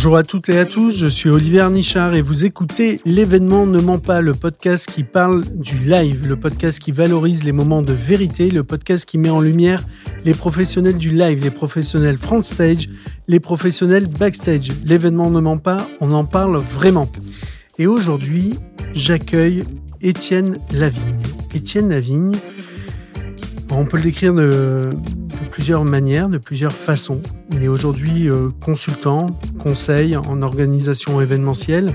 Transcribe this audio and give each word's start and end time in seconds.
Bonjour 0.00 0.16
à 0.16 0.22
toutes 0.22 0.48
et 0.48 0.58
à 0.58 0.64
tous, 0.64 0.96
je 0.96 1.06
suis 1.06 1.28
Olivier 1.28 1.68
Nichard 1.70 2.14
et 2.14 2.22
vous 2.22 2.46
écoutez 2.46 3.02
L'événement 3.04 3.66
ne 3.66 3.78
ment 3.82 3.98
pas, 3.98 4.22
le 4.22 4.32
podcast 4.32 4.90
qui 4.90 5.04
parle 5.04 5.42
du 5.56 5.78
live, 5.78 6.26
le 6.26 6.36
podcast 6.36 6.78
qui 6.78 6.90
valorise 6.90 7.44
les 7.44 7.52
moments 7.52 7.82
de 7.82 7.92
vérité, 7.92 8.48
le 8.48 8.64
podcast 8.64 9.04
qui 9.04 9.18
met 9.18 9.28
en 9.28 9.42
lumière 9.42 9.84
les 10.24 10.32
professionnels 10.32 10.96
du 10.96 11.10
live, 11.10 11.42
les 11.42 11.50
professionnels 11.50 12.16
front 12.16 12.42
stage, 12.42 12.88
les 13.28 13.40
professionnels 13.40 14.06
backstage. 14.06 14.70
L'événement 14.86 15.28
ne 15.28 15.38
ment 15.38 15.58
pas, 15.58 15.86
on 16.00 16.14
en 16.14 16.24
parle 16.24 16.56
vraiment. 16.56 17.12
Et 17.76 17.86
aujourd'hui, 17.86 18.58
j'accueille 18.94 19.64
Étienne 20.00 20.56
Lavigne. 20.72 21.20
Étienne 21.54 21.90
Lavigne, 21.90 22.36
on 23.68 23.84
peut 23.84 23.98
le 23.98 24.04
décrire 24.04 24.32
de, 24.32 24.88
plusieurs 25.50 25.84
manières, 25.84 26.28
de 26.28 26.38
plusieurs 26.38 26.72
façons. 26.72 27.20
Il 27.50 27.62
est 27.62 27.68
aujourd'hui 27.68 28.28
euh, 28.28 28.50
consultant, 28.64 29.26
conseil 29.58 30.16
en 30.16 30.42
organisation 30.42 31.20
événementielle, 31.20 31.92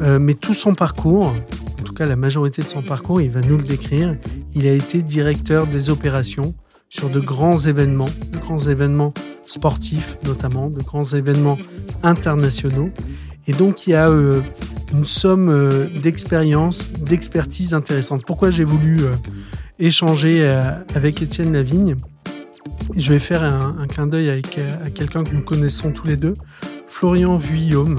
euh, 0.00 0.18
mais 0.18 0.34
tout 0.34 0.54
son 0.54 0.74
parcours, 0.74 1.34
en 1.80 1.82
tout 1.82 1.94
cas 1.94 2.06
la 2.06 2.14
majorité 2.14 2.62
de 2.62 2.68
son 2.68 2.82
parcours, 2.82 3.20
il 3.20 3.30
va 3.30 3.40
nous 3.40 3.56
le 3.56 3.64
décrire. 3.64 4.16
Il 4.54 4.66
a 4.66 4.72
été 4.72 5.02
directeur 5.02 5.66
des 5.66 5.90
opérations 5.90 6.54
sur 6.90 7.08
de 7.08 7.20
grands 7.20 7.58
événements, 7.58 8.08
de 8.32 8.38
grands 8.38 8.58
événements 8.58 9.12
sportifs 9.48 10.18
notamment, 10.24 10.68
de 10.68 10.82
grands 10.82 11.04
événements 11.04 11.58
internationaux. 12.02 12.90
Et 13.46 13.52
donc 13.52 13.86
il 13.86 13.90
y 13.90 13.94
a 13.94 14.08
euh, 14.08 14.42
une 14.92 15.06
somme 15.06 15.88
d'expérience, 16.02 16.92
d'expertise 16.92 17.72
intéressante. 17.74 18.24
Pourquoi 18.26 18.50
j'ai 18.50 18.64
voulu 18.64 19.00
échanger 19.78 20.46
avec 20.94 21.20
Étienne 21.20 21.52
Lavigne? 21.52 21.94
Je 22.96 23.12
vais 23.12 23.18
faire 23.18 23.44
un, 23.44 23.86
clin 23.86 24.06
d'œil 24.06 24.30
avec 24.30 24.58
euh, 24.58 24.86
à 24.86 24.90
quelqu'un 24.90 25.24
que 25.24 25.34
nous 25.34 25.42
connaissons 25.42 25.92
tous 25.92 26.06
les 26.06 26.16
deux, 26.16 26.34
Florian 26.88 27.36
Vuillaume, 27.36 27.98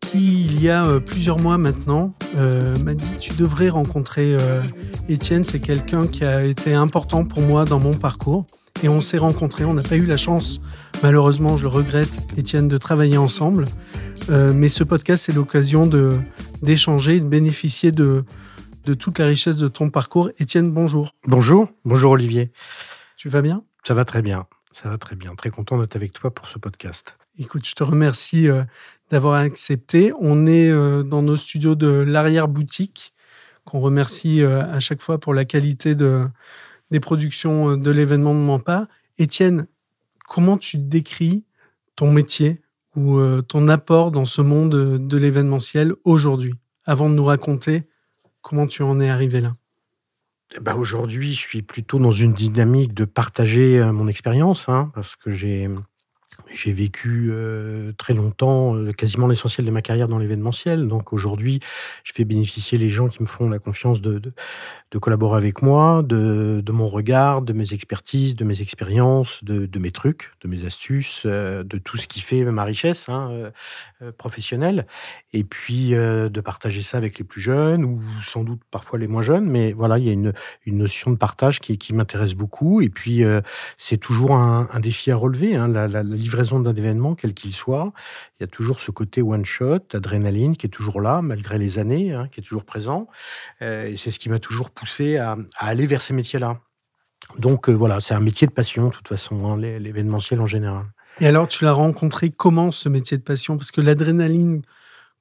qui 0.00 0.44
il 0.44 0.62
y 0.62 0.68
a 0.68 0.84
euh, 0.84 1.00
plusieurs 1.00 1.38
mois 1.38 1.58
maintenant 1.58 2.14
euh, 2.36 2.76
m'a 2.78 2.94
dit 2.94 3.16
tu 3.20 3.34
devrais 3.34 3.68
rencontrer 3.68 4.36
Étienne, 5.08 5.44
c'est 5.44 5.60
quelqu'un 5.60 6.06
qui 6.06 6.24
a 6.24 6.44
été 6.44 6.74
important 6.74 7.24
pour 7.24 7.42
moi 7.42 7.64
dans 7.64 7.80
mon 7.80 7.94
parcours. 7.94 8.46
Et 8.82 8.88
on 8.88 9.02
s'est 9.02 9.18
rencontrés, 9.18 9.66
on 9.66 9.74
n'a 9.74 9.82
pas 9.82 9.96
eu 9.96 10.06
la 10.06 10.16
chance, 10.16 10.60
malheureusement 11.02 11.56
je 11.56 11.64
le 11.64 11.68
regrette, 11.68 12.26
Étienne, 12.38 12.66
de 12.66 12.78
travailler 12.78 13.18
ensemble. 13.18 13.66
mais 14.30 14.68
ce 14.68 14.84
podcast, 14.84 15.24
c'est 15.26 15.34
l'occasion 15.34 15.86
de, 15.86 16.14
d'échanger, 16.62 17.20
de 17.20 17.26
bénéficier 17.26 17.92
de, 17.92 18.24
de 18.86 18.94
toute 18.94 19.18
la 19.18 19.26
richesse 19.26 19.58
de 19.58 19.68
ton 19.68 19.90
parcours. 19.90 20.30
Étienne, 20.38 20.72
bonjour. 20.72 21.14
Bonjour, 21.26 21.68
bonjour 21.84 22.12
Olivier. 22.12 22.52
Tu 23.16 23.28
vas 23.28 23.42
bien? 23.42 23.62
Ça 23.84 23.94
va 23.94 24.04
très 24.04 24.22
bien. 24.22 24.46
Ça 24.70 24.88
va 24.88 24.98
très 24.98 25.16
bien. 25.16 25.34
Très 25.34 25.50
content 25.50 25.78
d'être 25.80 25.96
avec 25.96 26.12
toi 26.12 26.32
pour 26.32 26.46
ce 26.46 26.58
podcast. 26.58 27.16
Écoute, 27.38 27.66
je 27.66 27.74
te 27.74 27.82
remercie 27.82 28.48
euh, 28.48 28.62
d'avoir 29.10 29.34
accepté. 29.34 30.12
On 30.20 30.46
est 30.46 30.70
euh, 30.70 31.02
dans 31.02 31.22
nos 31.22 31.36
studios 31.36 31.74
de 31.74 31.88
l'arrière-boutique, 31.88 33.14
qu'on 33.64 33.80
remercie 33.80 34.42
euh, 34.42 34.62
à 34.62 34.78
chaque 34.78 35.00
fois 35.00 35.18
pour 35.18 35.34
la 35.34 35.44
qualité 35.44 35.94
de, 35.94 36.26
des 36.90 37.00
productions 37.00 37.76
de 37.76 37.90
l'événement 37.90 38.34
de 38.34 38.40
Mampa. 38.40 38.88
Étienne, 39.18 39.66
comment 40.28 40.58
tu 40.58 40.78
décris 40.78 41.44
ton 41.96 42.10
métier 42.10 42.60
ou 42.96 43.20
ton 43.42 43.68
apport 43.68 44.10
dans 44.10 44.24
ce 44.24 44.42
monde 44.42 44.98
de 44.98 45.16
l'événementiel 45.16 45.94
aujourd'hui, 46.04 46.54
avant 46.84 47.08
de 47.08 47.14
nous 47.14 47.24
raconter 47.24 47.84
comment 48.42 48.66
tu 48.66 48.82
en 48.82 48.98
es 48.98 49.08
arrivé 49.08 49.40
là 49.40 49.54
bah 50.60 50.74
aujourd'hui, 50.74 51.32
je 51.34 51.38
suis 51.38 51.62
plutôt 51.62 51.98
dans 51.98 52.12
une 52.12 52.32
dynamique 52.32 52.94
de 52.94 53.04
partager 53.04 53.78
euh, 53.78 53.92
mon 53.92 54.08
expérience, 54.08 54.68
hein, 54.68 54.90
parce 54.94 55.16
que 55.16 55.30
j'ai 55.30 55.68
j'ai 56.48 56.72
vécu 56.72 57.30
euh, 57.30 57.92
très 57.96 58.14
longtemps, 58.14 58.76
euh, 58.76 58.92
quasiment 58.92 59.26
l'essentiel 59.26 59.66
de 59.66 59.70
ma 59.70 59.82
carrière 59.82 60.08
dans 60.08 60.18
l'événementiel. 60.18 60.88
Donc 60.88 61.12
aujourd'hui, 61.12 61.60
je 62.04 62.12
fais 62.14 62.24
bénéficier 62.24 62.78
les 62.78 62.88
gens 62.88 63.08
qui 63.08 63.22
me 63.22 63.28
font 63.28 63.48
la 63.48 63.58
confiance 63.58 64.00
de, 64.00 64.18
de, 64.18 64.98
collaborer 64.98 65.38
avec 65.38 65.62
moi, 65.62 66.02
de, 66.02 66.60
de, 66.64 66.72
mon 66.72 66.88
regard, 66.88 67.42
de 67.42 67.52
mes 67.52 67.72
expertises, 67.72 68.34
de 68.34 68.44
mes 68.44 68.60
expériences, 68.60 69.42
de, 69.42 69.78
mes 69.78 69.90
trucs, 69.90 70.32
de 70.42 70.48
mes 70.48 70.64
astuces, 70.66 71.22
euh, 71.26 71.62
de 71.62 71.78
tout 71.78 71.96
ce 71.96 72.06
qui 72.06 72.20
fait 72.20 72.44
ma 72.44 72.64
richesse 72.64 73.08
hein, 73.08 73.50
professionnelle. 74.18 74.86
Et 75.32 75.44
puis 75.44 75.90
de 75.90 76.40
partager 76.40 76.82
ça 76.82 76.96
avec 76.98 77.18
les 77.18 77.24
plus 77.24 77.40
jeunes 77.40 77.84
ou 77.84 78.00
sans 78.20 78.44
doute 78.44 78.60
parfois 78.70 78.98
les 78.98 79.06
moins 79.06 79.22
jeunes. 79.22 79.48
Mais 79.48 79.72
voilà, 79.72 79.98
il 79.98 80.04
y 80.06 80.10
a 80.10 80.12
une, 80.12 80.32
une 80.66 80.78
notion 80.78 81.10
de 81.10 81.16
partage 81.16 81.60
qui, 81.60 81.78
qui 81.78 81.94
m'intéresse 81.94 82.34
beaucoup. 82.34 82.80
Et 82.80 82.88
puis 82.88 83.22
c'est 83.78 83.98
toujours 83.98 84.32
un, 84.32 84.80
défi 84.80 85.10
à 85.10 85.16
relever. 85.16 85.56
Hein, 85.56 85.68
d'un 86.36 86.74
événement, 86.74 87.14
quel 87.14 87.34
qu'il 87.34 87.52
soit, 87.52 87.92
il 88.38 88.42
y 88.42 88.44
a 88.44 88.46
toujours 88.46 88.80
ce 88.80 88.90
côté 88.90 89.22
one-shot, 89.22 89.80
adrénaline 89.92 90.56
qui 90.56 90.66
est 90.66 90.70
toujours 90.70 91.00
là, 91.00 91.22
malgré 91.22 91.58
les 91.58 91.78
années, 91.78 92.12
hein, 92.12 92.28
qui 92.30 92.40
est 92.40 92.42
toujours 92.42 92.64
présent. 92.64 93.08
Euh, 93.62 93.86
et 93.86 93.96
c'est 93.96 94.10
ce 94.10 94.18
qui 94.18 94.28
m'a 94.28 94.38
toujours 94.38 94.70
poussé 94.70 95.16
à, 95.16 95.36
aller 95.58 95.86
vers 95.86 96.00
ces 96.00 96.14
métiers-là. 96.14 96.60
Donc 97.38 97.68
euh, 97.68 97.72
voilà, 97.72 98.00
c'est 98.00 98.14
un 98.14 98.20
métier 98.20 98.46
de 98.46 98.52
passion, 98.52 98.88
de 98.88 98.92
toute 98.92 99.08
façon, 99.08 99.46
hein, 99.46 99.56
l'événementiel 99.56 100.40
en 100.40 100.46
général. 100.46 100.86
Et 101.20 101.26
alors, 101.26 101.48
tu 101.48 101.64
l'as 101.64 101.72
rencontré 101.72 102.30
comment, 102.30 102.70
ce 102.70 102.88
métier 102.88 103.18
de 103.18 103.22
passion? 103.22 103.56
Parce 103.56 103.70
que 103.70 103.80
l'adrénaline, 103.80 104.62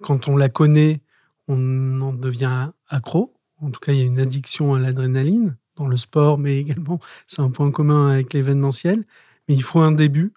quand 0.01 0.27
on 0.27 0.37
la 0.37 0.47
connaît, 0.49 1.01
on 1.47 1.99
en 2.01 2.13
devient 2.13 2.69
accro. 2.87 3.33
En 3.61 3.71
tout 3.71 3.79
cas, 3.79 3.91
il 3.91 3.99
y 3.99 4.01
a 4.01 4.05
une 4.05 4.19
addiction 4.19 4.75
à 4.75 4.79
l'adrénaline 4.79 5.57
dans 5.75 5.87
le 5.87 5.97
sport, 5.97 6.37
mais 6.37 6.57
également, 6.57 6.99
c'est 7.27 7.41
un 7.41 7.49
point 7.49 7.71
commun 7.71 8.11
avec 8.11 8.33
l'événementiel. 8.33 9.03
Mais 9.47 9.55
il 9.55 9.63
faut 9.63 9.81
un 9.81 9.91
début. 9.91 10.33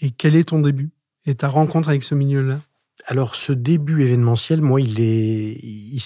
Et 0.00 0.10
quel 0.10 0.36
est 0.36 0.48
ton 0.48 0.60
début 0.60 0.90
et 1.26 1.34
ta 1.34 1.48
rencontre 1.48 1.88
avec 1.88 2.02
ce 2.02 2.14
milieu-là? 2.14 2.58
Alors, 3.06 3.34
ce 3.34 3.52
début 3.52 4.02
événementiel, 4.02 4.60
moi, 4.60 4.80
il, 4.80 5.00
est, 5.00 5.58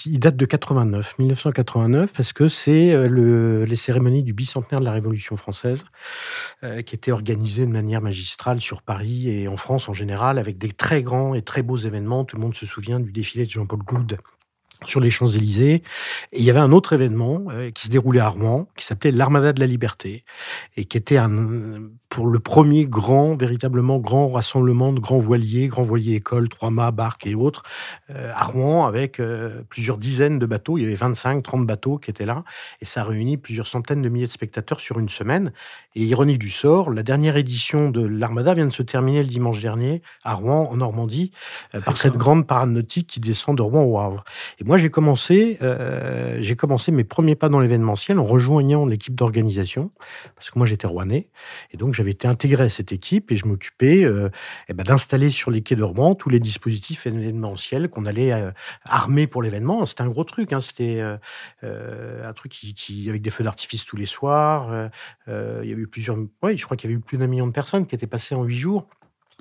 il, 0.05 0.17
date 0.17 0.37
de 0.37 0.45
89, 0.45 1.19
1989, 1.19 2.11
parce 2.13 2.31
que 2.31 2.47
c'est 2.47 2.93
euh, 2.93 3.09
le, 3.09 3.65
les 3.65 3.75
cérémonies 3.75 4.23
du 4.23 4.33
bicentenaire 4.33 4.79
de 4.79 4.85
la 4.85 4.93
Révolution 4.93 5.35
française, 5.35 5.83
euh, 6.63 6.81
qui 6.81 6.95
étaient 6.95 7.11
organisées 7.11 7.65
de 7.65 7.71
manière 7.71 8.01
magistrale 8.01 8.61
sur 8.61 8.81
Paris 8.81 9.29
et 9.29 9.47
en 9.47 9.57
France 9.57 9.89
en 9.89 9.93
général, 9.93 10.37
avec 10.37 10.57
des 10.57 10.71
très 10.71 11.03
grands 11.03 11.33
et 11.33 11.41
très 11.41 11.63
beaux 11.63 11.77
événements. 11.77 12.23
Tout 12.23 12.37
le 12.37 12.41
monde 12.41 12.55
se 12.55 12.65
souvient 12.65 12.99
du 12.99 13.11
défilé 13.11 13.45
de 13.45 13.51
Jean-Paul 13.51 13.79
Goude 13.79 14.17
sur 14.85 14.99
les 14.99 15.09
Champs-Élysées. 15.09 15.75
Et 15.75 15.83
il 16.33 16.43
y 16.43 16.49
avait 16.49 16.59
un 16.59 16.71
autre 16.71 16.93
événement 16.93 17.43
euh, 17.51 17.71
qui 17.71 17.85
se 17.85 17.89
déroulait 17.89 18.19
à 18.19 18.29
Rouen, 18.29 18.67
qui 18.75 18.85
s'appelait 18.85 19.11
l'Armada 19.11 19.53
de 19.53 19.59
la 19.59 19.67
Liberté, 19.67 20.23
et 20.75 20.85
qui 20.85 20.97
était 20.97 21.17
un, 21.17 21.89
pour 22.09 22.27
le 22.27 22.39
premier 22.39 22.85
grand, 22.85 23.35
véritablement 23.35 23.99
grand 23.99 24.29
rassemblement 24.29 24.93
de 24.93 24.99
grands 24.99 25.19
voiliers, 25.19 25.67
grands 25.67 25.83
voiliers 25.83 26.15
écoles, 26.15 26.49
trois 26.49 26.69
mâts, 26.69 26.91
barques 26.91 27.27
et 27.27 27.35
autres, 27.35 27.63
euh, 28.09 28.31
à 28.35 28.45
Rouen, 28.45 28.85
avec 28.85 29.19
euh, 29.19 29.63
plusieurs 29.69 29.97
dizaines 29.97 30.39
de 30.39 30.45
bateaux. 30.45 30.77
Il 30.77 30.83
y 30.83 30.85
avait 30.85 30.95
25, 30.95 31.41
30 31.43 31.65
bateaux 31.65 31.97
qui 31.97 32.09
étaient 32.09 32.25
là, 32.25 32.43
et 32.81 32.85
ça 32.85 33.01
a 33.01 33.03
réuni 33.05 33.37
plusieurs 33.37 33.67
centaines 33.67 34.01
de 34.01 34.09
milliers 34.09 34.27
de 34.27 34.31
spectateurs 34.31 34.79
sur 34.79 34.99
une 34.99 35.09
semaine. 35.09 35.51
Et 35.95 36.03
ironie 36.03 36.37
du 36.37 36.49
sort, 36.49 36.89
la 36.89 37.03
dernière 37.03 37.37
édition 37.37 37.89
de 37.89 38.05
l'Armada 38.05 38.53
vient 38.53 38.65
de 38.65 38.71
se 38.73 38.83
terminer 38.83 39.23
le 39.23 39.29
dimanche 39.29 39.61
dernier 39.61 40.01
à 40.23 40.33
Rouen, 40.33 40.67
en 40.69 40.77
Normandie, 40.77 41.31
par 41.85 41.95
cette 41.95 42.17
grande 42.17 42.45
parade 42.45 42.69
nautique 42.69 43.07
qui 43.07 43.19
descend 43.19 43.57
de 43.57 43.61
Rouen 43.61 43.83
au 43.83 43.97
Havre. 43.97 44.25
Et 44.59 44.64
moi, 44.65 44.79
j'ai 44.79 44.89
commencé, 44.89 45.59
euh, 45.61 46.39
j'ai 46.41 46.55
commencé 46.55 46.91
mes 46.91 47.03
premiers 47.03 47.35
pas 47.35 47.49
dans 47.49 47.59
l'événementiel 47.59 48.17
en 48.17 48.25
rejoignant 48.25 48.87
l'équipe 48.87 49.13
d'organisation, 49.13 49.91
parce 50.33 50.49
que 50.49 50.57
moi 50.57 50.65
j'étais 50.65 50.87
rouennais, 50.87 51.29
et 51.71 51.77
donc 51.77 51.93
j'avais 51.93 52.09
été 52.09 52.27
intégré 52.27 52.63
à 52.63 52.69
cette 52.69 52.91
équipe 52.91 53.31
et 53.31 53.35
je 53.35 53.45
m'occupais 53.45 54.03
euh, 54.03 54.29
eh 54.67 54.73
ben, 54.73 54.83
d'installer 54.83 55.29
sur 55.29 55.51
les 55.51 55.61
quais 55.61 55.75
de 55.75 55.83
Rouen 55.83 56.15
tous 56.15 56.29
les 56.29 56.39
dispositifs 56.39 57.05
événementiels 57.05 57.89
qu'on 57.89 58.07
allait 58.07 58.33
euh, 58.33 58.49
armer 58.85 59.27
pour 59.27 59.43
l'événement. 59.43 59.85
C'était 59.85 60.01
un 60.01 60.09
gros 60.09 60.23
truc, 60.23 60.51
hein, 60.51 60.61
c'était 60.61 60.99
un 61.61 62.33
truc 62.33 62.51
qui, 62.51 63.07
avec 63.07 63.21
des 63.21 63.29
feux 63.29 63.43
d'artifice 63.43 63.85
tous 63.85 63.97
les 63.97 64.07
soirs. 64.07 64.89
il 65.27 65.69
y 65.69 65.71
avait 65.71 65.81
eu 65.83 65.87
plusieurs, 65.87 66.17
ouais, 66.41 66.57
je 66.57 66.65
crois 66.65 66.75
qu'il 66.75 66.89
y 66.89 66.93
avait 66.93 66.99
eu 66.99 67.03
plus 67.03 67.19
d'un 67.19 67.27
million 67.27 67.45
de 67.45 67.51
personnes 67.51 67.85
qui 67.85 67.93
étaient 67.93 68.07
passées 68.07 68.33
en 68.33 68.43
huit 68.43 68.57
jours. 68.57 68.87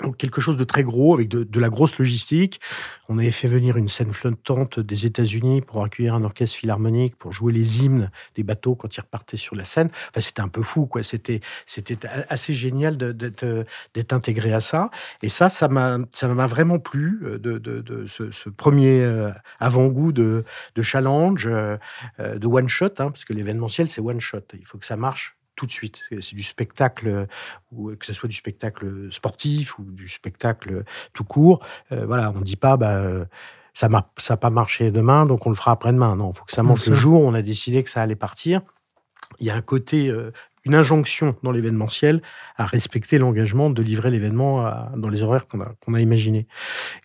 Donc 0.03 0.17
quelque 0.17 0.41
chose 0.41 0.57
de 0.57 0.65
très 0.65 0.83
gros 0.83 1.15
avec 1.15 1.29
de, 1.29 1.61
la 1.61 1.69
grosse 1.69 1.99
logistique. 1.99 2.61
On 3.09 3.19
avait 3.19 3.31
fait 3.31 3.49
venir 3.49 3.77
une 3.77 3.89
scène 3.89 4.13
flottante 4.13 4.81
des 4.81 5.07
États-Unis 5.07 5.61
pour 5.61 5.85
accueillir 5.85 6.15
un 6.15 6.25
orchestre 6.25 6.57
philharmonique 6.57 7.17
pour 7.17 7.33
jouer 7.33 7.53
les 7.53 7.85
hymnes 7.85 8.11
des 8.35 8.43
bateaux 8.43 8.75
quand 8.75 8.97
ils 8.97 9.01
repartaient 9.01 9.37
sur 9.37 9.55
la 9.55 9.65
scène. 9.65 9.91
Enfin, 10.11 10.21
c'était 10.21 10.43
un 10.43 10.49
peu 10.49 10.63
fou, 10.63 10.87
quoi. 10.87 11.03
C'était 11.03 11.41
c'était 11.65 11.99
assez 12.29 12.55
génial 12.55 12.97
d'être 12.97 14.13
intégré 14.13 14.53
à 14.53 14.61
ça. 14.61 14.91
Et 15.23 15.29
ça, 15.29 15.49
ça 15.49 15.69
m'a 15.69 15.99
m'a 16.35 16.47
vraiment 16.47 16.79
plu 16.79 17.21
euh, 17.25 17.39
de, 17.39 17.59
de, 17.59 18.07
ce, 18.07 18.49
premier 18.49 19.03
euh, 19.03 19.31
avant-goût 19.59 20.13
de, 20.13 20.45
challenge, 20.83 21.47
euh, 21.47 21.77
de 22.19 22.47
one 22.47 22.69
shot, 22.69 22.87
hein, 22.99 23.11
parce 23.11 23.25
que 23.25 23.33
l'événementiel 23.33 23.89
c'est 23.89 24.01
one 24.01 24.21
shot. 24.21 24.41
Il 24.55 24.67
faut 24.67 24.79
que 24.79 24.87
ça 24.87 24.97
marche 24.97 25.37
tout 25.57 25.67
de 25.67 25.71
suite. 25.71 26.01
C'est 26.11 26.35
du 26.35 26.43
spectacle, 26.43 27.27
ou 27.73 27.95
que 27.95 28.07
ce 28.07 28.13
soit 28.13 28.29
du 28.29 28.35
spectacle 28.35 29.13
sportif 29.13 29.79
ou 29.79 29.85
du 29.85 30.09
spectacle 30.09 30.85
tout 31.13 31.25
court. 31.25 31.65
Euh, 31.93 32.07
voilà, 32.07 32.31
on 32.35 32.41
ne 32.41 32.45
dit 32.45 32.57
pas, 32.57 32.77
bah, 32.77 33.27
ça 33.75 33.89
n'a 33.89 34.37
pas 34.37 34.51
marché 34.51 34.91
demain, 34.91 35.27
donc 35.27 35.47
on 35.47 35.51
le 35.51 35.57
fera 35.57 35.73
après-demain. 35.73 36.17
Non, 36.17 36.33
il 36.33 36.39
faut 36.39 36.45
que 36.45 36.53
ça 36.53 36.63
monte 36.63 36.87
le 36.87 36.97
jour. 36.97 37.21
On 37.23 37.35
a 37.35 37.43
décidé 37.43 37.83
que 37.83 37.91
ça 37.91 38.03
allait 38.03 38.17
partir. 38.17 38.61
Il 39.41 39.47
y 39.47 39.51
a 39.51 39.57
un 39.57 39.63
côté 39.63 40.09
euh, 40.09 40.33
une 40.65 40.75
injonction 40.75 41.37
dans 41.43 41.53
l'événementiel 41.53 42.23
à 42.57 42.67
respecter 42.67 43.19
l'engagement 43.19 43.71
de 43.71 43.83
livrer 43.83 44.11
l'événement 44.11 44.65
dans 44.97 45.09
les 45.09 45.23
horaires 45.23 45.47
qu'on 45.47 45.61
a, 45.61 45.73
qu'on 45.85 45.95
a 45.95 46.01
imaginés. 46.01 46.47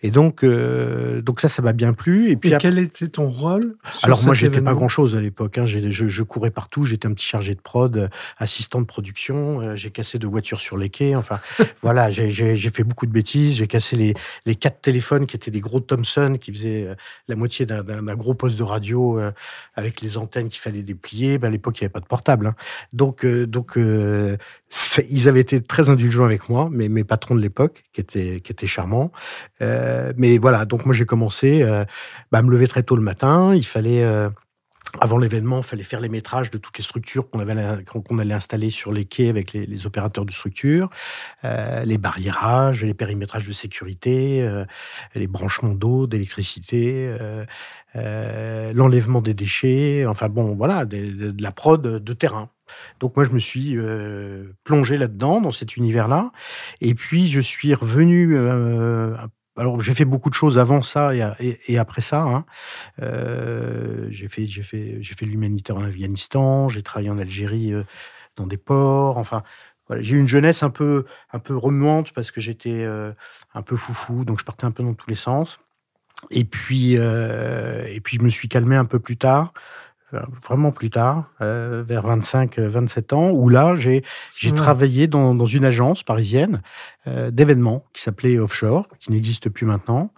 Et 0.02 0.10
donc, 0.10 0.44
euh, 0.44 1.20
donc 1.22 1.40
ça, 1.40 1.48
ça 1.48 1.62
m'a 1.62 1.72
bien 1.72 1.92
plu. 1.92 2.30
Et 2.30 2.36
puis, 2.36 2.52
quel 2.58 2.78
était 2.78 3.08
ton 3.08 3.28
rôle 3.28 3.76
Alors 4.02 4.22
moi, 4.24 4.34
j'étais 4.34 4.60
pas 4.60 4.74
grand-chose 4.74 5.16
à 5.16 5.20
l'époque. 5.20 5.58
Hein. 5.58 5.66
Je, 5.66 5.90
je, 5.90 6.22
courais 6.22 6.50
partout. 6.50 6.84
J'étais 6.84 7.06
un 7.06 7.12
petit 7.12 7.26
chargé 7.26 7.54
de 7.54 7.60
prod, 7.60 7.96
euh, 7.96 8.08
assistant 8.38 8.80
de 8.80 8.86
production. 8.86 9.60
Euh, 9.60 9.76
j'ai 9.76 9.90
cassé 9.90 10.18
deux 10.18 10.28
voitures 10.28 10.60
sur 10.60 10.76
les 10.76 10.88
quais. 10.88 11.14
Enfin, 11.14 11.38
voilà, 11.82 12.10
j'ai 12.10 12.56
fait 12.58 12.84
beaucoup 12.84 13.06
de 13.06 13.12
bêtises. 13.12 13.54
J'ai 13.56 13.66
cassé 13.66 13.96
les, 13.96 14.14
les 14.46 14.54
quatre 14.54 14.80
téléphones 14.80 15.26
qui 15.26 15.36
étaient 15.36 15.50
des 15.50 15.60
gros 15.60 15.80
Thomson 15.80 16.36
qui 16.40 16.52
faisaient 16.52 16.88
la 17.28 17.36
moitié 17.36 17.66
d'un 17.66 18.14
gros 18.14 18.34
poste 18.34 18.58
de 18.58 18.62
radio 18.62 19.20
avec 19.74 20.00
les 20.00 20.16
antennes 20.16 20.48
qu'il 20.48 20.60
fallait 20.60 20.82
déplier. 20.82 21.38
Ben, 21.38 21.48
à 21.48 21.50
l'époque, 21.50 21.78
il 21.78 21.84
n'y 21.84 21.86
avait 21.86 21.92
pas 21.92 22.00
de 22.00 22.06
portable. 22.06 22.46
Hein. 22.48 22.54
Donc, 22.92 23.26
donc 23.50 23.76
ils 25.10 25.28
avaient 25.28 25.40
été 25.40 25.60
très 25.62 25.88
indulgents 25.88 26.24
avec 26.24 26.48
moi, 26.48 26.68
mes, 26.70 26.88
mes 26.88 27.04
patrons 27.04 27.34
de 27.34 27.40
l'époque, 27.40 27.84
qui 27.92 28.00
étaient, 28.00 28.40
qui 28.40 28.66
charmants. 28.66 29.12
Euh, 29.62 30.12
mais 30.16 30.38
voilà, 30.38 30.64
donc 30.64 30.86
moi 30.86 30.94
j'ai 30.94 31.06
commencé 31.06 31.62
euh, 31.62 31.84
à 32.32 32.42
me 32.42 32.50
lever 32.50 32.68
très 32.68 32.82
tôt 32.82 32.96
le 32.96 33.02
matin. 33.02 33.54
Il 33.54 33.66
fallait, 33.66 34.02
euh, 34.02 34.30
avant 35.00 35.18
l'événement, 35.18 35.58
il 35.58 35.64
fallait 35.64 35.82
faire 35.82 36.00
les 36.00 36.08
métrages 36.08 36.50
de 36.50 36.58
toutes 36.58 36.78
les 36.78 36.84
structures 36.84 37.28
qu'on 37.30 37.40
allait 37.40 38.34
installer 38.34 38.70
sur 38.70 38.92
les 38.92 39.04
quais 39.04 39.28
avec 39.28 39.52
les, 39.52 39.86
opérateurs 39.86 40.24
de 40.24 40.32
structure, 40.32 40.90
euh, 41.44 41.84
les 41.84 41.98
barriérages, 41.98 42.84
les 42.84 42.94
périmétrages 42.94 43.46
de 43.46 43.52
sécurité, 43.52 44.42
euh, 44.42 44.64
les 45.14 45.26
branchements 45.26 45.74
d'eau, 45.74 46.06
d'électricité. 46.06 47.14
l'enlèvement 47.94 49.20
des 49.20 49.34
déchets, 49.34 50.06
enfin 50.06 50.28
bon, 50.28 50.54
voilà, 50.56 50.84
de, 50.84 51.30
de 51.32 51.42
la 51.42 51.50
prod 51.52 51.82
de 51.82 52.12
terrain. 52.12 52.50
Donc 53.00 53.16
moi, 53.16 53.24
je 53.24 53.32
me 53.32 53.38
suis 53.38 53.76
euh, 53.76 54.52
plongé 54.64 54.96
là-dedans, 54.96 55.40
dans 55.40 55.52
cet 55.52 55.76
univers-là. 55.76 56.32
Et 56.80 56.94
puis, 56.94 57.28
je 57.28 57.40
suis 57.40 57.74
revenu... 57.74 58.36
Euh, 58.36 59.16
alors, 59.56 59.80
j'ai 59.80 59.94
fait 59.94 60.04
beaucoup 60.04 60.30
de 60.30 60.34
choses 60.34 60.58
avant 60.58 60.82
ça 60.82 61.12
et, 61.14 61.78
après 61.78 62.00
ça. 62.00 62.22
Hein. 62.22 62.44
Euh, 63.02 64.06
j'ai 64.10 64.28
fait, 64.28 64.46
fait, 64.46 65.02
fait 65.02 65.26
l'humanitaire 65.26 65.76
en 65.76 65.84
Afghanistan. 65.84 66.68
J'ai 66.68 66.82
travaillé 66.82 67.10
en 67.10 67.18
Algérie 67.18 67.74
dans 68.36 68.46
des 68.46 68.56
ports. 68.56 69.18
Enfin, 69.18 69.42
j'ai 69.98 70.16
eu 70.16 70.20
une 70.20 70.28
jeunesse 70.28 70.62
un 70.62 70.70
peu, 70.70 71.04
un 71.32 71.40
peu 71.40 71.54
remuante 71.56 72.12
parce 72.12 72.30
que 72.30 72.40
j'étais 72.40 72.86
un 73.52 73.62
peu 73.62 73.76
foufou, 73.76 74.24
donc 74.24 74.38
je 74.38 74.44
partais 74.44 74.64
un 74.64 74.70
peu 74.70 74.82
dans 74.82 74.94
tous 74.94 75.10
les 75.10 75.16
sens. 75.16 75.58
Et 76.30 76.44
puis, 76.44 76.94
et 76.94 78.00
puis 78.02 78.16
je 78.18 78.22
me 78.22 78.30
suis 78.30 78.48
calmé 78.48 78.76
un 78.76 78.86
peu 78.86 79.00
plus 79.00 79.18
tard 79.18 79.52
vraiment 80.46 80.72
plus 80.72 80.90
tard, 80.90 81.24
euh, 81.40 81.82
vers 81.86 82.06
25-27 82.06 83.14
ans, 83.14 83.30
où 83.30 83.48
là, 83.48 83.74
j'ai 83.74 84.02
travaillé 84.54 85.06
dans, 85.06 85.34
dans, 85.34 85.46
une 85.46 85.64
agence 85.64 86.02
parisienne 86.02 86.62
euh, 87.06 87.30
d'événements 87.30 87.84
qui 87.92 88.02
s'appelait 88.02 88.38
Offshore, 88.38 88.88
qui 88.98 89.12
n'existe 89.12 89.48
plus 89.48 89.66
maintenant. 89.66 90.12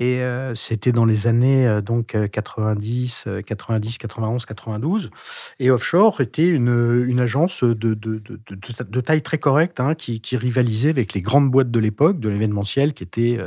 Et 0.00 0.22
euh, 0.22 0.54
c'était 0.54 0.92
dans 0.92 1.04
les 1.04 1.26
années 1.26 1.66
euh, 1.66 1.80
donc 1.80 2.16
90, 2.30 3.28
90, 3.44 3.98
91, 3.98 4.46
92. 4.46 5.10
Et 5.58 5.70
Offshore 5.70 6.20
était 6.20 6.48
une, 6.48 7.04
une 7.06 7.20
agence 7.20 7.64
de, 7.64 7.74
de, 7.74 7.94
de, 7.94 8.40
de, 8.88 9.00
taille 9.00 9.22
très 9.22 9.38
correcte, 9.38 9.80
hein, 9.80 9.94
qui, 9.94 10.20
qui, 10.20 10.36
rivalisait 10.36 10.90
avec 10.90 11.14
les 11.14 11.22
grandes 11.22 11.50
boîtes 11.50 11.70
de 11.70 11.78
l'époque, 11.78 12.20
de 12.20 12.28
l'événementiel, 12.28 12.92
qui 12.92 13.02
étaient, 13.02 13.38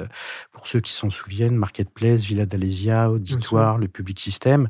pour 0.51 0.67
ceux 0.67 0.79
qui 0.79 0.91
s'en 0.91 1.09
souviennent, 1.09 1.55
Marketplace, 1.55 2.21
Villa 2.21 2.45
d'Alésia, 2.45 3.11
Auditoire, 3.11 3.77
le 3.77 3.87
Public 3.87 4.19
System, 4.19 4.69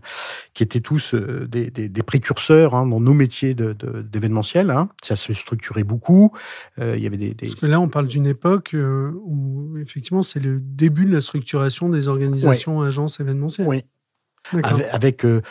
qui 0.53 0.63
étaient 0.63 0.81
tous 0.81 1.15
des, 1.15 1.71
des, 1.71 1.89
des 1.89 2.03
précurseurs 2.03 2.75
hein, 2.75 2.85
dans 2.85 2.99
nos 2.99 3.13
métiers 3.13 3.55
d'événementiel. 3.55 4.69
Hein. 4.69 4.89
Ça 5.03 5.15
se 5.15 5.33
structurait 5.33 5.83
beaucoup. 5.83 6.31
il 6.77 6.99
y 6.99 7.07
avait 7.07 7.17
des, 7.17 7.33
Parce 7.33 7.55
que 7.55 7.65
là, 7.65 7.79
on 7.79 7.87
parle 7.87 8.07
d'une 8.07 8.27
époque 8.27 8.71
euh, 8.73 9.11
où, 9.23 9.77
effectivement, 9.77 10.23
c'est 10.23 10.39
le 10.39 10.59
début 10.59 11.05
de 11.05 11.13
la 11.13 11.21
structuration 11.21 11.70
des 11.89 12.07
organisations, 12.07 12.81
agences 12.81 13.19
événementielles. 13.19 13.67
Oui. 13.67 13.83
Avec, 14.91 15.23
euh, 15.23 15.41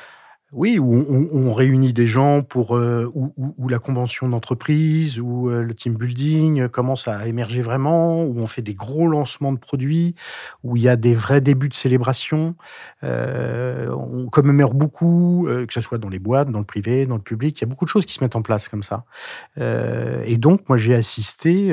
oui, 0.52 0.78
où 0.78 0.92
on, 1.32 1.54
réunit 1.54 1.92
des 1.92 2.08
gens 2.08 2.42
pour 2.42 2.76
euh, 2.76 3.08
où, 3.14 3.68
la 3.68 3.78
convention 3.78 4.28
d'entreprise, 4.28 5.20
où 5.20 5.48
euh, 5.48 5.62
le 5.62 5.74
team 5.74 5.96
building 5.96 6.68
commence 6.68 7.06
à 7.06 7.28
émerger 7.28 7.62
vraiment, 7.62 8.24
où 8.24 8.36
on 8.40 8.48
fait 8.48 8.60
des 8.60 8.74
gros 8.74 9.06
lancements 9.06 9.52
de 9.52 9.58
produits, 9.58 10.16
où 10.64 10.76
il 10.76 10.82
y 10.82 10.88
a 10.88 10.96
des 10.96 11.14
vrais 11.14 11.40
débuts 11.40 11.68
de 11.68 11.74
célébration. 11.74 12.56
On 13.02 14.26
commémore 14.30 14.74
beaucoup, 14.74 15.46
que 15.48 15.72
ce 15.72 15.80
soit 15.80 15.98
dans 15.98 16.08
les 16.08 16.18
boîtes, 16.18 16.50
dans 16.50 16.58
le 16.58 16.64
privé, 16.64 17.06
dans 17.06 17.16
le 17.16 17.22
public. 17.22 17.56
Il 17.58 17.60
y 17.62 17.64
a 17.64 17.68
beaucoup 17.68 17.84
de 17.84 17.90
choses 17.90 18.06
qui 18.06 18.14
se 18.14 18.24
mettent 18.24 18.36
en 18.36 18.42
place 18.42 18.68
comme 18.68 18.82
ça. 18.82 19.04
et 19.56 20.36
donc, 20.36 20.68
moi, 20.68 20.76
j'ai 20.76 20.94
assisté 20.94 21.72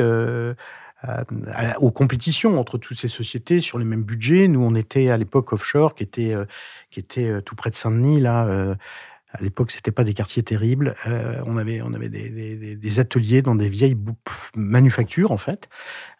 aux 1.79 1.91
compétitions 1.91 2.59
entre 2.59 2.77
toutes 2.77 2.97
ces 2.97 3.07
sociétés 3.07 3.61
sur 3.61 3.77
les 3.77 3.85
mêmes 3.85 4.03
budgets. 4.03 4.47
Nous, 4.47 4.61
on 4.61 4.75
était 4.75 5.09
à 5.09 5.17
l'époque 5.17 5.53
offshore, 5.53 5.95
qui 5.95 6.03
était, 6.03 6.33
euh, 6.33 6.45
qui 6.89 6.99
était 6.99 7.29
euh, 7.29 7.41
tout 7.41 7.55
près 7.55 7.69
de 7.69 7.75
Saint-Denis, 7.75 8.19
là, 8.19 8.45
euh, 8.47 8.75
à 9.31 9.41
l'époque, 9.41 9.71
c'était 9.71 9.91
pas 9.91 10.05
des 10.05 10.13
quartiers 10.13 10.41
terribles. 10.41 10.95
Euh, 11.05 11.41
on 11.45 11.57
avait, 11.57 11.81
on 11.81 11.93
avait 11.93 12.07
des, 12.07 12.99
ateliers 12.99 13.41
dans 13.41 13.55
des 13.55 13.67
vieilles 13.67 13.97
manufactures, 14.55 15.31
en 15.31 15.37
fait, 15.37 15.67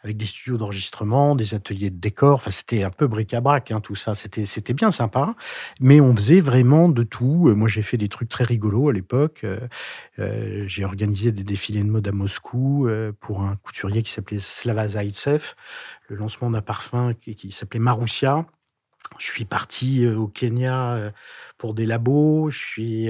avec 0.03 0.17
des 0.17 0.25
studios 0.25 0.57
d'enregistrement, 0.57 1.35
des 1.35 1.53
ateliers 1.53 1.89
de 1.89 1.97
décor. 1.97 2.35
Enfin, 2.35 2.51
c'était 2.51 2.83
un 2.83 2.89
peu 2.89 3.07
bric-à-brac, 3.07 3.71
hein, 3.71 3.79
tout 3.79 3.95
ça. 3.95 4.13
C'était, 4.13 4.73
bien 4.73 4.91
sympa. 4.91 5.35
Mais 5.79 6.01
on 6.01 6.13
faisait 6.15 6.41
vraiment 6.41 6.89
de 6.89 7.03
tout. 7.03 7.47
Euh, 7.47 7.55
moi, 7.55 7.69
j'ai 7.69 7.81
fait 7.81 7.97
des 7.97 8.09
trucs 8.09 8.29
très 8.29 8.43
rigolos 8.43 8.89
à 8.89 8.93
l'époque. 8.93 9.45
Euh, 10.19 10.63
j'ai 10.67 10.83
organisé 10.83 11.31
des 11.31 11.43
défilés 11.43 11.83
de 11.83 11.89
mode 11.89 12.07
à 12.07 12.11
Moscou 12.11 12.89
pour 13.21 13.41
un 13.41 13.55
couturier 13.55 14.03
qui 14.03 14.11
s'appelait 14.11 14.39
Slava 14.39 14.89
Zaitsev. 14.89 15.55
Le 16.09 16.17
lancement 16.17 16.49
d'un 16.49 16.61
parfum 16.61 17.13
qui, 17.13 17.35
qui 17.35 17.51
s'appelait 17.51 17.79
Marussia. 17.79 18.45
Je 19.19 19.25
suis 19.25 19.45
parti 19.45 20.07
au 20.07 20.27
Kenya 20.27 21.11
pour 21.57 21.73
des 21.73 21.85
labos. 21.85 22.49
Je 22.51 22.57
suis 22.57 23.09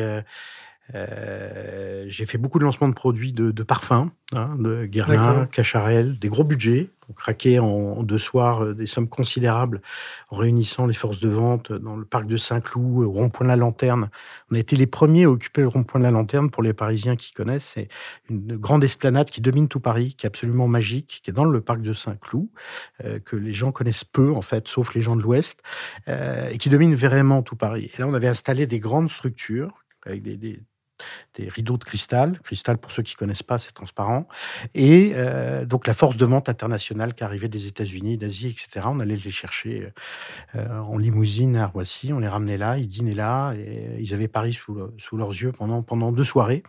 euh, 0.96 1.78
euh, 1.98 2.04
j'ai 2.08 2.26
fait 2.26 2.38
beaucoup 2.38 2.60
de 2.60 2.64
lancements 2.64 2.88
de 2.88 2.94
produits 2.94 3.34
de, 3.34 3.52
de 3.52 3.64
parfums, 3.64 4.10
hein, 4.34 4.56
de 4.58 4.86
Guerlain, 4.86 5.46
Cacharel, 5.48 6.18
des 6.20 6.30
gros 6.30 6.44
budgets. 6.44 6.90
On 7.10 7.14
craquait 7.14 7.60
en, 7.60 8.04
deux 8.04 8.18
soirs 8.18 8.64
euh, 8.64 8.74
des 8.74 8.88
sommes 8.88 9.08
considérables 9.08 9.82
en 10.30 10.38
réunissant 10.38 10.88
les 10.88 10.94
forces 10.94 11.22
de 11.22 11.30
vente 11.30 11.72
dans 11.72 11.96
le 11.96 12.04
parc 12.06 12.28
de 12.28 12.36
Saint-Cloud, 12.36 13.06
au 13.06 13.12
rond-point 13.12 13.46
de 13.46 13.50
la 13.50 13.56
Lanterne. 13.56 14.10
On 14.52 14.56
a 14.56 14.60
été 14.60 14.76
les 14.76 14.88
premiers 14.88 15.24
à 15.24 15.32
occuper 15.32 15.62
le 15.62 15.70
rond-point 15.70 16.00
de 16.00 16.06
la 16.06 16.12
Lanterne 16.12 16.50
pour 16.50 16.64
les 16.64 16.74
Parisiens 16.74 17.16
qui 17.16 17.34
connaissent. 17.34 17.72
C'est 17.76 17.88
une 18.30 18.58
grande 18.58 18.84
esplanade 18.84 19.30
qui 19.30 19.42
domine 19.42 19.68
tout 19.68 19.80
Paris, 19.80 20.16
qui 20.18 20.26
est 20.26 20.28
absolument 20.28 20.68
magique, 20.68 21.22
qui 21.24 21.30
est 21.30 21.34
dans 21.34 21.46
le 21.46 21.62
parc 21.62 21.82
de 21.82 21.94
Saint-Cloud, 21.94 22.48
que 23.26 23.36
les 23.36 23.54
gens 23.54 23.72
connaissent 23.72 24.04
peu 24.04 24.34
en 24.34 24.42
fait, 24.42 24.68
sauf 24.68 24.94
les 24.94 25.02
gens 25.02 25.16
de 25.16 25.22
l'Ouest, 25.22 25.62
et 26.08 26.58
qui 26.58 26.70
domine 26.70 26.96
vraiment 26.96 27.42
tout 27.42 27.56
Paris. 27.56 27.92
Et 27.98 28.02
là, 28.02 28.08
on 28.08 28.14
avait 28.14 28.28
installé 28.28 28.68
des 28.68 28.80
grandes 28.80 29.10
structures 29.10 29.84
avec 30.06 30.22
des, 30.22 30.38
des 30.38 30.62
des 31.36 31.50
rideaux 31.50 31.78
de 31.78 31.84
cristal. 31.84 32.40
Cristal, 32.44 32.78
pour 32.78 32.92
ceux 32.92 33.04
qui 33.04 33.16
connaissent 33.16 33.44
pas, 33.44 33.60
c'est 33.60 33.72
transparent. 33.72 34.28
Et 34.74 35.14
euh, 35.16 35.66
donc 35.66 35.88
la 35.88 35.94
force 35.94 36.18
de 36.18 36.26
vente 36.26 36.50
internationale 36.50 37.14
qui 37.14 37.24
arrivait 37.24 37.50
des 37.50 37.68
États-Unis, 37.68 38.18
d'Asie, 38.18 38.48
etc. 38.48 38.88
On 38.90 39.00
allait 39.00 39.16
les 39.16 39.32
chercher 39.32 39.92
euh, 40.56 40.80
en 40.80 40.98
limousine 40.98 41.58
à 41.58 41.68
Roissy, 41.68 42.14
on 42.14 42.20
les 42.20 42.28
ramenait 42.28 42.58
là, 42.58 42.78
ils 42.78 42.88
dînaient 42.88 43.14
là, 43.14 43.54
et 43.54 43.98
ils 44.00 44.14
avaient 44.14 44.28
Paris 44.28 44.54
sous, 44.54 44.78
sous 44.98 45.18
leurs 45.18 45.30
yeux 45.32 45.52
pendant, 45.52 45.84
pendant 45.84 46.12
deux 46.12 46.24
soirées 46.24 46.64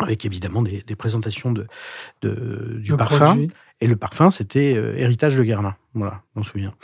avec 0.00 0.24
évidemment 0.24 0.62
des, 0.62 0.82
des 0.82 0.96
présentations 0.96 1.52
de, 1.52 1.66
de 2.22 2.78
du 2.78 2.96
parfum. 2.96 3.48
Et 3.80 3.86
le 3.86 3.96
parfum, 3.96 4.30
c'était 4.30 4.74
euh, 4.76 4.96
Héritage 4.96 5.36
de 5.36 5.44
Guerlain. 5.44 5.76
Voilà, 5.94 6.22
on 6.36 6.44
se 6.44 6.50
souvient. 6.50 6.74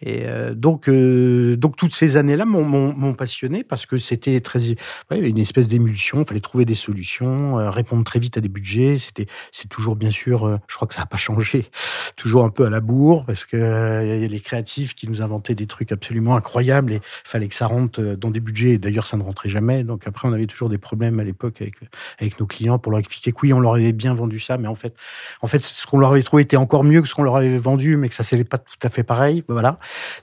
Et 0.00 0.26
euh, 0.26 0.54
donc, 0.54 0.88
euh, 0.88 1.56
donc 1.56 1.76
toutes 1.76 1.94
ces 1.94 2.16
années-là 2.16 2.44
m'ont 2.44 3.14
passionné 3.14 3.64
parce 3.64 3.86
que 3.86 3.98
c'était 3.98 4.40
très, 4.40 4.76
une 5.10 5.38
espèce 5.38 5.66
d'émulsion. 5.66 6.20
Il 6.20 6.26
fallait 6.26 6.40
trouver 6.40 6.64
des 6.64 6.74
solutions, 6.74 7.56
répondre 7.70 8.04
très 8.04 8.20
vite 8.20 8.36
à 8.36 8.40
des 8.40 8.48
budgets. 8.48 8.98
C'était, 8.98 9.26
c'est 9.50 9.68
toujours 9.68 9.96
bien 9.96 10.10
sûr, 10.10 10.58
je 10.68 10.76
crois 10.76 10.86
que 10.86 10.94
ça 10.94 11.00
n'a 11.00 11.06
pas 11.06 11.16
changé, 11.16 11.68
toujours 12.16 12.44
un 12.44 12.50
peu 12.50 12.66
à 12.66 12.70
la 12.70 12.80
bourre 12.80 13.24
parce 13.24 13.44
que 13.44 13.56
y 13.56 14.24
a 14.24 14.28
les 14.28 14.40
créatifs 14.40 14.94
qui 14.94 15.08
nous 15.08 15.22
inventaient 15.22 15.56
des 15.56 15.66
trucs 15.66 15.90
absolument 15.90 16.36
incroyables 16.36 16.92
et 16.92 16.96
il 16.96 17.28
fallait 17.28 17.48
que 17.48 17.54
ça 17.56 17.66
rentre 17.66 18.00
dans 18.00 18.30
des 18.30 18.40
budgets. 18.40 18.78
D'ailleurs, 18.78 19.06
ça 19.06 19.16
ne 19.16 19.22
rentrait 19.22 19.48
jamais. 19.48 19.82
Donc 19.82 20.06
après, 20.06 20.28
on 20.28 20.32
avait 20.32 20.46
toujours 20.46 20.68
des 20.68 20.78
problèmes 20.78 21.18
à 21.18 21.24
l'époque 21.24 21.60
avec 21.60 21.74
avec 22.20 22.38
nos 22.38 22.46
clients 22.46 22.78
pour 22.78 22.92
leur 22.92 23.00
expliquer 23.00 23.32
que 23.32 23.38
oui, 23.42 23.52
on 23.52 23.60
leur 23.60 23.74
avait 23.74 23.92
bien 23.92 24.14
vendu 24.14 24.38
ça, 24.38 24.58
mais 24.58 24.68
en 24.68 24.74
fait, 24.74 24.94
en 25.40 25.46
fait, 25.46 25.60
ce 25.60 25.86
qu'on 25.86 25.98
leur 25.98 26.10
avait 26.12 26.22
trouvé 26.22 26.39
était 26.40 26.56
encore 26.56 26.84
mieux 26.84 27.02
que 27.02 27.08
ce 27.08 27.14
qu'on 27.14 27.22
leur 27.22 27.36
avait 27.36 27.58
vendu, 27.58 27.96
mais 27.96 28.08
que 28.08 28.14
ça 28.14 28.24
s'est 28.24 28.42
pas 28.44 28.58
tout 28.58 28.78
à 28.82 28.90
fait 28.90 29.02
pareil. 29.02 29.44
Voilà. 29.48 29.78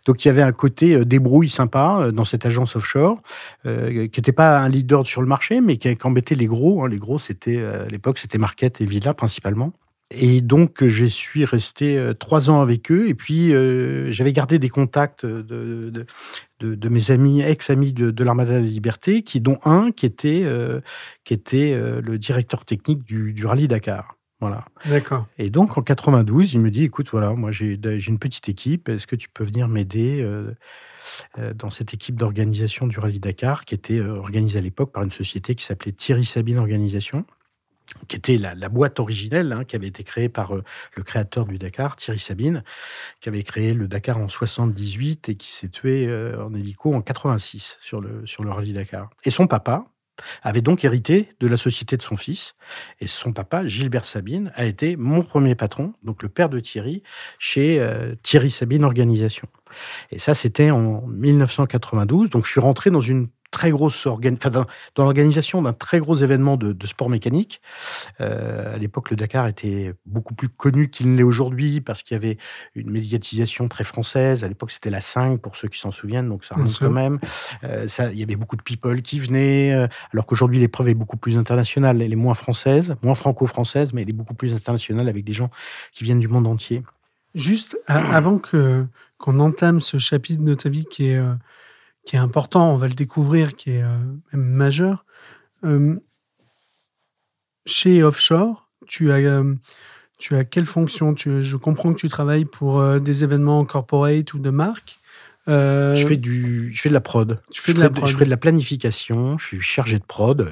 Donc 0.05 0.23
il 0.23 0.27
y 0.27 0.31
avait 0.31 0.41
un 0.41 0.51
côté 0.51 0.95
euh, 0.95 1.05
débrouille 1.05 1.49
sympa 1.49 1.99
euh, 2.01 2.11
dans 2.11 2.25
cette 2.25 2.45
agence 2.45 2.75
offshore, 2.75 3.21
euh, 3.65 4.07
qui 4.07 4.19
n'était 4.19 4.31
pas 4.31 4.59
un 4.59 4.69
leader 4.69 5.05
sur 5.05 5.21
le 5.21 5.27
marché, 5.27 5.61
mais 5.61 5.77
qui, 5.77 5.95
embêtait 6.03 6.35
les 6.35 6.47
gros. 6.47 6.83
Hein. 6.83 6.89
Les 6.89 6.99
gros, 6.99 7.19
c'était 7.19 7.63
à 7.63 7.87
l'époque, 7.87 8.19
c'était 8.19 8.37
Market 8.37 8.81
et 8.81 8.85
Villa 8.85 9.13
principalement. 9.13 9.73
Et 10.09 10.39
donc, 10.39 10.85
je 10.85 11.03
suis 11.03 11.43
resté 11.43 12.01
trois 12.17 12.49
ans 12.49 12.61
avec 12.61 12.89
eux. 12.93 13.09
Et 13.09 13.13
puis, 13.13 13.51
j'avais 14.09 14.31
gardé 14.31 14.57
des 14.57 14.69
contacts 14.69 15.25
de, 15.25 16.05
mes 16.61 17.11
amis, 17.11 17.41
ex-amis 17.41 17.91
de, 17.91 18.23
l'Armada 18.23 18.53
de 18.53 18.57
la 18.59 18.61
Liberté, 18.61 19.21
dont 19.41 19.59
un 19.65 19.91
qui 19.91 20.05
était, 20.05 20.45
qui 21.25 21.33
était 21.33 21.77
le 22.01 22.17
directeur 22.17 22.63
technique 22.63 23.03
du, 23.03 23.33
du 23.33 23.45
Rallye 23.45 23.67
Dakar. 23.67 24.16
Voilà. 24.39 24.65
D'accord. 24.85 25.25
Et 25.39 25.49
donc 25.49 25.77
en 25.77 25.81
92, 25.81 26.53
il 26.53 26.59
me 26.59 26.69
dit 26.69 26.83
écoute, 26.83 27.09
voilà, 27.11 27.33
moi 27.33 27.51
j'ai 27.51 27.79
une 28.07 28.19
petite 28.19 28.49
équipe, 28.49 28.87
est-ce 28.87 29.07
que 29.07 29.15
tu 29.15 29.29
peux 29.29 29.43
venir 29.43 29.67
m'aider 29.67 30.21
euh, 30.21 30.51
euh, 31.39 31.53
dans 31.55 31.71
cette 31.71 31.93
équipe 31.93 32.15
d'organisation 32.15 32.85
du 32.85 32.99
Rallye 32.99 33.19
Dakar 33.19 33.65
qui 33.65 33.73
était 33.73 33.97
euh, 33.97 34.17
organisée 34.17 34.59
à 34.59 34.61
l'époque 34.61 34.91
par 34.91 35.01
une 35.01 35.11
société 35.11 35.55
qui 35.55 35.65
s'appelait 35.65 35.91
Thierry 35.91 36.25
Sabine 36.25 36.59
Organisation 36.59 37.25
qui 38.09 38.17
était 38.17 38.37
la, 38.37 38.53
boîte 38.67 38.99
originelle, 38.99 39.53
hein, 39.53 39.63
qui 39.63 39.77
avait 39.77 39.87
été 39.87 40.03
créée 40.03 40.27
par 40.27 40.53
le 40.53 41.03
créateur 41.03 41.45
du 41.45 41.57
Dakar, 41.57 41.95
Thierry 41.95 42.19
Sabine, 42.19 42.61
qui 43.21 43.29
avait 43.29 43.43
créé 43.43 43.73
le 43.73 43.87
Dakar 43.87 44.17
en 44.17 44.27
78 44.27 45.29
et 45.29 45.35
qui 45.35 45.49
s'est 45.49 45.69
tué 45.69 46.13
en 46.37 46.53
hélico 46.53 46.93
en 46.93 47.01
86 47.01 47.77
sur 47.81 48.01
le, 48.01 48.27
sur 48.27 48.43
le 48.43 48.51
rallye 48.51 48.73
Dakar. 48.73 49.09
Et 49.23 49.31
son 49.31 49.47
papa, 49.47 49.85
avait 50.41 50.61
donc 50.61 50.83
hérité 50.85 51.29
de 51.39 51.47
la 51.47 51.57
société 51.57 51.97
de 51.97 52.01
son 52.01 52.17
fils. 52.17 52.55
Et 52.99 53.07
son 53.07 53.33
papa, 53.33 53.65
Gilbert 53.65 54.05
Sabine, 54.05 54.51
a 54.55 54.65
été 54.65 54.95
mon 54.95 55.21
premier 55.23 55.55
patron, 55.55 55.93
donc 56.03 56.23
le 56.23 56.29
père 56.29 56.49
de 56.49 56.59
Thierry, 56.59 57.03
chez 57.39 57.79
euh, 57.79 58.15
Thierry 58.23 58.49
Sabine 58.49 58.83
Organisation. 58.83 59.47
Et 60.11 60.19
ça, 60.19 60.33
c'était 60.33 60.71
en 60.71 61.05
1992. 61.07 62.29
Donc, 62.29 62.45
je 62.45 62.51
suis 62.51 62.59
rentré 62.59 62.89
dans 62.89 63.01
une 63.01 63.27
très 63.51 63.71
grosse 63.71 64.07
dans, 64.07 64.65
l'organisation 64.97 65.61
d'un 65.61 65.73
très 65.73 65.99
gros 65.99 66.15
événement 66.15 66.57
de, 66.57 66.75
sport 66.85 67.09
mécanique. 67.09 67.61
Euh, 68.21 68.75
à 68.75 68.77
l'époque, 68.77 69.09
le 69.09 69.15
Dakar 69.15 69.47
était 69.47 69.93
beaucoup 70.05 70.33
plus 70.33 70.49
connu 70.49 70.89
qu'il 70.89 71.11
ne 71.11 71.17
l'est 71.17 71.23
aujourd'hui 71.23 71.81
parce 71.81 72.03
qu'il 72.03 72.15
y 72.15 72.17
avait 72.17 72.37
une 72.75 72.91
médiatisation 72.91 73.67
très 73.67 73.83
française. 73.83 74.43
À 74.43 74.47
l'époque, 74.47 74.71
c'était 74.71 74.89
la 74.89 75.01
5 75.01 75.41
pour 75.41 75.55
ceux 75.55 75.67
qui 75.67 75.79
s'en 75.79 75.91
souviennent, 75.91 76.29
donc 76.29 76.45
ça 76.45 76.55
remonte 76.55 76.77
quand 76.79 76.89
même. 76.89 77.19
Euh, 77.63 77.87
ça, 77.87 78.11
il 78.11 78.19
y 78.19 78.23
avait 78.23 78.35
beaucoup 78.35 78.55
de 78.55 78.61
people 78.61 79.01
qui 79.01 79.19
venaient, 79.19 79.73
euh, 79.73 79.87
alors 80.13 80.25
qu'aujourd'hui, 80.25 80.59
l'épreuve 80.59 80.89
est 80.89 80.93
beaucoup 80.93 81.17
plus 81.17 81.37
internationale. 81.37 82.01
Elle 82.01 82.13
est 82.13 82.17
moins 82.17 82.33
française, 82.33 82.95
moins 83.01 83.15
franco-française, 83.15 83.93
mais 83.93 84.01
elle 84.01 84.09
est 84.09 84.13
beaucoup 84.13 84.33
plus 84.33 84.53
internationale 84.53 85.07
avec 85.09 85.23
des 85.23 85.33
gens 85.33 85.49
qui 85.93 86.03
viennent 86.03 86.19
du 86.19 86.27
monde 86.27 86.47
entier. 86.47 86.83
Juste 87.35 87.77
avant 87.87 88.37
que 88.39 88.85
qu'on 89.17 89.39
entame 89.39 89.79
ce 89.79 89.97
chapitre 89.97 90.43
de 90.43 90.53
ta 90.53 90.69
vie 90.69 90.85
qui 90.85 91.07
est 91.07 91.19
qui 92.07 92.15
est 92.15 92.19
important, 92.19 92.71
on 92.71 92.77
va 92.77 92.87
le 92.87 92.93
découvrir, 92.93 93.53
qui 93.53 93.71
est 93.71 93.83
euh, 93.83 93.97
même 94.31 94.45
majeur. 94.45 95.05
Euh, 95.65 95.99
chez 97.65 98.01
Offshore, 98.01 98.69
tu 98.87 99.11
as, 99.11 99.17
euh, 99.17 99.53
tu 100.17 100.33
as 100.37 100.45
quelle 100.45 100.65
fonction? 100.65 101.13
Je 101.17 101.57
comprends 101.57 101.91
que 101.91 101.99
tu 101.99 102.07
travailles 102.07 102.45
pour 102.45 102.81
des 103.01 103.25
événements 103.25 103.65
corporate 103.65 104.33
ou 104.33 104.39
de 104.39 104.49
marque. 104.49 104.99
Euh, 105.49 105.95
je 105.95 106.05
fais 106.05 106.17
du, 106.17 106.73
je 106.73 106.81
fais 106.81 106.89
de 106.89 106.93
la 106.93 107.01
prod. 107.01 107.39
Tu 107.51 107.61
fais 107.61 107.71
je 107.71 107.77
de 107.77 107.81
la 107.81 107.89
prod. 107.89 108.09
Je 108.09 108.17
fais 108.17 108.25
de 108.25 108.29
la 108.29 108.37
planification. 108.37 109.37
Je 109.37 109.45
suis 109.45 109.61
chargé 109.61 109.97
de 109.97 110.03
prod. 110.03 110.41
Euh, 110.41 110.49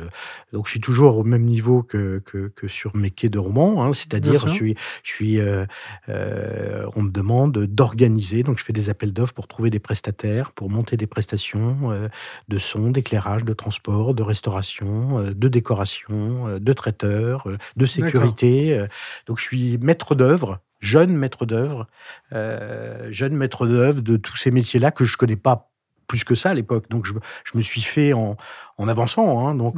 donc, 0.54 0.68
je 0.68 0.72
suis 0.72 0.80
toujours 0.80 1.18
au 1.18 1.24
même 1.24 1.44
niveau 1.44 1.84
que, 1.84 2.20
que, 2.20 2.48
que 2.48 2.68
sur 2.68 2.96
mes 2.96 3.12
quais 3.12 3.30
de 3.30 3.40
romans. 3.40 3.84
Hein, 3.84 3.94
C'est-à-dire, 3.94 4.48
je 4.48 4.54
suis, 4.54 4.75
je 5.04 5.12
suis, 5.12 5.40
euh, 5.40 5.66
euh, 6.10 6.86
on 6.96 7.04
me 7.04 7.10
demande 7.10 7.66
d'organiser. 7.66 8.44
Donc, 8.44 8.60
je 8.60 8.64
fais 8.64 8.74
des 8.74 8.90
appels 8.90 9.12
d'offres 9.12 9.34
pour 9.34 9.48
trouver 9.48 9.70
des 9.70 9.80
prestataires, 9.80 10.54
pour 10.54 10.70
monter 10.70 10.98
des 10.98 11.08
prestations 11.08 11.92
euh, 11.92 12.08
de 12.48 12.58
son, 12.58 12.92
d'éclairage, 12.92 13.44
de 13.44 13.54
transport, 13.54 14.14
de 14.14 14.24
restauration, 14.24 15.20
euh, 15.20 15.34
de 15.34 15.48
décoration, 15.48 16.58
de 16.60 16.74
traiteur, 16.74 17.48
de 17.75 17.86
sécurité. 17.86 18.86
Donc, 19.28 19.40
je 19.40 19.44
suis 19.44 19.78
maître 19.80 20.16
d'œuvre 20.16 20.60
jeune 20.79 21.15
maître 21.15 21.46
d'œuvre, 21.46 21.88
euh, 22.34 23.08
jeune 23.12 23.36
maître 23.36 23.67
d'œuvre 23.67 24.01
de 24.01 24.17
tous 24.17 24.38
ces 24.38 24.51
métiers-là 24.51 24.91
que 24.91 25.05
je 25.05 25.17
connais 25.17 25.36
pas 25.36 25.72
plus 26.08 26.24
que 26.24 26.36
ça 26.36 26.51
à 26.51 26.53
l'époque. 26.53 26.88
Donc 26.89 27.08
je, 27.08 27.58
me 27.58 27.63
suis 27.63 27.82
fait 27.82 28.13
en, 28.13 28.38
avançant, 28.77 29.48
hein, 29.48 29.55
donc 29.55 29.75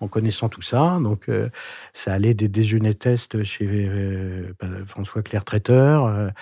en, 0.00 0.08
connaissant 0.08 0.48
tout 0.48 0.62
ça. 0.62 0.98
Donc 1.02 1.28
euh, 1.28 1.50
ça 1.92 2.14
allait 2.14 2.32
des 2.32 2.48
déjeuners 2.48 2.94
tests 2.94 3.44
chez 3.44 3.66
euh, 3.68 4.54
bah, 4.58 4.68
François 4.86 5.22
Claire 5.22 5.44
Traiteur 5.44 6.32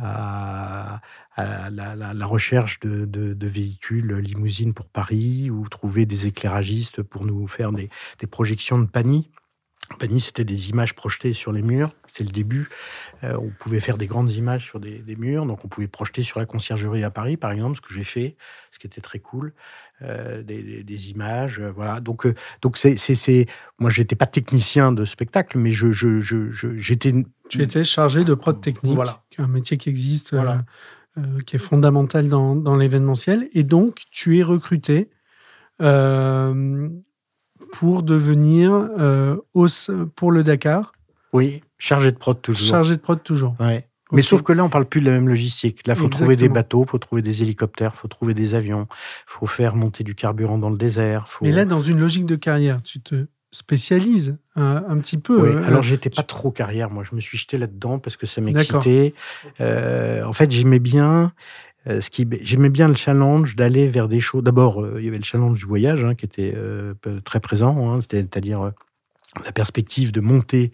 à, 0.00 1.00
la, 1.36 2.26
recherche 2.26 2.78
de, 2.80 3.48
véhicules 3.48 4.14
limousines 4.14 4.74
pour 4.74 4.86
Paris 4.86 5.50
ou 5.50 5.68
trouver 5.68 6.06
des 6.06 6.28
éclairagistes 6.28 7.02
pour 7.02 7.24
nous 7.24 7.48
faire 7.48 7.72
des, 7.72 7.90
des 8.20 8.26
projections 8.28 8.78
de 8.78 8.86
panier. 8.86 9.28
Panier, 9.96 10.20
c'était 10.20 10.44
des 10.44 10.70
images 10.70 10.94
projetées 10.94 11.32
sur 11.32 11.52
les 11.52 11.62
murs. 11.62 11.90
C'était 12.18 12.30
le 12.30 12.34
début. 12.34 12.68
Euh, 13.22 13.36
on 13.40 13.50
pouvait 13.58 13.80
faire 13.80 13.96
des 13.96 14.06
grandes 14.06 14.32
images 14.32 14.64
sur 14.64 14.80
des, 14.80 15.02
murs. 15.16 15.46
Donc, 15.46 15.64
on 15.64 15.68
pouvait 15.68 15.88
projeter 15.88 16.22
sur 16.22 16.40
la 16.40 16.46
conciergerie 16.46 17.04
à 17.04 17.10
Paris, 17.10 17.36
par 17.36 17.52
exemple, 17.52 17.76
ce 17.76 17.80
que 17.80 17.94
j'ai 17.94 18.04
fait, 18.04 18.36
ce 18.72 18.78
qui 18.78 18.86
était 18.86 19.00
très 19.00 19.20
cool. 19.20 19.52
Euh, 20.02 20.42
des, 20.42 21.10
images, 21.10 21.60
euh, 21.60 21.70
voilà. 21.74 22.00
Donc, 22.00 22.26
donc 22.62 22.76
c'est, 22.76 22.96
c'est, 22.96 23.46
moi, 23.78 23.90
j'étais 23.90 24.16
pas 24.16 24.26
technicien 24.26 24.92
de 24.92 25.04
spectacle, 25.04 25.58
mais 25.58 25.70
je, 25.70 25.92
je, 25.92 26.20
j'étais. 26.76 27.12
Tu 27.48 27.62
étais 27.62 27.84
chargé 27.84 28.24
de 28.24 28.34
prod 28.34 28.60
technique, 28.60 28.94
voilà. 28.94 29.22
un 29.38 29.48
métier 29.48 29.76
qui 29.78 29.88
existe, 29.88 30.36
qui 31.46 31.56
est 31.56 31.60
fondamental 31.60 32.28
dans, 32.28 32.54
dans, 32.54 32.76
l'événementiel. 32.76 33.48
Et 33.54 33.64
donc, 33.64 34.02
tu 34.10 34.38
es 34.38 34.42
recruté 34.42 35.10
pour 37.72 38.02
devenir 38.02 38.72
euh, 38.72 39.36
pour 40.14 40.32
le 40.32 40.42
Dakar. 40.42 40.92
Oui, 41.32 41.62
chargé 41.78 42.12
de 42.12 42.16
prod 42.16 42.40
toujours. 42.40 42.68
Chargé 42.68 42.96
de 42.96 43.00
prod 43.00 43.22
toujours. 43.22 43.54
Ouais. 43.60 43.86
Mais 44.10 44.22
sauf 44.22 44.42
que 44.42 44.54
là, 44.54 44.64
on 44.64 44.70
parle 44.70 44.86
plus 44.86 45.00
de 45.00 45.06
la 45.06 45.12
même 45.12 45.28
logistique. 45.28 45.86
Là, 45.86 45.94
il 45.94 46.00
faut 46.00 46.08
trouver 46.08 46.34
des 46.34 46.48
bateaux, 46.48 46.82
il 46.82 46.88
faut 46.88 46.98
trouver 46.98 47.20
des 47.20 47.42
hélicoptères, 47.42 47.92
il 47.94 47.98
faut 47.98 48.08
trouver 48.08 48.32
des 48.32 48.54
avions, 48.54 48.86
il 48.90 49.24
faut 49.26 49.46
faire 49.46 49.74
monter 49.74 50.02
du 50.02 50.14
carburant 50.14 50.56
dans 50.56 50.70
le 50.70 50.78
désert. 50.78 51.28
Faut... 51.28 51.44
Mais 51.44 51.52
là, 51.52 51.66
dans 51.66 51.80
une 51.80 52.00
logique 52.00 52.24
de 52.24 52.36
carrière, 52.36 52.82
tu 52.82 53.00
te 53.00 53.26
spécialises 53.50 54.38
un, 54.56 54.98
petit 54.98 55.18
peu. 55.18 55.40
Oui, 55.40 55.48
euh, 55.48 55.66
alors 55.66 55.82
j'étais 55.82 56.10
pas 56.10 56.22
trop 56.22 56.50
carrière, 56.50 56.90
moi. 56.90 57.04
Je 57.04 57.14
me 57.14 57.20
suis 57.20 57.36
jeté 57.36 57.58
là-dedans 57.58 57.98
parce 57.98 58.16
que 58.16 58.26
ça 58.26 58.40
m'excitait. 58.40 59.14
Euh, 59.60 60.24
en 60.24 60.32
fait, 60.32 60.50
j'aimais 60.50 60.78
bien 60.78 61.32
euh, 61.88 62.00
ce 62.00 62.10
qui, 62.10 62.26
j'aimais 62.42 62.68
bien 62.68 62.88
le 62.88 62.94
challenge 62.94 63.56
d'aller 63.56 63.88
vers 63.88 64.08
des 64.08 64.20
choses. 64.20 64.42
D'abord, 64.42 64.82
euh, 64.82 64.96
il 64.98 65.04
y 65.04 65.08
avait 65.08 65.18
le 65.18 65.24
challenge 65.24 65.58
du 65.58 65.64
voyage 65.64 66.04
hein, 66.04 66.14
qui 66.14 66.24
était 66.24 66.52
euh, 66.56 66.94
très 67.24 67.40
présent, 67.40 67.94
hein, 67.94 68.00
c'est-à-dire 68.10 68.72
la 69.44 69.52
perspective 69.52 70.10
de 70.12 70.20
monter 70.20 70.72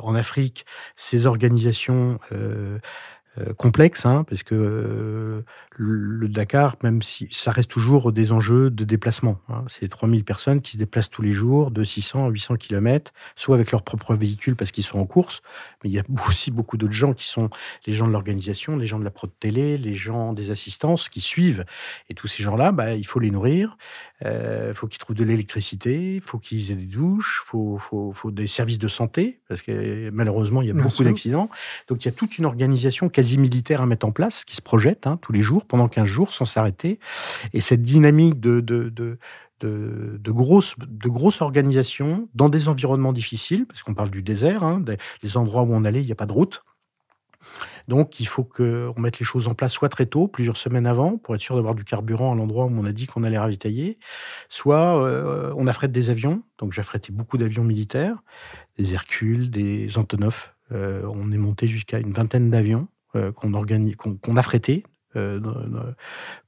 en 0.00 0.14
Afrique 0.14 0.64
ces 0.96 1.26
organisations 1.26 2.18
euh, 2.32 2.78
complexe, 3.56 4.06
hein, 4.06 4.24
parce 4.28 4.42
que 4.42 4.54
euh, 4.54 5.42
le 5.76 6.28
Dakar, 6.28 6.76
même 6.82 7.02
si 7.02 7.28
ça 7.32 7.50
reste 7.50 7.70
toujours 7.70 8.12
des 8.12 8.30
enjeux 8.30 8.70
de 8.70 8.84
déplacement. 8.84 9.38
Hein. 9.48 9.64
C'est 9.68 9.88
3000 9.88 10.24
personnes 10.24 10.60
qui 10.60 10.72
se 10.72 10.76
déplacent 10.76 11.10
tous 11.10 11.22
les 11.22 11.32
jours 11.32 11.70
de 11.72 11.82
600 11.82 12.26
à 12.26 12.28
800 12.28 12.56
km, 12.56 13.12
soit 13.34 13.56
avec 13.56 13.72
leur 13.72 13.82
propre 13.82 14.14
véhicule 14.14 14.54
parce 14.54 14.70
qu'ils 14.70 14.84
sont 14.84 14.98
en 14.98 15.06
course, 15.06 15.42
mais 15.82 15.90
il 15.90 15.92
y 15.94 15.98
a 15.98 16.04
aussi 16.28 16.50
beaucoup 16.52 16.76
d'autres 16.76 16.92
gens 16.92 17.12
qui 17.12 17.26
sont 17.26 17.50
les 17.86 17.92
gens 17.92 18.06
de 18.06 18.12
l'organisation, 18.12 18.76
les 18.76 18.86
gens 18.86 18.98
de 18.98 19.04
la 19.04 19.10
prod 19.10 19.30
télé, 19.40 19.78
les 19.78 19.94
gens 19.94 20.32
des 20.32 20.50
assistances 20.50 21.08
qui 21.08 21.20
suivent. 21.20 21.64
Et 22.08 22.14
tous 22.14 22.28
ces 22.28 22.42
gens-là, 22.42 22.70
bah, 22.70 22.94
il 22.94 23.06
faut 23.06 23.18
les 23.18 23.30
nourrir, 23.30 23.76
il 24.20 24.28
euh, 24.28 24.74
faut 24.74 24.86
qu'ils 24.86 24.98
trouvent 24.98 25.16
de 25.16 25.24
l'électricité, 25.24 26.16
il 26.16 26.20
faut 26.20 26.38
qu'ils 26.38 26.70
aient 26.70 26.76
des 26.76 26.86
douches, 26.86 27.42
il 27.44 27.48
faut, 27.48 27.78
faut, 27.78 28.12
faut, 28.12 28.30
des 28.30 28.46
services 28.46 28.78
de 28.78 28.88
santé, 28.88 29.40
parce 29.48 29.60
que 29.60 30.10
malheureusement, 30.10 30.62
il 30.62 30.68
y 30.68 30.70
a 30.70 30.74
beaucoup 30.74 31.02
d'accidents. 31.02 31.50
Donc 31.88 32.04
il 32.04 32.08
y 32.08 32.08
a 32.08 32.12
toute 32.12 32.38
une 32.38 32.44
organisation 32.44 33.08
quasi-militaire 33.24 33.80
à 33.80 33.86
mettre 33.86 34.06
en 34.06 34.12
place, 34.12 34.44
qui 34.44 34.54
se 34.54 34.60
projette 34.60 35.06
hein, 35.06 35.18
tous 35.22 35.32
les 35.32 35.40
jours, 35.40 35.64
pendant 35.64 35.88
15 35.88 36.04
jours, 36.04 36.32
sans 36.34 36.44
s'arrêter. 36.44 36.98
Et 37.54 37.62
cette 37.62 37.80
dynamique 37.80 38.38
de, 38.38 38.60
de, 38.60 38.90
de 38.90 39.18
de, 39.60 40.30
grosses, 40.30 40.74
de 40.78 41.08
grosses 41.08 41.40
organisations 41.40 42.28
dans 42.34 42.50
des 42.50 42.68
environnements 42.68 43.14
difficiles, 43.14 43.64
parce 43.64 43.82
qu'on 43.82 43.94
parle 43.94 44.10
du 44.10 44.20
désert, 44.22 44.62
hein, 44.62 44.84
des, 45.22 45.36
endroits 45.38 45.62
où 45.62 45.72
on 45.72 45.86
allait, 45.86 46.02
il 46.02 46.06
n'y 46.06 46.12
a 46.12 46.16
pas 46.16 46.26
de 46.26 46.32
route. 46.32 46.62
Donc, 47.88 48.20
il 48.20 48.26
faut 48.26 48.44
qu'on 48.44 48.92
mette 48.98 49.18
les 49.18 49.24
choses 49.24 49.48
en 49.48 49.54
place 49.54 49.72
soit 49.72 49.88
très 49.88 50.04
tôt, 50.04 50.28
plusieurs 50.28 50.58
semaines 50.58 50.86
avant, 50.86 51.16
pour 51.16 51.34
être 51.34 51.40
sûr 51.40 51.56
d'avoir 51.56 51.74
du 51.74 51.84
carburant 51.84 52.32
à 52.32 52.36
l'endroit 52.36 52.66
où 52.66 52.72
on 52.74 52.84
a 52.84 52.92
dit 52.92 53.06
qu'on 53.06 53.24
allait 53.24 53.38
ravitailler, 53.38 53.98
soit 54.50 55.02
euh, 55.02 55.54
on 55.56 55.66
affrète 55.66 55.92
des 55.92 56.10
avions. 56.10 56.42
Donc, 56.58 56.74
j'affrètais 56.74 57.12
beaucoup 57.12 57.38
d'avions 57.38 57.64
militaires, 57.64 58.18
des 58.76 58.92
Hercules, 58.92 59.50
des 59.50 59.96
Antonov. 59.96 60.50
Euh, 60.72 61.08
on 61.10 61.32
est 61.32 61.38
monté 61.38 61.68
jusqu'à 61.68 62.00
une 62.00 62.12
vingtaine 62.12 62.50
d'avions 62.50 62.86
euh, 63.16 63.32
qu'on 63.32 63.52
qu'on 63.52 64.36
affrêtait 64.36 64.82
euh, 65.16 65.40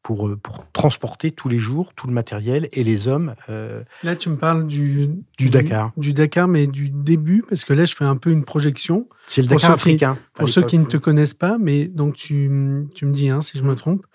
pour, 0.02 0.36
pour 0.42 0.66
transporter 0.72 1.30
tous 1.30 1.48
les 1.48 1.58
jours 1.58 1.92
tout 1.94 2.08
le 2.08 2.12
matériel 2.12 2.68
et 2.72 2.82
les 2.82 3.06
hommes. 3.06 3.34
Euh, 3.48 3.84
là, 4.02 4.16
tu 4.16 4.28
me 4.28 4.36
parles 4.36 4.66
du, 4.66 5.08
du, 5.38 5.50
Dakar. 5.50 5.92
Du, 5.96 6.12
Dakar, 6.12 6.48
mais 6.48 6.66
du 6.66 6.90
début, 6.90 7.44
parce 7.48 7.64
que 7.64 7.72
là, 7.72 7.84
je 7.84 7.94
fais 7.94 8.04
un 8.04 8.16
peu 8.16 8.30
une 8.30 8.44
projection. 8.44 9.08
C'est 9.28 9.42
le 9.42 9.48
Dakar 9.48 9.70
africain. 9.70 10.18
pour 10.34 10.48
ceux 10.48 10.62
qui 10.62 10.78
ne 10.78 10.84
te 10.84 10.96
connaissent 10.96 11.34
pas, 11.34 11.58
mais 11.58 11.86
donc 11.86 12.14
tu, 12.16 12.88
tu 12.94 13.06
me 13.06 13.12
dis 13.12 13.28
hein, 13.28 13.40
si 13.40 13.58
je 13.58 13.62
me 13.62 13.74
mm. 13.74 13.76
trompe, 13.76 14.06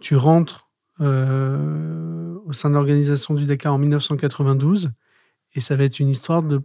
tu 0.00 0.16
rentres 0.16 0.68
au 0.98 2.52
sein 2.52 2.68
de 2.68 2.74
l'organisation 2.74 3.32
du 3.32 3.46
Dakar 3.46 3.72
en 3.72 3.78
1992 3.78 4.90
et 5.54 5.60
ça 5.60 5.76
va 5.76 5.84
être 5.84 5.98
une 5.98 6.08
histoire 6.08 6.42
de 6.42 6.60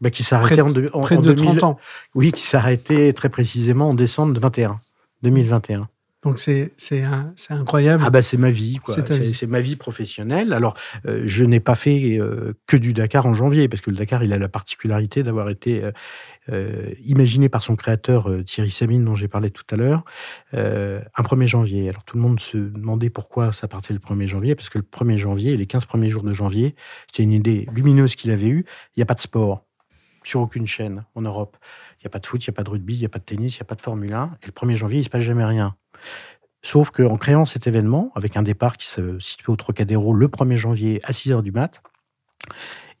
bah, 0.00 0.10
Qui 0.10 0.22
s'arrêtait 0.22 0.60
en, 0.60 0.72
en, 0.92 1.00
près 1.00 1.16
de 1.16 1.32
30 1.32 1.62
ans. 1.62 1.78
Oui, 2.14 2.32
qui 2.32 2.42
s'arrêtait 2.42 3.12
très 3.12 3.28
précisément 3.28 3.90
en 3.90 3.94
décembre 3.94 4.38
21, 4.38 4.80
2021. 5.22 5.88
Donc 6.24 6.38
c'est 6.38 6.72
incroyable. 7.50 8.02
Ah 8.04 8.08
bah 8.08 8.22
c'est 8.22 8.38
ma 8.38 8.50
vie 8.50 8.76
quoi. 8.76 8.96
C'est 8.96 9.46
ma 9.46 9.60
vie 9.60 9.76
professionnelle. 9.76 10.54
Alors 10.54 10.74
euh, 11.06 11.22
je 11.26 11.44
n'ai 11.44 11.60
pas 11.60 11.74
fait 11.74 12.18
euh, 12.18 12.54
que 12.66 12.78
du 12.78 12.94
Dakar 12.94 13.26
en 13.26 13.34
janvier 13.34 13.68
parce 13.68 13.82
que 13.82 13.90
le 13.90 13.96
Dakar 13.96 14.24
il 14.24 14.32
a 14.32 14.38
la 14.38 14.48
particularité 14.48 15.22
d'avoir 15.22 15.50
été 15.50 15.82
euh, 16.48 16.86
imaginé 17.04 17.50
par 17.50 17.62
son 17.62 17.76
créateur 17.76 18.30
Thierry 18.46 18.70
Samine 18.70 19.04
dont 19.04 19.16
j'ai 19.16 19.28
parlé 19.28 19.50
tout 19.50 19.64
à 19.70 19.76
l'heure 19.76 20.02
un 20.54 21.22
1er 21.22 21.46
janvier. 21.46 21.90
Alors 21.90 22.04
tout 22.04 22.16
le 22.16 22.22
monde 22.22 22.40
se 22.40 22.56
demandait 22.56 23.10
pourquoi 23.10 23.52
ça 23.52 23.68
partait 23.68 23.92
le 23.92 24.00
1er 24.00 24.26
janvier 24.26 24.54
parce 24.54 24.70
que 24.70 24.78
le 24.78 24.84
1er 24.84 25.18
janvier, 25.18 25.58
les 25.58 25.66
15 25.66 25.84
premiers 25.84 26.08
jours 26.08 26.22
de 26.22 26.32
janvier, 26.32 26.74
c'était 27.10 27.24
une 27.24 27.32
idée 27.32 27.68
lumineuse 27.74 28.14
qu'il 28.16 28.30
avait 28.30 28.48
eue. 28.48 28.64
Il 28.96 29.00
n'y 29.00 29.02
a 29.02 29.06
pas 29.06 29.14
de 29.14 29.20
sport 29.20 29.66
sur 30.24 30.40
aucune 30.40 30.66
chaîne 30.66 31.04
en 31.14 31.22
Europe. 31.22 31.56
Il 32.00 32.04
n'y 32.04 32.06
a 32.06 32.10
pas 32.10 32.18
de 32.18 32.26
foot, 32.26 32.44
il 32.44 32.50
n'y 32.50 32.54
a 32.54 32.56
pas 32.56 32.64
de 32.64 32.70
rugby, 32.70 32.94
il 32.94 33.00
n'y 33.00 33.06
a 33.06 33.08
pas 33.08 33.18
de 33.18 33.24
tennis, 33.24 33.56
il 33.56 33.58
n'y 33.58 33.62
a 33.62 33.66
pas 33.66 33.74
de 33.74 33.80
Formule 33.80 34.12
1. 34.12 34.38
Et 34.42 34.46
le 34.46 34.52
1er 34.52 34.74
janvier, 34.74 34.98
il 34.98 35.00
ne 35.00 35.04
se 35.04 35.10
passe 35.10 35.22
jamais 35.22 35.44
rien. 35.44 35.76
Sauf 36.62 36.90
qu'en 36.90 37.16
créant 37.16 37.44
cet 37.44 37.66
événement, 37.66 38.10
avec 38.14 38.36
un 38.36 38.42
départ 38.42 38.76
qui 38.76 38.86
se 38.86 39.18
situait 39.20 39.50
au 39.50 39.56
Trocadéro 39.56 40.14
le 40.14 40.28
1er 40.28 40.56
janvier 40.56 41.00
à 41.04 41.12
6 41.12 41.30
h 41.30 41.42
du 41.42 41.52
mat, 41.52 41.82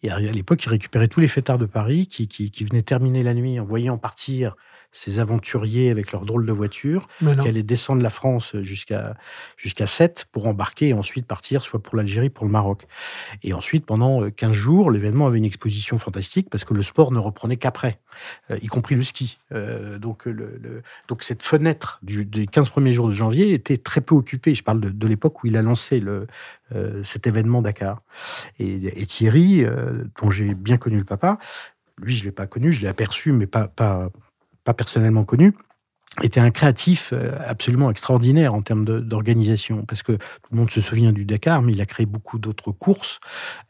et 0.02 0.10
à 0.10 0.18
l'époque, 0.18 0.62
il 0.64 0.68
récupérait 0.68 1.08
tous 1.08 1.20
les 1.20 1.28
fêtards 1.28 1.56
de 1.56 1.64
Paris 1.64 2.06
qui, 2.06 2.28
qui, 2.28 2.50
qui, 2.50 2.64
venaient 2.64 2.82
terminer 2.82 3.22
la 3.22 3.32
nuit 3.32 3.58
en 3.58 3.64
voyant 3.64 3.96
partir 3.96 4.54
ces 4.94 5.18
aventuriers 5.18 5.90
avec 5.90 6.12
leurs 6.12 6.24
drôles 6.24 6.46
de 6.46 6.52
voitures, 6.52 7.08
qui 7.18 7.48
allaient 7.48 7.62
descendre 7.62 8.02
la 8.02 8.10
France 8.10 8.56
jusqu'à 8.62 9.16
jusqu'à 9.56 9.86
7 9.86 10.26
pour 10.32 10.46
embarquer 10.46 10.88
et 10.88 10.92
ensuite 10.94 11.26
partir 11.26 11.64
soit 11.64 11.82
pour 11.82 11.96
l'Algérie, 11.96 12.30
pour 12.30 12.46
le 12.46 12.52
Maroc. 12.52 12.86
Et 13.42 13.52
ensuite, 13.52 13.86
pendant 13.86 14.30
15 14.30 14.50
euh, 14.50 14.52
jours, 14.52 14.90
l'événement 14.90 15.26
avait 15.26 15.38
une 15.38 15.44
exposition 15.44 15.98
fantastique 15.98 16.48
parce 16.50 16.64
que 16.64 16.74
le 16.74 16.82
sport 16.82 17.12
ne 17.12 17.18
reprenait 17.18 17.56
qu'après, 17.56 17.98
euh, 18.50 18.58
y 18.62 18.66
compris 18.68 18.94
le 18.94 19.02
ski. 19.02 19.38
Euh, 19.52 19.98
donc, 19.98 20.26
le, 20.26 20.82
donc 21.08 21.22
cette 21.22 21.42
fenêtre 21.42 21.98
du, 22.02 22.24
des 22.24 22.46
15 22.46 22.68
premiers 22.68 22.94
jours 22.94 23.08
de 23.08 23.12
janvier 23.12 23.52
était 23.52 23.78
très 23.78 24.00
peu 24.00 24.14
occupée. 24.14 24.54
Je 24.54 24.62
parle 24.62 24.80
de, 24.80 24.90
de 24.90 25.06
l'époque 25.06 25.42
où 25.42 25.46
il 25.46 25.56
a 25.56 25.62
lancé 25.62 26.00
le, 26.00 26.26
cet 27.04 27.26
événement 27.26 27.62
Dakar. 27.62 28.02
Et, 28.58 28.74
et 29.00 29.06
Thierry, 29.06 29.64
dont 30.20 30.30
j'ai 30.30 30.54
bien 30.54 30.76
connu 30.76 30.98
le 30.98 31.04
papa, 31.04 31.38
lui, 32.02 32.16
je 32.16 32.22
ne 32.22 32.26
l'ai 32.26 32.32
pas 32.32 32.46
connu, 32.46 32.72
je 32.72 32.80
l'ai 32.80 32.88
aperçu, 32.88 33.30
mais 33.30 33.46
pas, 33.46 33.68
pas, 33.68 34.10
pas 34.64 34.74
personnellement 34.74 35.24
connu, 35.24 35.54
était 36.22 36.40
un 36.40 36.50
créatif 36.50 37.10
euh, 37.12 37.32
absolument 37.44 37.90
extraordinaire 37.90 38.54
en 38.54 38.62
termes 38.62 38.84
d'organisation, 38.84 39.84
parce 39.84 40.02
que 40.02 40.12
tout 40.12 40.50
le 40.52 40.58
monde 40.58 40.70
se 40.70 40.80
souvient 40.80 41.12
du 41.12 41.24
Dakar, 41.24 41.62
mais 41.62 41.72
il 41.72 41.80
a 41.80 41.86
créé 41.86 42.06
beaucoup 42.06 42.38
d'autres 42.38 42.70
courses 42.70 43.18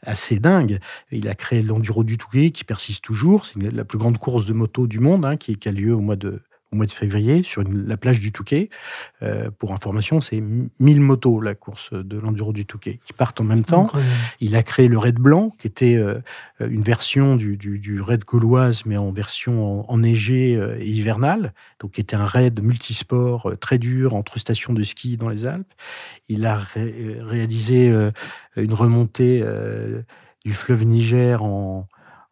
assez 0.03 0.39
dingues. 0.39 0.79
Il 1.11 1.29
a 1.29 1.35
créé 1.35 1.63
l'Enduro 1.63 2.05
du 2.05 2.19
Touquet, 2.19 2.51
qui 2.51 2.65
persiste 2.65 3.03
toujours. 3.03 3.47
C'est 3.47 3.61
la 3.73 3.85
plus 3.85 3.99
grande 3.99 4.19
course 4.19 4.47
de 4.47 4.53
moto 4.53 4.87
du 4.87 4.99
monde, 4.99 5.25
hein, 5.25 5.37
qui, 5.37 5.57
qui, 5.57 5.69
a 5.69 5.73
lieu 5.73 5.95
au 5.95 6.01
mois 6.01 6.17
de 6.17 6.43
au 6.75 6.77
mois 6.77 6.87
de 6.87 6.91
février 6.91 7.45
sur 7.45 7.63
la 7.63 7.97
plage 7.97 8.19
du 8.19 8.33
Touquet. 8.33 8.69
Euh, 9.23 9.51
pour 9.57 9.73
information, 9.73 10.21
c'est 10.21 10.43
1000 10.81 11.01
motos, 11.01 11.41
la 11.41 11.55
course 11.55 11.93
de 11.93 12.19
l'enduro 12.19 12.53
du 12.53 12.67
Touquet, 12.67 12.99
qui 13.05 13.13
partent 13.13 13.41
en 13.41 13.45
même 13.45 13.65
temps. 13.65 13.91
Il 14.41 14.57
a 14.57 14.63
créé 14.65 14.89
le 14.89 14.99
Raid 14.99 15.15
Blanc, 15.15 15.51
qui 15.59 15.69
était 15.69 15.97
euh, 15.97 16.19
une 16.61 16.83
version 16.83 17.37
du, 17.37 17.57
du, 17.57 18.01
Raid 18.01 18.25
gauloise, 18.25 18.83
mais 18.87 18.97
en 18.97 19.13
version 19.13 19.89
enneigée 19.91 20.57
euh, 20.57 20.77
et 20.81 20.89
hivernale, 20.89 21.55
donc 21.79 21.93
qui 21.93 22.01
était 22.01 22.17
un 22.17 22.27
raid 22.27 22.61
multisport 22.61 23.53
très 23.61 23.79
dur 23.79 24.15
entre 24.15 24.41
stations 24.41 24.73
de 24.73 24.83
ski 24.83 25.17
dans 25.17 25.29
les 25.29 25.47
Alpes. 25.47 25.73
Il 26.29 26.45
a 26.45 26.61
réalisé 27.21 27.95
une 28.57 28.73
remontée 28.73 29.45
du 30.45 30.55
fleuve 30.55 30.85
Niger 30.85 31.43
en, 31.45 31.87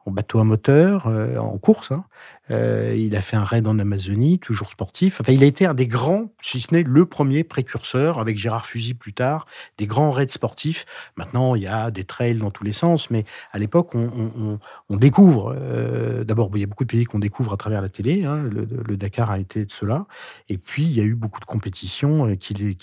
en 0.05 0.11
bateau 0.11 0.41
à 0.41 0.45
moteur, 0.45 1.07
euh, 1.07 1.37
en 1.39 1.59
course. 1.59 1.93
Hein. 1.93 2.05
Euh, 2.51 2.95
il 2.97 3.17
a 3.17 3.21
fait 3.21 3.37
un 3.37 3.45
raid 3.45 3.67
en 3.67 3.79
Amazonie, 3.79 4.39
toujours 4.39 4.71
sportif. 4.71 5.21
Enfin, 5.21 5.33
il 5.33 5.43
a 5.45 5.47
été 5.47 5.65
un 5.65 5.75
des 5.75 5.87
grands, 5.87 6.33
si 6.41 6.61
ce 6.61 6.75
n'est 6.75 6.83
le 6.83 7.07
premier 7.07 7.45
précurseur, 7.45 8.19
avec 8.19 8.37
Gérard 8.37 8.67
Fusy 8.67 8.95
plus 8.95 9.13
tard, 9.13 9.47
des 9.79 9.87
grands 9.87 10.11
raids 10.11 10.29
sportifs. 10.29 10.85
Maintenant, 11.17 11.55
il 11.55 11.63
y 11.63 11.67
a 11.67 11.91
des 11.91 12.05
trails 12.05 12.39
dans 12.39 12.51
tous 12.51 12.65
les 12.65 12.73
sens, 12.73 13.11
mais 13.11 13.25
à 13.53 13.59
l'époque, 13.59 13.95
on, 13.95 14.59
découvre. 14.97 15.55
Euh, 15.57 16.25
d'abord, 16.25 16.51
il 16.55 16.61
y 16.61 16.65
a 16.65 16.67
beaucoup 16.67 16.85
de 16.85 16.91
pays 16.91 17.05
qu'on 17.05 17.21
découvre 17.21 17.53
à 17.53 17.57
travers 17.57 17.81
la 17.81 17.89
télé. 17.89 18.25
Hein. 18.25 18.43
Le, 18.43 18.97
Dakar 18.97 19.31
a 19.31 19.39
été 19.39 19.65
de 19.65 19.73
cela. 19.73 20.07
Et 20.49 20.59
puis, 20.59 20.83
il 20.83 20.93
y 20.93 21.01
a 21.01 21.05
eu 21.05 21.15
beaucoup 21.15 21.41
de 21.41 21.45
compétitions 21.45 22.37
qu'il 22.37 22.77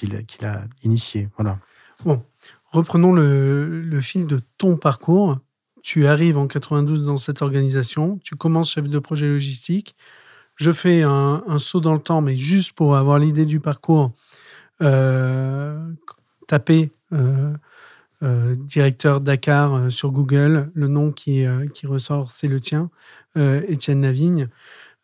a 0.43 0.61
initiées. 0.83 1.29
Voilà. 1.37 1.59
Bon, 2.05 2.23
reprenons 2.71 3.13
le, 3.13 3.81
le 3.81 4.01
fil 4.01 4.25
de 4.25 4.41
ton 4.57 4.77
parcours 4.77 5.37
tu 5.81 6.07
arrives 6.07 6.37
en 6.37 6.47
92 6.47 7.05
dans 7.05 7.17
cette 7.17 7.41
organisation, 7.41 8.19
tu 8.23 8.35
commences 8.35 8.71
chef 8.71 8.87
de 8.87 8.99
projet 8.99 9.27
logistique. 9.27 9.95
Je 10.55 10.71
fais 10.71 11.03
un, 11.03 11.41
saut 11.57 11.79
dans 11.79 11.93
le 11.93 12.01
temps, 12.01 12.21
mais 12.21 12.35
juste 12.35 12.73
pour 12.73 12.97
avoir 12.97 13.17
l'idée 13.17 13.45
du 13.45 13.59
parcours, 13.59 14.11
euh, 14.81 15.79
taper 16.47 16.91
euh, 17.13 17.53
euh, 18.23 18.55
directeur 18.55 19.21
Dakar 19.21 19.89
sur 19.89 20.11
Google, 20.11 20.69
le 20.73 20.87
nom 20.87 21.11
qui, 21.11 21.45
qui 21.73 21.87
ressort, 21.87 22.31
c'est 22.31 22.49
le 22.49 22.59
tien, 22.59 22.89
Étienne 23.35 24.01
Lavigne. 24.01 24.49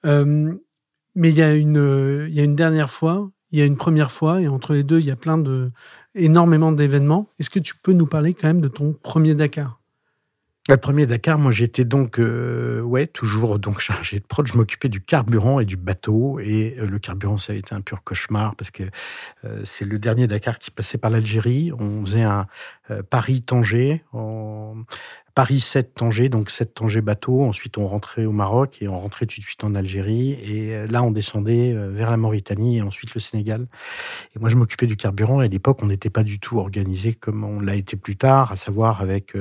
mais 0.03 1.29
il 1.29 1.35
y, 1.35 1.41
a 1.41 1.53
une, 1.55 2.27
y 2.29 2.39
a 2.41 2.43
une 2.43 2.55
dernière 2.55 2.89
fois, 2.89 3.29
il 3.51 3.59
y 3.59 3.61
a 3.61 3.65
une 3.65 3.77
première 3.77 4.11
fois, 4.11 4.41
et 4.41 4.49
entre 4.49 4.73
les 4.73 4.83
deux, 4.83 4.99
il 4.99 5.05
y 5.05 5.11
a 5.11 5.15
plein 5.15 5.37
de, 5.37 5.71
énormément 6.15 6.73
d'événements. 6.73 7.29
Est-ce 7.39 7.49
que 7.49 7.59
tu 7.59 7.75
peux 7.77 7.93
nous 7.93 8.07
parler 8.07 8.33
quand 8.33 8.47
même 8.47 8.61
de 8.61 8.67
ton 8.67 8.91
premier 8.91 9.35
Dakar? 9.35 9.79
Le 10.67 10.77
premier 10.77 11.05
Dakar, 11.05 11.37
moi 11.37 11.51
j'étais 11.51 11.85
donc 11.85 12.17
euh, 12.17 12.81
ouais 12.81 13.05
toujours 13.05 13.59
donc 13.59 13.79
chargé 13.81 14.19
de 14.19 14.25
prod. 14.25 14.47
Je 14.47 14.57
m'occupais 14.57 14.89
du 14.89 14.99
carburant 14.99 15.59
et 15.59 15.65
du 15.65 15.77
bateau 15.77 16.39
et 16.39 16.75
euh, 16.79 16.87
le 16.87 16.97
carburant 16.97 17.37
ça 17.37 17.53
a 17.53 17.55
été 17.55 17.75
un 17.75 17.81
pur 17.81 18.03
cauchemar 18.03 18.55
parce 18.55 18.71
que 18.71 18.81
euh, 19.43 19.61
c'est 19.63 19.85
le 19.85 19.99
dernier 19.99 20.25
Dakar 20.25 20.57
qui 20.57 20.71
passait 20.71 20.97
par 20.97 21.11
l'Algérie. 21.11 21.71
On 21.77 22.03
faisait 22.03 22.23
un 22.23 22.47
Paris-Tanger, 23.09 24.03
en... 24.13 24.75
Paris 25.33 25.59
7 25.59 25.95
Tanger, 25.95 26.29
donc 26.29 26.49
7 26.49 26.73
Tanger 26.73 27.01
bateau. 27.01 27.41
Ensuite 27.41 27.77
on 27.77 27.87
rentrait 27.87 28.25
au 28.25 28.31
Maroc 28.31 28.77
et 28.81 28.87
on 28.87 28.97
rentrait 28.97 29.25
tout 29.25 29.39
de 29.41 29.45
suite 29.45 29.63
en 29.65 29.75
Algérie 29.75 30.31
et 30.31 30.87
là 30.87 31.03
on 31.03 31.11
descendait 31.11 31.73
vers 31.73 32.09
la 32.09 32.17
Mauritanie 32.17 32.77
et 32.77 32.81
ensuite 32.81 33.13
le 33.13 33.19
Sénégal. 33.19 33.67
Et 34.35 34.39
moi 34.39 34.49
je 34.49 34.55
m'occupais 34.55 34.87
du 34.87 34.95
carburant 34.95 35.41
et 35.41 35.45
à 35.45 35.47
l'époque 35.49 35.79
on 35.81 35.87
n'était 35.87 36.09
pas 36.09 36.23
du 36.23 36.39
tout 36.39 36.57
organisé 36.57 37.13
comme 37.13 37.43
on 37.43 37.59
l'a 37.59 37.75
été 37.75 37.97
plus 37.97 38.15
tard, 38.15 38.53
à 38.53 38.55
savoir 38.55 39.01
avec 39.01 39.35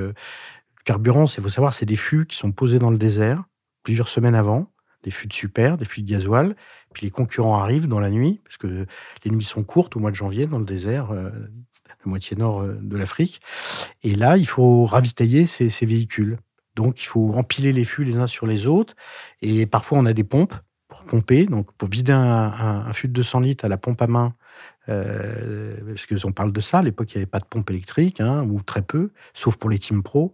carburant, 0.85 1.25
il 1.25 1.43
faut 1.43 1.49
savoir, 1.49 1.73
c'est 1.73 1.85
des 1.85 1.97
fûts 1.97 2.25
qui 2.25 2.37
sont 2.37 2.51
posés 2.51 2.79
dans 2.79 2.91
le 2.91 2.97
désert 2.97 3.43
plusieurs 3.83 4.07
semaines 4.07 4.35
avant, 4.35 4.71
des 5.03 5.11
fûts 5.11 5.27
de 5.27 5.33
super, 5.33 5.77
des 5.77 5.85
fûts 5.85 6.01
de 6.01 6.09
gasoil. 6.09 6.55
Puis 6.93 7.05
les 7.05 7.11
concurrents 7.11 7.61
arrivent 7.61 7.87
dans 7.87 7.99
la 7.99 8.09
nuit, 8.09 8.41
parce 8.43 8.57
que 8.57 8.85
les 9.23 9.31
nuits 9.31 9.43
sont 9.43 9.63
courtes 9.63 9.95
au 9.95 9.99
mois 9.99 10.11
de 10.11 10.15
janvier 10.15 10.47
dans 10.47 10.59
le 10.59 10.65
désert, 10.65 11.11
euh, 11.11 11.29
la 11.89 12.05
moitié 12.05 12.35
nord 12.35 12.61
euh, 12.61 12.77
de 12.81 12.97
l'Afrique. 12.97 13.41
Et 14.03 14.15
là, 14.15 14.37
il 14.37 14.47
faut 14.47 14.85
ravitailler 14.85 15.45
ces, 15.45 15.85
véhicules. 15.85 16.37
Donc, 16.75 17.01
il 17.01 17.05
faut 17.05 17.33
empiler 17.35 17.73
les 17.73 17.85
fûts 17.85 18.03
les 18.03 18.17
uns 18.17 18.27
sur 18.27 18.47
les 18.47 18.65
autres. 18.67 18.95
Et 19.41 19.65
parfois, 19.65 19.99
on 19.99 20.05
a 20.05 20.13
des 20.13 20.23
pompes 20.23 20.55
pour 20.87 21.03
pomper. 21.03 21.45
Donc, 21.45 21.71
pour 21.73 21.89
vider 21.89 22.11
un, 22.11 22.51
un 22.87 22.93
fût 22.93 23.07
de 23.07 23.13
200 23.13 23.41
litres 23.41 23.65
à 23.65 23.69
la 23.69 23.77
pompe 23.77 24.01
à 24.01 24.07
main, 24.07 24.33
euh, 24.89 25.77
parce 25.85 26.05
qu'on 26.05 26.31
parle 26.31 26.51
de 26.51 26.59
ça, 26.59 26.79
à 26.79 26.83
l'époque, 26.83 27.13
il 27.13 27.17
n'y 27.17 27.21
avait 27.21 27.29
pas 27.29 27.39
de 27.39 27.45
pompe 27.45 27.69
électrique, 27.69 28.21
hein, 28.21 28.43
ou 28.43 28.61
très 28.61 28.81
peu, 28.81 29.11
sauf 29.33 29.55
pour 29.57 29.69
les 29.69 29.79
team 29.79 30.03
pro, 30.03 30.33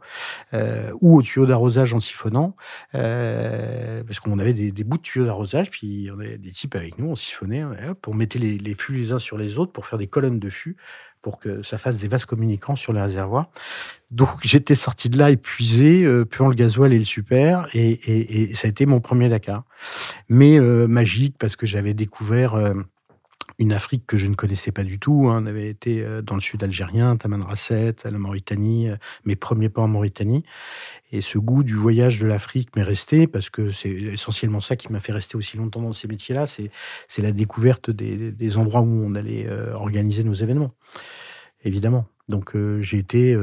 euh, 0.53 0.91
ou 1.01 1.17
au 1.17 1.21
tuyau 1.21 1.45
d'arrosage 1.45 1.93
en 1.93 1.99
siphonnant, 1.99 2.55
euh, 2.95 4.03
parce 4.03 4.19
qu'on 4.19 4.39
avait 4.39 4.53
des, 4.53 4.83
bouts 4.83 4.97
de 4.97 5.01
tuyaux 5.01 5.25
d'arrosage, 5.25 5.69
puis 5.69 6.09
on 6.13 6.19
avait 6.19 6.37
des 6.37 6.51
types 6.51 6.75
avec 6.75 6.97
nous, 6.99 7.07
on 7.07 7.15
siphonnait, 7.15 7.63
hop, 7.63 8.07
on 8.07 8.13
mettait 8.13 8.39
les, 8.39 8.57
les, 8.57 8.75
fûts 8.75 8.93
les 8.93 9.11
uns 9.11 9.19
sur 9.19 9.37
les 9.37 9.57
autres 9.57 9.71
pour 9.71 9.85
faire 9.85 9.99
des 9.99 10.07
colonnes 10.07 10.39
de 10.39 10.49
fûts, 10.49 10.77
pour 11.21 11.39
que 11.39 11.61
ça 11.61 11.77
fasse 11.77 11.99
des 11.99 12.07
vases 12.07 12.25
communicants 12.25 12.75
sur 12.75 12.93
les 12.93 13.01
réservoirs. 13.01 13.49
Donc 14.09 14.29
j'étais 14.41 14.75
sorti 14.75 15.09
de 15.09 15.17
là 15.17 15.29
épuisé, 15.29 16.03
euh, 16.03 16.25
puant 16.25 16.47
le 16.47 16.55
gasoil 16.55 16.93
et 16.93 16.99
le 16.99 17.05
super, 17.05 17.67
et, 17.73 18.53
ça 18.55 18.67
a 18.67 18.69
été 18.69 18.85
mon 18.85 18.99
premier 18.99 19.29
Dakar. 19.29 19.63
Mais 20.29 20.59
magique, 20.59 21.35
parce 21.37 21.55
que 21.55 21.65
j'avais 21.65 21.93
découvert 21.93 22.55
une 23.61 23.73
Afrique 23.73 24.07
que 24.07 24.17
je 24.17 24.25
ne 24.27 24.33
connaissais 24.33 24.71
pas 24.71 24.83
du 24.83 24.97
tout. 24.97 25.27
Hein. 25.27 25.43
On 25.43 25.45
avait 25.45 25.69
été 25.69 26.01
euh, 26.01 26.23
dans 26.23 26.33
le 26.33 26.41
sud 26.41 26.63
algérien, 26.63 27.15
Tamanrasset, 27.15 27.95
la 28.03 28.11
Mauritanie, 28.11 28.89
euh, 28.89 28.95
mes 29.23 29.35
premiers 29.35 29.69
pas 29.69 29.83
en 29.83 29.87
Mauritanie. 29.87 30.43
Et 31.11 31.21
ce 31.21 31.37
goût 31.37 31.63
du 31.63 31.75
voyage 31.75 32.19
de 32.19 32.25
l'Afrique 32.25 32.75
m'est 32.75 32.83
resté 32.83 33.27
parce 33.27 33.51
que 33.51 33.71
c'est 33.71 33.89
essentiellement 33.89 34.61
ça 34.61 34.75
qui 34.75 34.91
m'a 34.91 34.99
fait 34.99 35.11
rester 35.11 35.37
aussi 35.37 35.57
longtemps 35.57 35.81
dans 35.81 35.93
ces 35.93 36.07
métiers-là. 36.07 36.47
C'est, 36.47 36.71
c'est 37.07 37.21
la 37.21 37.31
découverte 37.31 37.91
des, 37.91 38.57
endroits 38.57 38.81
où 38.81 39.05
on 39.05 39.13
allait 39.13 39.45
euh, 39.47 39.73
organiser 39.73 40.23
nos 40.23 40.33
événements, 40.33 40.73
évidemment. 41.63 42.05
Donc 42.29 42.55
j'ai 42.79 42.97
été 42.97 43.35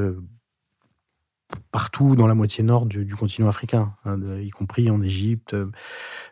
partout 1.71 2.17
dans 2.17 2.27
la 2.27 2.35
moitié 2.35 2.63
nord 2.65 2.87
du, 2.87 3.15
continent 3.15 3.49
africain, 3.49 3.95
hein, 4.05 4.19
y 4.41 4.51
compris 4.51 4.91
en 4.91 5.03
Égypte, 5.03 5.55
euh, 5.55 5.71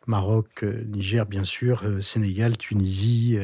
Maroc, 0.07 0.63
euh, 0.63 0.85
Niger 0.87 1.27
bien 1.27 1.45
sûr, 1.45 1.83
euh, 1.85 2.01
Sénégal, 2.01 2.57
Tunisie, 2.57 3.39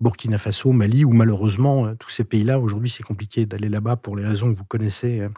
Burkina 0.00 0.38
Faso, 0.38 0.72
Mali, 0.72 1.04
où 1.04 1.12
malheureusement 1.12 1.94
tous 1.96 2.10
ces 2.10 2.24
pays-là, 2.24 2.58
aujourd'hui 2.58 2.90
c'est 2.90 3.02
compliqué 3.02 3.46
d'aller 3.46 3.68
là-bas 3.68 3.96
pour 3.96 4.16
les 4.16 4.26
raisons 4.26 4.52
que 4.52 4.58
vous 4.58 4.64
connaissez 4.64 5.28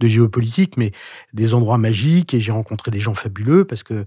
de 0.00 0.08
géopolitique, 0.08 0.76
mais 0.76 0.92
des 1.32 1.54
endroits 1.54 1.78
magiques 1.78 2.34
et 2.34 2.40
j'ai 2.40 2.52
rencontré 2.52 2.90
des 2.90 3.00
gens 3.00 3.14
fabuleux 3.14 3.64
parce 3.64 3.82
que 3.82 4.06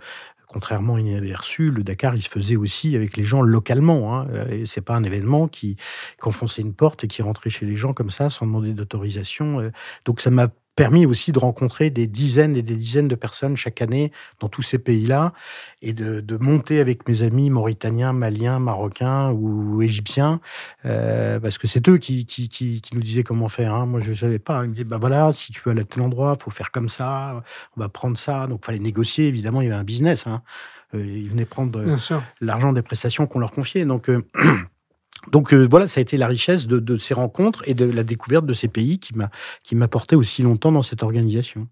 contrairement 0.56 0.96
à 0.96 1.02
une 1.02 1.36
reçu, 1.36 1.70
le 1.70 1.84
Dakar, 1.84 2.16
il 2.16 2.22
se 2.22 2.30
faisait 2.30 2.56
aussi 2.56 2.96
avec 2.96 3.18
les 3.18 3.26
gens 3.26 3.42
localement. 3.42 4.16
Hein. 4.16 4.28
Euh, 4.30 4.64
c'est 4.66 4.80
pas 4.80 4.96
un 4.96 5.04
événement 5.04 5.50
qui, 5.50 5.76
qui 5.76 6.28
enfonçait 6.30 6.62
une 6.62 6.74
porte 6.74 7.04
et 7.04 7.10
qui 7.10 7.22
rentrait 7.22 7.50
chez 7.50 7.66
les 7.66 7.76
gens 7.76 7.92
comme 7.92 8.10
ça 8.10 8.30
sans 8.30 8.46
demander 8.46 8.74
d'autorisation. 8.74 9.60
Euh. 9.60 9.72
Donc 10.06 10.22
ça 10.22 10.32
m'a 10.32 10.48
permis 10.76 11.06
aussi 11.06 11.32
de 11.32 11.40
rencontrer 11.40 11.90
des 11.90 12.08
dizaines 12.08 12.56
et 12.56 12.62
des 12.62 12.76
dizaines 12.76 13.08
de 13.08 13.16
personnes 13.16 13.56
chaque 13.56 13.82
année 13.82 14.12
dans 14.40 14.50
tous 14.50 14.62
ces 14.62 14.78
pays-là 14.78 15.34
et 15.82 15.94
de, 15.94 16.20
de, 16.20 16.38
monter 16.38 16.80
avec 16.80 17.08
mes 17.08 17.22
amis 17.22 17.50
mauritaniens, 17.50 18.14
maliens, 18.14 18.60
marocains 18.60 19.32
ou, 19.32 19.82
égyptiens, 19.82 20.42
euh, 20.86 21.40
parce 21.40 21.58
que 21.58 21.68
c'est 21.68 21.88
eux 21.88 21.98
qui, 21.98 22.26
qui, 22.26 22.50
qui, 22.50 22.82
qui, 22.82 22.96
nous 22.96 23.02
disaient 23.02 23.24
comment 23.24 23.48
faire. 23.48 23.74
Hein. 23.74 23.86
Moi, 23.86 24.00
je 24.02 24.12
ne 24.12 24.16
savais 24.16 24.40
pas. 24.40 24.64
Ils 24.64 24.70
me 24.70 24.74
disaient, 24.74 24.84
bah 24.86 24.98
voilà, 25.00 25.32
si 25.34 25.52
tu 25.52 25.62
veux 25.64 25.72
aller 25.72 25.82
à 25.82 25.86
tel 25.86 26.04
endroit, 26.04 26.36
faut 26.42 26.52
faire 26.52 26.72
comme 26.72 26.90
ça, 26.90 27.44
on 27.78 27.82
va 27.82 27.90
prendre 27.90 28.18
ça. 28.18 28.48
Donc, 28.48 28.60
il 28.64 28.66
fallait 28.66 28.80
négocier. 28.80 29.28
Évidemment, 29.28 29.62
il 29.62 29.66
y 29.66 29.72
avait 29.72 29.80
un 29.80 29.84
business. 29.84 30.28
Hein. 30.28 30.42
Euh, 30.94 31.06
ils 31.06 31.30
venaient 31.30 31.46
prendre 31.46 31.82
l'argent 32.42 32.74
des 32.74 32.82
prestations 32.82 33.28
qu'on 33.28 33.40
leur 33.40 33.52
confiait. 33.52 33.86
Donc, 33.86 34.10
euh, 34.10 34.22
donc 35.32 35.54
euh, 35.54 35.68
voilà, 35.70 35.88
ça 35.88 36.00
a 36.00 36.02
été 36.02 36.18
la 36.18 36.28
richesse 36.28 36.68
de, 36.68 36.98
ces 36.98 37.14
rencontres 37.14 37.68
et 37.68 37.74
de 37.74 37.86
la 37.86 38.04
découverte 38.04 38.46
de 38.46 38.54
ces 38.54 38.68
pays 38.68 39.00
qui 39.00 39.16
m'a 39.16 39.30
qui 39.64 39.76
m'a 39.76 39.88
porté 39.88 40.16
aussi 40.16 40.44
longtemps 40.44 40.72
dans 40.72 40.84
cette 40.84 41.04
organisation. 41.04 41.68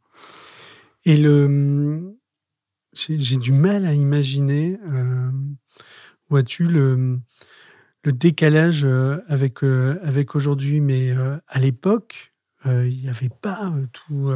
Et 1.06 1.18
le 1.18 2.16
j'ai 2.94 3.38
du 3.38 3.52
mal 3.52 3.86
à 3.88 3.94
imaginer, 3.94 4.80
euh, 4.86 5.32
vois-tu 6.30 6.68
le 6.68 7.20
décalage 8.06 8.86
euh, 8.86 9.18
avec 9.28 9.64
avec 9.64 10.36
aujourd'hui, 10.36 10.80
mais 10.80 11.12
à 11.48 11.60
l'époque, 11.60 12.34
il 12.66 13.02
n'y 13.02 13.10
avait 13.10 13.32
pas 13.42 13.74
tout 13.92 14.32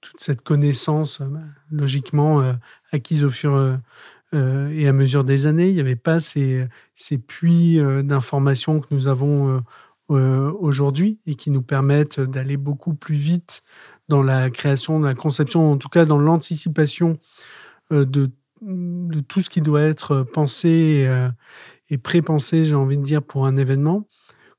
toute 0.00 0.20
cette 0.20 0.42
connaissance 0.42 1.20
logiquement 1.70 2.54
acquise 2.92 3.24
au 3.24 3.30
fur 3.30 3.78
euh, 4.34 4.70
et 4.70 4.86
à 4.86 4.92
mesure 4.92 5.24
des 5.24 5.46
années, 5.46 5.68
il 5.68 5.74
n'y 5.74 5.80
avait 5.80 5.96
pas 5.96 6.20
ces, 6.20 6.68
puits 7.26 7.80
euh, 7.80 8.02
d'informations 8.02 8.80
que 8.80 8.88
nous 8.90 9.08
avons 9.08 9.62
euh, 10.10 10.52
aujourd'hui 10.52 11.18
et 11.26 11.34
qui 11.34 11.50
nous 11.50 11.62
permettent 11.62 12.20
d'aller 12.20 12.56
beaucoup 12.56 12.94
plus 12.94 13.14
vite 13.14 13.62
dans 14.08 14.22
la 14.22 14.50
création, 14.50 15.00
dans 15.00 15.06
la 15.06 15.14
conception, 15.14 15.72
en 15.72 15.76
tout 15.76 15.88
cas 15.88 16.04
dans 16.04 16.18
l'anticipation 16.18 17.18
de, 17.90 18.30
de, 18.62 19.20
tout 19.20 19.40
ce 19.40 19.50
qui 19.50 19.60
doit 19.60 19.82
être 19.82 20.22
pensé 20.22 21.06
et 21.90 21.98
pré-pensé, 21.98 22.64
j'ai 22.64 22.74
envie 22.74 22.96
de 22.96 23.02
dire, 23.02 23.22
pour 23.22 23.46
un 23.46 23.56
événement. 23.56 24.06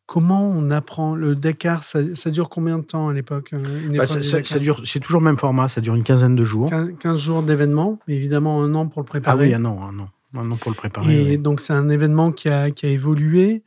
Comment 0.10 0.42
on 0.42 0.72
apprend 0.72 1.14
Le 1.14 1.36
Dakar, 1.36 1.84
ça, 1.84 2.02
dure 2.32 2.50
combien 2.50 2.80
de 2.80 2.84
temps 2.84 3.10
à 3.10 3.14
l'époque 3.14 3.52
euh, 3.54 3.96
bah, 3.96 4.08
ça, 4.08 4.58
dure, 4.58 4.82
C'est 4.84 5.00
toujours 5.00 5.22
le 5.22 5.26
même 5.26 5.38
format, 5.38 5.70
ça 5.70 5.82
dure 5.82 5.94
une 5.94 6.02
quinzaine 6.02 6.36
de 6.36 6.44
jours. 6.44 6.72
15, 7.00 7.20
jours 7.20 7.44
d'événement, 7.44 8.00
mais 8.08 8.16
évidemment 8.16 8.64
un 8.64 8.74
an 8.74 8.88
pour 8.88 9.04
le 9.04 9.06
préparer. 9.06 9.38
Ah 9.38 9.48
oui, 9.48 9.54
un 9.54 9.64
an, 9.66 9.80
un 9.84 10.00
an, 10.00 10.10
un 10.34 10.50
an 10.50 10.56
pour 10.56 10.72
le 10.72 10.76
préparer. 10.76 11.34
Et 11.34 11.38
donc 11.38 11.62
c'est 11.62 11.74
un 11.74 11.90
événement 11.90 12.32
qui 12.32 12.50
a, 12.50 12.72
qui 12.72 12.88
a 12.88 12.90
évolué, 12.90 13.62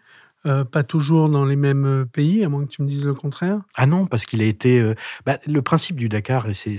euh, 0.45 0.65
pas 0.65 0.83
toujours 0.83 1.29
dans 1.29 1.45
les 1.45 1.55
mêmes 1.55 1.87
euh, 1.87 2.05
pays, 2.07 2.45
à 2.45 2.49
moins 2.49 2.65
que 2.65 2.71
tu 2.71 2.83
me 2.83 2.89
dises 2.89 3.07
le 3.07 3.15
contraire. 3.15 3.61
Ah 3.77 3.87
non, 3.87 4.07
parce 4.07 4.27
qu'il 4.27 4.43
a 4.43 4.47
été... 4.47 4.85
Bah, 5.25 5.39
le 5.47 5.63
principe 5.63 5.95
du 5.95 6.09
Dakar, 6.09 6.49
et 6.49 6.55
c'est, 6.55 6.79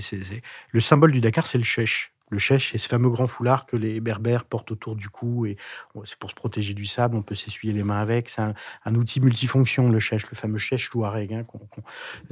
le 0.72 0.80
symbole 0.80 1.12
du 1.12 1.22
Dakar, 1.22 1.46
c'est 1.46 1.56
le 1.56 1.64
chèche. 1.64 2.12
Le 2.34 2.40
chèche, 2.40 2.72
c'est 2.72 2.78
ce 2.78 2.88
fameux 2.88 3.10
grand 3.10 3.28
foulard 3.28 3.64
que 3.64 3.76
les 3.76 4.00
berbères 4.00 4.44
portent 4.44 4.72
autour 4.72 4.96
du 4.96 5.08
cou 5.08 5.46
et 5.46 5.56
c'est 6.04 6.18
pour 6.18 6.30
se 6.30 6.34
protéger 6.34 6.74
du 6.74 6.84
sable. 6.84 7.14
On 7.14 7.22
peut 7.22 7.36
s'essuyer 7.36 7.72
les 7.72 7.84
mains 7.84 8.00
avec. 8.00 8.28
C'est 8.28 8.42
un, 8.42 8.94
outil 8.96 9.20
multifonction, 9.20 9.88
le 9.88 10.00
chèche, 10.00 10.28
le 10.28 10.36
fameux 10.36 10.58
chèche 10.58 10.90
touareg. 10.90 11.32
Hein, 11.32 11.46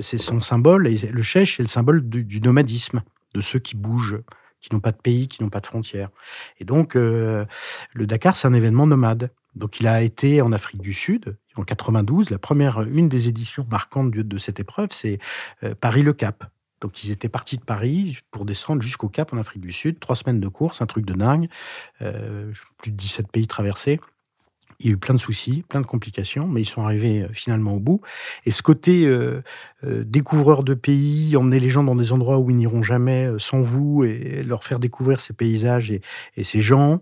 c'est 0.00 0.18
son 0.18 0.40
symbole. 0.40 0.88
Et 0.88 0.98
le 0.98 1.22
chèche, 1.22 1.58
c'est 1.58 1.62
le 1.62 1.68
symbole 1.68 2.02
du, 2.02 2.40
nomadisme, 2.40 3.04
de 3.34 3.40
ceux 3.40 3.60
qui 3.60 3.76
bougent 3.76 4.18
qui 4.60 4.74
n'ont 4.74 4.80
pas 4.80 4.90
de 4.90 4.96
pays, 4.96 5.28
qui 5.28 5.40
n'ont 5.40 5.50
pas 5.50 5.60
de 5.60 5.66
frontières. 5.66 6.10
Et 6.58 6.64
donc, 6.64 6.96
euh, 6.96 7.44
le 7.92 8.06
Dakar, 8.08 8.34
c'est 8.34 8.48
un 8.48 8.54
événement 8.54 8.88
nomade. 8.88 9.30
Donc, 9.54 9.78
il 9.78 9.86
a 9.86 10.02
été 10.02 10.42
en 10.42 10.50
Afrique 10.50 10.80
du 10.80 10.94
Sud 10.94 11.36
en 11.54 11.62
92. 11.62 12.30
La 12.30 12.38
première, 12.38 12.80
une 12.82 13.08
des 13.08 13.28
éditions 13.28 13.66
marquantes 13.70 14.10
de, 14.10 14.38
cette 14.38 14.58
épreuve, 14.58 14.88
c'est 14.90 15.20
euh, 15.62 15.74
Paris-Le 15.76 16.12
Cap. 16.12 16.50
Donc 16.82 17.04
ils 17.04 17.12
étaient 17.12 17.28
partis 17.28 17.56
de 17.56 17.62
Paris 17.62 18.18
pour 18.32 18.44
descendre 18.44 18.82
jusqu'au 18.82 19.08
Cap 19.08 19.32
en 19.32 19.38
Afrique 19.38 19.62
du 19.62 19.72
Sud. 19.72 20.00
Trois 20.00 20.16
semaines 20.16 20.40
de 20.40 20.48
course, 20.48 20.82
un 20.82 20.86
truc 20.86 21.06
de 21.06 21.14
dingue. 21.14 21.48
Euh, 22.02 22.52
plus 22.78 22.90
de 22.90 22.96
17 22.96 23.30
pays 23.30 23.46
traversés. 23.46 24.00
Il 24.80 24.86
y 24.86 24.88
a 24.88 24.94
eu 24.94 24.96
plein 24.96 25.14
de 25.14 25.20
soucis, 25.20 25.62
plein 25.68 25.80
de 25.80 25.86
complications, 25.86 26.48
mais 26.48 26.60
ils 26.60 26.66
sont 26.66 26.82
arrivés 26.82 27.22
euh, 27.22 27.28
finalement 27.32 27.74
au 27.74 27.78
bout. 27.78 28.00
Et 28.46 28.50
ce 28.50 28.62
côté 28.62 29.06
euh, 29.06 29.42
découvreur 29.84 30.64
de 30.64 30.74
pays, 30.74 31.36
emmener 31.36 31.60
les 31.60 31.70
gens 31.70 31.84
dans 31.84 31.94
des 31.94 32.10
endroits 32.10 32.38
où 32.38 32.50
ils 32.50 32.56
n'iront 32.56 32.82
jamais 32.82 33.30
sans 33.38 33.62
vous 33.62 34.02
et 34.02 34.42
leur 34.42 34.64
faire 34.64 34.80
découvrir 34.80 35.20
ces 35.20 35.34
paysages 35.34 35.92
et, 35.92 36.02
ces 36.42 36.62
gens, 36.62 37.00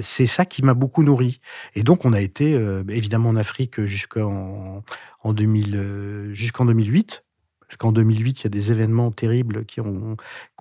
c'est 0.00 0.26
ça 0.26 0.44
qui 0.44 0.62
m'a 0.62 0.74
beaucoup 0.74 1.02
nourri. 1.02 1.40
Et 1.74 1.82
donc 1.82 2.04
on 2.04 2.12
a 2.12 2.20
été 2.20 2.52
évidemment 2.88 3.30
en 3.30 3.36
Afrique 3.36 3.84
jusqu'en 3.84 4.84
en 5.22 5.32
2000, 5.32 6.30
jusqu'en 6.32 6.66
2008 6.66 7.23
parce 7.74 7.88
qu'en 7.88 7.92
2008, 7.92 8.40
il 8.40 8.44
y 8.44 8.46
a 8.46 8.50
des 8.50 8.70
événements 8.70 9.10
terribles 9.10 9.64
qui 9.64 9.80
ont, 9.80 10.16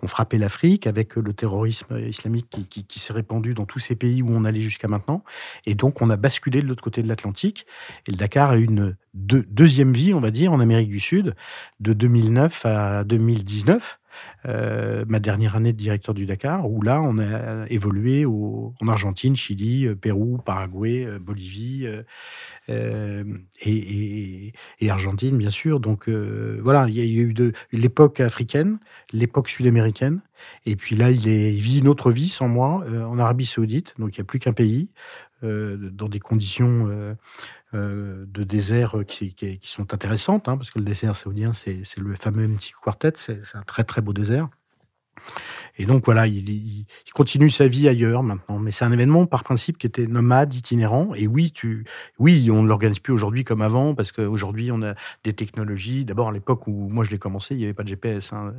frappé 0.07 0.39
l'Afrique, 0.39 0.87
avec 0.87 1.15
le 1.15 1.31
terrorisme 1.31 1.97
islamique 1.97 2.47
qui, 2.67 2.99
s'est 2.99 3.13
répandu 3.13 3.53
dans 3.53 3.65
tous 3.65 3.77
ces 3.77 3.95
pays 3.95 4.23
où 4.23 4.29
on 4.31 4.45
allait 4.45 4.61
jusqu'à 4.61 4.87
maintenant. 4.87 5.23
Et 5.67 5.75
donc, 5.75 6.01
on 6.01 6.09
a 6.09 6.17
basculé 6.17 6.61
de 6.63 6.67
l'autre 6.67 6.83
côté 6.83 7.03
de 7.03 7.07
l'Atlantique. 7.07 7.67
Et 8.07 8.11
le 8.11 8.17
Dakar 8.17 8.49
a 8.49 8.55
une 8.57 8.97
deuxième 9.13 9.93
vie, 9.93 10.13
on 10.15 10.21
va 10.21 10.31
dire, 10.31 10.51
en 10.51 10.59
Amérique 10.59 10.89
du 10.89 10.99
Sud, 10.99 11.35
de 11.79 11.93
2009 11.93 12.65
à 12.65 13.03
2019. 13.03 13.99
Euh, 14.45 15.05
ma 15.07 15.19
dernière 15.19 15.55
année 15.55 15.71
de 15.71 15.77
directeur 15.77 16.13
du 16.13 16.25
Dakar, 16.25 16.69
où 16.69 16.81
là, 16.81 17.01
on 17.01 17.17
a 17.17 17.65
évolué 17.69 18.25
en 18.25 18.73
Argentine, 18.87 19.35
Chili, 19.35 19.85
euh, 19.87 19.95
Pérou, 19.95 20.37
Paraguay, 20.37 21.05
euh, 21.05 21.19
Bolivie 21.19 21.87
et, 22.67 24.53
Argentine, 24.89 25.37
bien 25.37 25.49
sûr. 25.49 25.79
Donc 25.79 26.09
voilà, 26.09 26.87
il 26.89 26.97
y 26.97 27.19
a 27.19 27.23
eu 27.23 27.33
l'époque 27.71 28.19
africaine, 28.19 28.79
l'époque 29.11 29.49
sud-américaine, 29.49 30.21
et 30.65 30.75
puis 30.75 30.95
là, 30.95 31.11
il, 31.11 31.27
est, 31.27 31.51
vit 31.51 31.79
une 31.79 31.87
autre 31.87 32.11
vie 32.11 32.29
sans 32.29 32.47
moi 32.47 32.83
en 32.89 33.17
Arabie 33.17 33.45
Saoudite, 33.45 33.93
donc 33.97 34.15
il 34.15 34.19
n'y 34.19 34.23
a 34.23 34.25
plus 34.25 34.39
qu'un 34.39 34.53
pays. 34.53 34.89
dans 35.41 36.09
des 36.09 36.19
conditions 36.19 37.15
euh, 37.73 38.25
de 38.27 38.43
désert 38.43 38.99
euh, 38.99 39.03
qui, 39.03 39.59
sont 39.63 39.93
intéressantes, 39.93 40.47
hein, 40.47 40.57
parce 40.57 40.71
que 40.71 40.79
le 40.79 40.85
désert 40.85 41.15
saoudien, 41.15 41.53
c'est 41.53 41.83
le 41.97 42.15
fameux 42.15 42.47
petit 42.55 42.73
Quartet, 42.73 43.13
c'est 43.15 43.41
un 43.53 43.63
très 43.63 43.83
très 43.83 44.01
beau 44.01 44.13
désert. 44.13 44.49
Et 45.77 45.85
donc 45.85 46.05
voilà, 46.05 46.27
il, 46.27 46.85
continue 47.13 47.49
sa 47.49 47.67
vie 47.67 47.87
ailleurs 47.87 48.21
maintenant. 48.21 48.59
Mais 48.59 48.71
c'est 48.71 48.85
un 48.85 48.91
événement 48.91 49.25
par 49.25 49.43
principe 49.43 49.77
qui 49.77 49.87
était 49.87 50.05
nomade, 50.05 50.53
itinérant. 50.53 51.13
Et 51.15 51.25
oui, 51.25 51.51
tu, 51.51 51.85
oui, 52.19 52.49
on 52.51 52.61
ne 52.61 52.67
l'organise 52.67 52.99
plus 52.99 53.13
aujourd'hui 53.13 53.43
comme 53.43 53.61
avant 53.61 53.95
parce 53.95 54.11
qu'aujourd'hui 54.11 54.71
on 54.71 54.83
a 54.83 54.93
des 55.23 55.33
technologies. 55.33 56.05
D'abord 56.05 56.29
à 56.29 56.31
l'époque 56.31 56.67
où 56.67 56.89
moi 56.89 57.03
je 57.03 57.09
l'ai 57.09 57.17
commencé, 57.17 57.55
il 57.55 57.57
n'y 57.57 57.63
avait 57.63 57.73
pas 57.73 57.83
de 57.83 57.87
GPS. 57.87 58.33
Hein. 58.33 58.53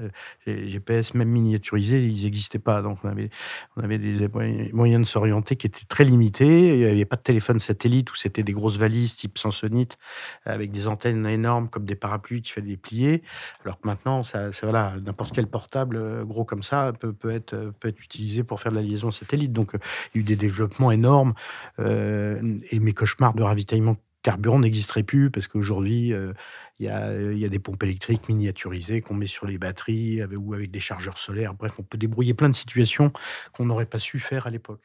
GPS 0.46 1.14
même 1.14 1.28
miniaturisé, 1.28 2.04
ils 2.04 2.24
n'existaient 2.24 2.58
pas. 2.58 2.82
Donc 2.82 2.98
on 3.04 3.08
avait, 3.08 3.30
on 3.76 3.84
avait 3.84 3.98
des 3.98 4.28
moyens 4.72 5.02
de 5.02 5.08
s'orienter 5.08 5.54
qui 5.54 5.68
étaient 5.68 5.86
très 5.86 6.04
limités. 6.04 6.74
Il 6.74 6.80
n'y 6.80 6.84
avait 6.84 7.04
pas 7.04 7.16
de 7.16 7.22
téléphone 7.22 7.60
satellite 7.60 8.10
où 8.10 8.16
c'était 8.16 8.42
des 8.42 8.52
grosses 8.52 8.78
valises 8.78 9.14
type 9.14 9.38
Samsonite 9.38 9.98
avec 10.44 10.72
des 10.72 10.88
antennes 10.88 11.26
énormes 11.26 11.68
comme 11.68 11.84
des 11.84 11.96
parapluies 11.96 12.42
qu'il 12.42 12.52
fallait 12.52 12.66
déplier. 12.66 13.22
Alors 13.64 13.80
que 13.80 13.86
maintenant, 13.86 14.24
ça, 14.24 14.50
voilà, 14.62 14.94
n'importe 15.04 15.32
quel 15.32 15.46
portable 15.46 15.96
euh, 15.96 16.24
comme 16.44 16.62
ça 16.62 16.92
peut, 16.92 17.30
être, 17.30 17.72
peut 17.80 17.88
être 17.88 18.00
utilisé 18.00 18.44
pour 18.44 18.60
faire 18.60 18.72
de 18.72 18.76
la 18.76 18.82
liaison 18.82 19.10
satellite. 19.10 19.52
Donc, 19.52 19.74
euh, 19.74 19.78
il 20.14 20.18
y 20.18 20.20
a 20.20 20.20
eu 20.20 20.24
des 20.24 20.36
développements 20.36 20.90
énormes 20.90 21.34
euh, 21.78 22.58
et 22.70 22.80
mes 22.80 22.92
cauchemars 22.92 23.34
de 23.34 23.42
ravitaillement 23.42 23.96
carburant 24.22 24.58
n'existeraient 24.58 25.02
plus 25.02 25.30
parce 25.30 25.46
qu'aujourd'hui, 25.46 26.12
euh, 26.14 26.32
il 26.80 26.86
y, 26.86 26.88
a, 26.88 27.48
des 27.48 27.58
pompes 27.60 27.82
électriques 27.84 28.28
miniaturisées 28.28 29.00
qu'on 29.00 29.14
met 29.14 29.28
sur 29.28 29.46
les 29.46 29.58
batteries 29.58 30.24
ou 30.24 30.54
avec 30.54 30.72
des 30.72 30.80
chargeurs 30.80 31.18
solaires. 31.18 31.54
Bref, 31.54 31.74
on 31.78 31.82
peut 31.82 31.98
débrouiller 31.98 32.34
plein 32.34 32.48
de 32.48 32.54
situations 32.54 33.12
qu'on 33.52 33.66
n'aurait 33.66 33.86
pas 33.86 34.00
su 34.00 34.18
faire 34.18 34.48
à 34.48 34.50
l'époque. 34.50 34.80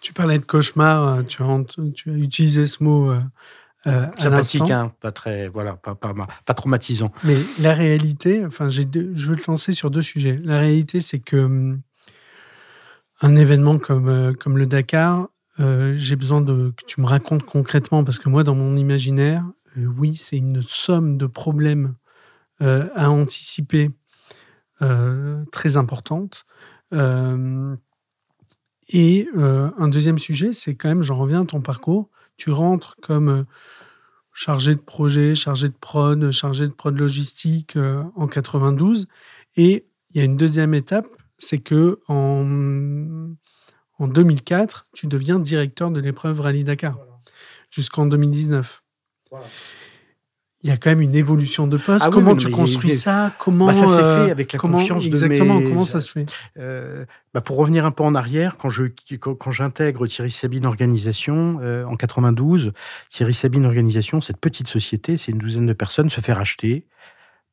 Tu 0.00 0.12
parlais 0.12 0.38
de 0.38 0.44
cauchemar, 0.44 1.24
tu 1.26 1.42
as, 1.42 1.64
utilisé 2.08 2.66
ce 2.66 2.82
mot. 2.82 3.10
Euh, 3.10 3.20
Sympathique, 3.84 4.70
hein, 4.70 4.92
pas 5.00 5.10
très, 5.10 5.48
voilà, 5.48 5.74
pas, 5.74 5.94
pas, 5.94 6.12
pas, 6.44 6.54
traumatisant. 6.54 7.12
Mais 7.24 7.36
la 7.60 7.72
réalité, 7.72 8.44
enfin, 8.44 8.68
j'ai 8.68 8.86
je 8.92 9.26
veux 9.26 9.36
te 9.36 9.50
lancer 9.50 9.72
sur 9.72 9.90
deux 9.90 10.02
sujets. 10.02 10.38
La 10.44 10.58
réalité, 10.58 11.00
c'est 11.00 11.18
que 11.18 11.36
hum, 11.36 11.80
un 13.22 13.36
événement 13.36 13.78
comme, 13.78 14.08
euh, 14.08 14.32
comme 14.34 14.58
le 14.58 14.66
Dakar, 14.66 15.28
euh, 15.60 15.94
j'ai 15.96 16.16
besoin 16.16 16.42
de 16.42 16.74
que 16.76 16.84
tu 16.84 17.00
me 17.00 17.06
racontes 17.06 17.44
concrètement, 17.44 18.04
parce 18.04 18.18
que 18.18 18.28
moi, 18.28 18.44
dans 18.44 18.54
mon 18.54 18.76
imaginaire, 18.76 19.44
oui, 19.76 20.14
c'est 20.14 20.36
une 20.36 20.60
somme 20.62 21.16
de 21.16 21.26
problèmes 21.26 21.94
à 22.60 23.10
anticiper 23.10 23.90
très 25.50 25.76
importante. 25.78 26.44
et 28.92 29.28
un 29.34 29.88
deuxième 29.88 30.18
sujet, 30.18 30.52
c'est 30.52 30.74
quand 30.74 30.88
même, 30.88 31.02
j'en 31.02 31.16
reviens 31.16 31.42
à 31.42 31.46
ton 31.46 31.62
parcours, 31.62 32.10
tu 32.40 32.50
rentres 32.50 32.96
comme 33.02 33.44
chargé 34.32 34.74
de 34.74 34.80
projet, 34.80 35.34
chargé 35.34 35.68
de 35.68 35.74
prod, 35.78 36.30
chargé 36.30 36.66
de 36.66 36.72
prod 36.72 36.98
logistique 36.98 37.76
en 37.76 38.26
92. 38.26 39.06
Et 39.56 39.86
il 40.10 40.18
y 40.18 40.20
a 40.22 40.24
une 40.24 40.38
deuxième 40.38 40.72
étape, 40.72 41.06
c'est 41.36 41.58
que 41.58 42.00
en, 42.08 43.34
en 43.98 44.08
2004, 44.08 44.88
tu 44.94 45.06
deviens 45.06 45.38
directeur 45.38 45.90
de 45.90 46.00
l'épreuve 46.00 46.40
Rallye 46.40 46.64
Dakar 46.64 46.96
jusqu'en 47.70 48.06
2019. 48.06 48.82
Il 50.62 50.68
y 50.68 50.72
a 50.72 50.76
quand 50.76 50.90
même 50.90 51.00
une 51.00 51.14
évolution 51.14 51.66
de 51.66 51.78
poste. 51.78 52.04
Ah 52.06 52.10
comment 52.12 52.36
tu 52.36 52.50
construis 52.50 52.94
ça? 52.94 53.32
Comment 53.38 53.66
bah, 53.66 53.72
ça 53.72 53.88
s'est 53.88 54.02
euh, 54.02 54.24
fait 54.26 54.30
avec 54.30 54.52
la 54.52 54.58
confiance 54.58 55.06
exactement, 55.06 55.56
de 55.56 55.64
mes... 55.64 55.68
Comment 55.70 55.86
ça 55.86 56.00
se 56.00 56.12
fait? 56.12 56.26
Euh, 56.58 57.06
bah 57.32 57.40
Pour 57.40 57.56
revenir 57.56 57.86
un 57.86 57.90
peu 57.90 58.02
en 58.02 58.14
arrière, 58.14 58.58
quand 58.58 58.68
je 58.68 58.84
quand 59.18 59.50
j'intègre 59.52 60.06
Thierry 60.06 60.30
Sabine 60.30 60.66
Organisation 60.66 61.58
euh, 61.62 61.84
en 61.84 61.96
92, 61.96 62.72
Thierry 63.08 63.32
Sabine 63.32 63.64
Organisation, 63.64 64.20
cette 64.20 64.36
petite 64.36 64.68
société, 64.68 65.16
c'est 65.16 65.32
une 65.32 65.38
douzaine 65.38 65.66
de 65.66 65.72
personnes, 65.72 66.10
se 66.10 66.20
fait 66.20 66.34
racheter 66.34 66.84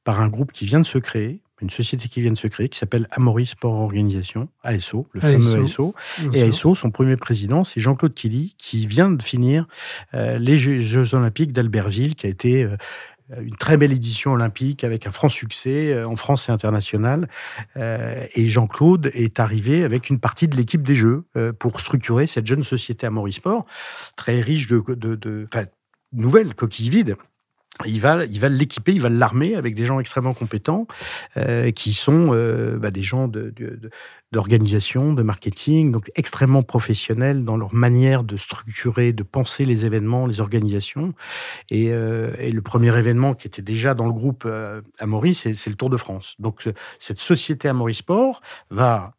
par 0.04 0.20
un 0.20 0.28
groupe 0.28 0.52
qui 0.52 0.66
vient 0.66 0.80
de 0.82 0.86
se 0.86 0.98
créer, 0.98 1.42
une 1.62 1.70
société 1.70 2.08
qui 2.08 2.22
vient 2.22 2.32
de 2.32 2.38
se 2.38 2.48
créer, 2.48 2.70
qui 2.70 2.78
s'appelle 2.78 3.08
Amoris 3.12 3.52
Sport 3.52 3.74
Organisation, 3.74 4.50
ASO, 4.64 5.08
le 5.14 5.22
fameux 5.22 5.64
ASO. 5.64 5.96
Et 6.34 6.44
ASO, 6.44 6.76
son 6.76 6.92
premier 6.92 7.18
président, 7.18 7.64
c'est 7.64 7.82
Jean-Claude 7.82 8.14
Killy, 8.14 8.56
qui 8.58 8.86
vient 8.86 9.10
de 9.10 9.22
finir 9.22 9.68
euh, 10.14 10.38
les 10.38 10.58
Jeux, 10.58 11.14
Olympiques 11.16 11.54
d'Albertville, 11.54 12.16
qui 12.16 12.28
a 12.28 12.30
été 12.30 12.64
euh, 12.64 12.78
une 13.42 13.56
très 13.56 13.76
belle 13.76 13.92
édition 13.92 14.34
olympique 14.34 14.84
avec 14.84 15.08
un 15.08 15.12
franc 15.12 15.30
succès 15.30 15.94
euh, 15.94 16.08
en 16.08 16.16
France 16.16 16.48
et 16.48 16.52
international. 16.52 17.28
et 17.76 18.48
Jean-Claude 18.48 19.12
est 19.14 19.40
arrivé 19.40 19.84
avec 19.84 20.10
une 20.10 20.20
partie 20.20 20.48
de 20.48 20.56
l'équipe 20.56 20.84
des 20.84 20.96
Jeux 20.96 21.26
pour 21.60 21.80
structurer 21.82 22.28
cette 22.28 22.46
jeune 22.46 22.64
société 22.64 23.08
Amoris 23.08 23.36
Sport, 23.36 23.66
très 24.16 24.42
riche 24.42 24.68
de, 24.68 24.84
de, 24.88 25.16
de 25.16 25.48
nouvelles 26.14 26.54
coquilles 26.56 26.90
vides 26.90 27.16
il 27.86 28.02
va, 28.02 28.26
l'équiper, 28.50 28.94
il 28.94 29.02
va 29.02 29.10
l'armer 29.10 29.56
avec 29.56 29.76
des 29.76 29.86
gens 29.86 30.00
extrêmement 30.00 30.34
compétents 30.34 30.88
euh, 31.38 31.72
qui 31.72 31.94
sont 31.94 32.30
euh, 32.32 32.78
bah, 32.78 32.92
des 32.92 33.04
gens 33.04 33.30
d'organisation, 34.32 35.14
de, 35.14 35.24
marketing, 35.24 35.92
donc 35.92 36.10
extrêmement 36.16 36.64
professionnels 36.64 37.44
dans 37.44 37.58
leur 37.58 37.74
manière 37.74 38.24
de 38.24 38.38
structurer, 38.38 39.14
de 39.14 39.24
penser 39.24 39.66
les 39.66 39.86
événements, 39.86 40.26
les 40.26 40.40
organisations. 40.40 41.14
Et, 41.70 41.94
euh, 41.94 42.32
le 42.52 42.62
premier 42.62 42.98
événement 42.98 43.34
qui 43.34 43.48
était 43.48 43.62
déjà 43.62 43.94
dans 43.94 44.06
le 44.06 44.14
groupe 44.14 44.44
euh, 44.46 44.82
Amaury, 45.00 45.34
c'est 45.36 45.68
le 45.68 45.76
Tour 45.76 45.90
de 45.90 45.98
France. 45.98 46.36
Donc 46.40 46.68
cette 47.00 47.20
société 47.20 47.68
Amaury 47.68 47.94
Sport 47.94 48.42
va 48.72 49.14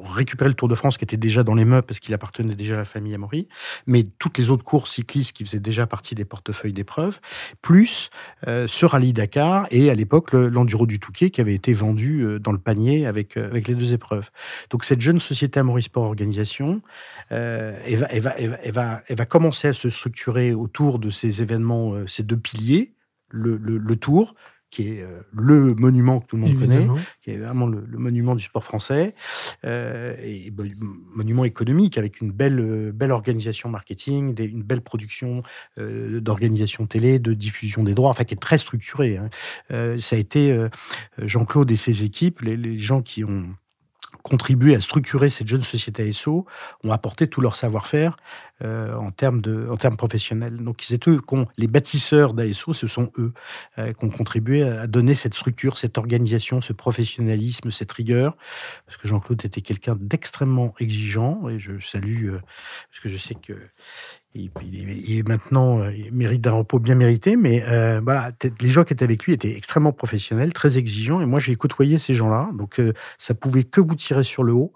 récupérer 0.00 0.48
le 0.48 0.54
Tour 0.54 0.68
de 0.68 0.74
France 0.74 0.98
qui 0.98 1.04
était 1.04 1.16
déjà 1.16 1.42
dans 1.42 1.54
les 1.54 1.64
meubles 1.64 1.86
parce 1.86 2.00
qu'il 2.00 2.14
appartenait 2.14 2.54
déjà 2.54 2.74
à 2.74 2.78
la 2.78 2.84
famille 2.84 3.14
Amaury, 3.14 3.48
mais 3.86 4.04
toutes 4.18 4.38
les 4.38 4.50
autres 4.50 4.64
courses 4.64 4.92
cyclistes 4.92 5.32
qui 5.32 5.44
faisaient 5.44 5.60
déjà 5.60 5.86
partie 5.86 6.14
des 6.14 6.24
portefeuilles 6.24 6.72
d'épreuves, 6.72 7.20
plus 7.60 8.10
euh, 8.46 8.66
ce 8.68 8.86
rallye 8.86 9.12
Dakar 9.12 9.66
et 9.70 9.90
à 9.90 9.94
l'époque 9.94 10.32
l'Enduro 10.32 10.86
du 10.86 11.00
Touquet 11.00 11.30
qui 11.30 11.40
avait 11.40 11.54
été 11.54 11.72
vendu 11.72 12.22
euh, 12.22 12.38
dans 12.38 12.52
le 12.52 12.58
panier 12.58 13.06
avec, 13.06 13.36
euh, 13.36 13.46
avec 13.46 13.68
les 13.68 13.74
deux 13.74 13.92
épreuves. 13.92 14.30
Donc 14.70 14.84
cette 14.84 15.00
jeune 15.00 15.20
société 15.20 15.60
Amaury 15.60 15.82
Sport 15.82 16.04
Organisation, 16.04 16.82
va, 17.30 17.72
va, 18.20 18.34
va, 18.72 19.02
va, 19.08 19.26
commencer 19.26 19.68
à 19.68 19.72
se 19.72 19.88
structurer 19.90 20.52
autour 20.52 20.98
de 20.98 21.10
ces 21.10 21.42
événements, 21.42 22.06
ces 22.06 22.22
deux 22.22 22.36
piliers, 22.36 22.92
le, 23.30 23.56
le 23.56 23.96
Tour, 23.96 24.34
qui 24.72 24.88
est 24.88 25.02
euh, 25.02 25.20
le 25.32 25.74
monument 25.74 26.18
que 26.18 26.26
tout 26.26 26.36
le 26.36 26.42
monde 26.42 26.58
connaît, 26.58 26.88
qui 27.20 27.30
est 27.30 27.36
vraiment 27.36 27.66
le, 27.66 27.84
monument 27.98 28.34
du 28.34 28.42
sport 28.42 28.64
français, 28.64 29.14
euh, 29.64 30.16
et 30.24 30.50
monument 31.14 31.44
économique 31.44 31.98
avec 31.98 32.20
une 32.20 32.32
belle, 32.32 32.58
euh, 32.58 32.90
belle 32.90 33.12
organisation 33.12 33.68
marketing, 33.68 34.34
des, 34.34 34.44
une 34.46 34.62
belle 34.62 34.80
production 34.80 35.42
euh, 35.78 36.20
d'organisation 36.20 36.86
télé, 36.86 37.18
de 37.18 37.34
diffusion 37.34 37.84
des 37.84 37.94
droits, 37.94 38.10
enfin 38.10 38.24
qui 38.24 38.34
est 38.34 38.38
très 38.38 38.58
structuré. 38.58 39.18
Hein. 39.18 39.28
Euh, 39.70 40.00
ça 40.00 40.16
a 40.16 40.18
été 40.18 40.58
Jean-Claude 41.18 41.70
et 41.70 41.76
ses 41.76 42.02
équipes, 42.04 42.40
les, 42.40 42.56
les 42.56 42.78
gens 42.78 43.02
qui 43.02 43.24
ont 43.24 43.44
contribué 44.22 44.74
à 44.74 44.80
structurer 44.80 45.30
cette 45.30 45.48
jeune 45.48 45.62
société 45.62 46.08
ASO, 46.08 46.46
ont 46.84 46.92
apporté 46.92 47.26
tout 47.26 47.40
leur 47.40 47.56
savoir-faire 47.56 48.16
euh, 48.62 48.94
en, 48.94 49.10
termes 49.10 49.40
de, 49.40 49.66
en 49.70 49.76
termes 49.76 49.96
professionnels. 49.96 50.58
Donc, 50.58 50.82
c'est 50.82 51.08
eux, 51.08 51.20
les 51.56 51.66
bâtisseurs 51.66 52.32
d'ASO, 52.32 52.72
ce 52.72 52.86
sont 52.86 53.10
eux 53.18 53.32
euh, 53.78 53.92
qui 53.92 54.04
ont 54.04 54.10
contribué 54.10 54.62
à 54.62 54.86
donner 54.86 55.14
cette 55.14 55.34
structure, 55.34 55.78
cette 55.78 55.98
organisation, 55.98 56.60
ce 56.60 56.72
professionnalisme, 56.72 57.72
cette 57.72 57.90
rigueur. 57.90 58.36
Parce 58.86 58.98
que 58.98 59.08
Jean-Claude 59.08 59.44
était 59.44 59.62
quelqu'un 59.62 59.96
d'extrêmement 59.98 60.74
exigeant, 60.78 61.48
et 61.48 61.58
je 61.58 61.80
salue, 61.80 62.28
euh, 62.28 62.40
parce 62.90 63.00
que 63.02 63.08
je 63.08 63.16
sais 63.16 63.34
que 63.34 63.54
il, 64.34 64.50
est, 65.18 65.28
maintenant, 65.28 65.88
il 65.88 66.12
mérite 66.12 66.40
d'un 66.40 66.52
repos 66.52 66.78
bien 66.78 66.94
mérité, 66.94 67.36
mais 67.36 67.62
voilà, 68.00 68.32
les 68.62 68.70
gens 68.70 68.82
qui 68.82 68.94
étaient 68.94 69.04
avec 69.04 69.24
lui 69.24 69.34
étaient 69.34 69.54
extrêmement 69.54 69.92
professionnels, 69.92 70.54
très 70.54 70.78
exigeants, 70.78 71.20
et 71.20 71.26
moi 71.26 71.38
j'ai 71.38 71.54
côtoyé 71.54 71.98
ces 71.98 72.14
gens-là, 72.14 72.48
donc 72.54 72.80
ça 73.18 73.34
pouvait 73.34 73.64
que 73.64 73.82
vous 73.82 73.94
tirer 73.94 74.24
sur 74.24 74.42
le 74.42 74.54
haut. 74.54 74.72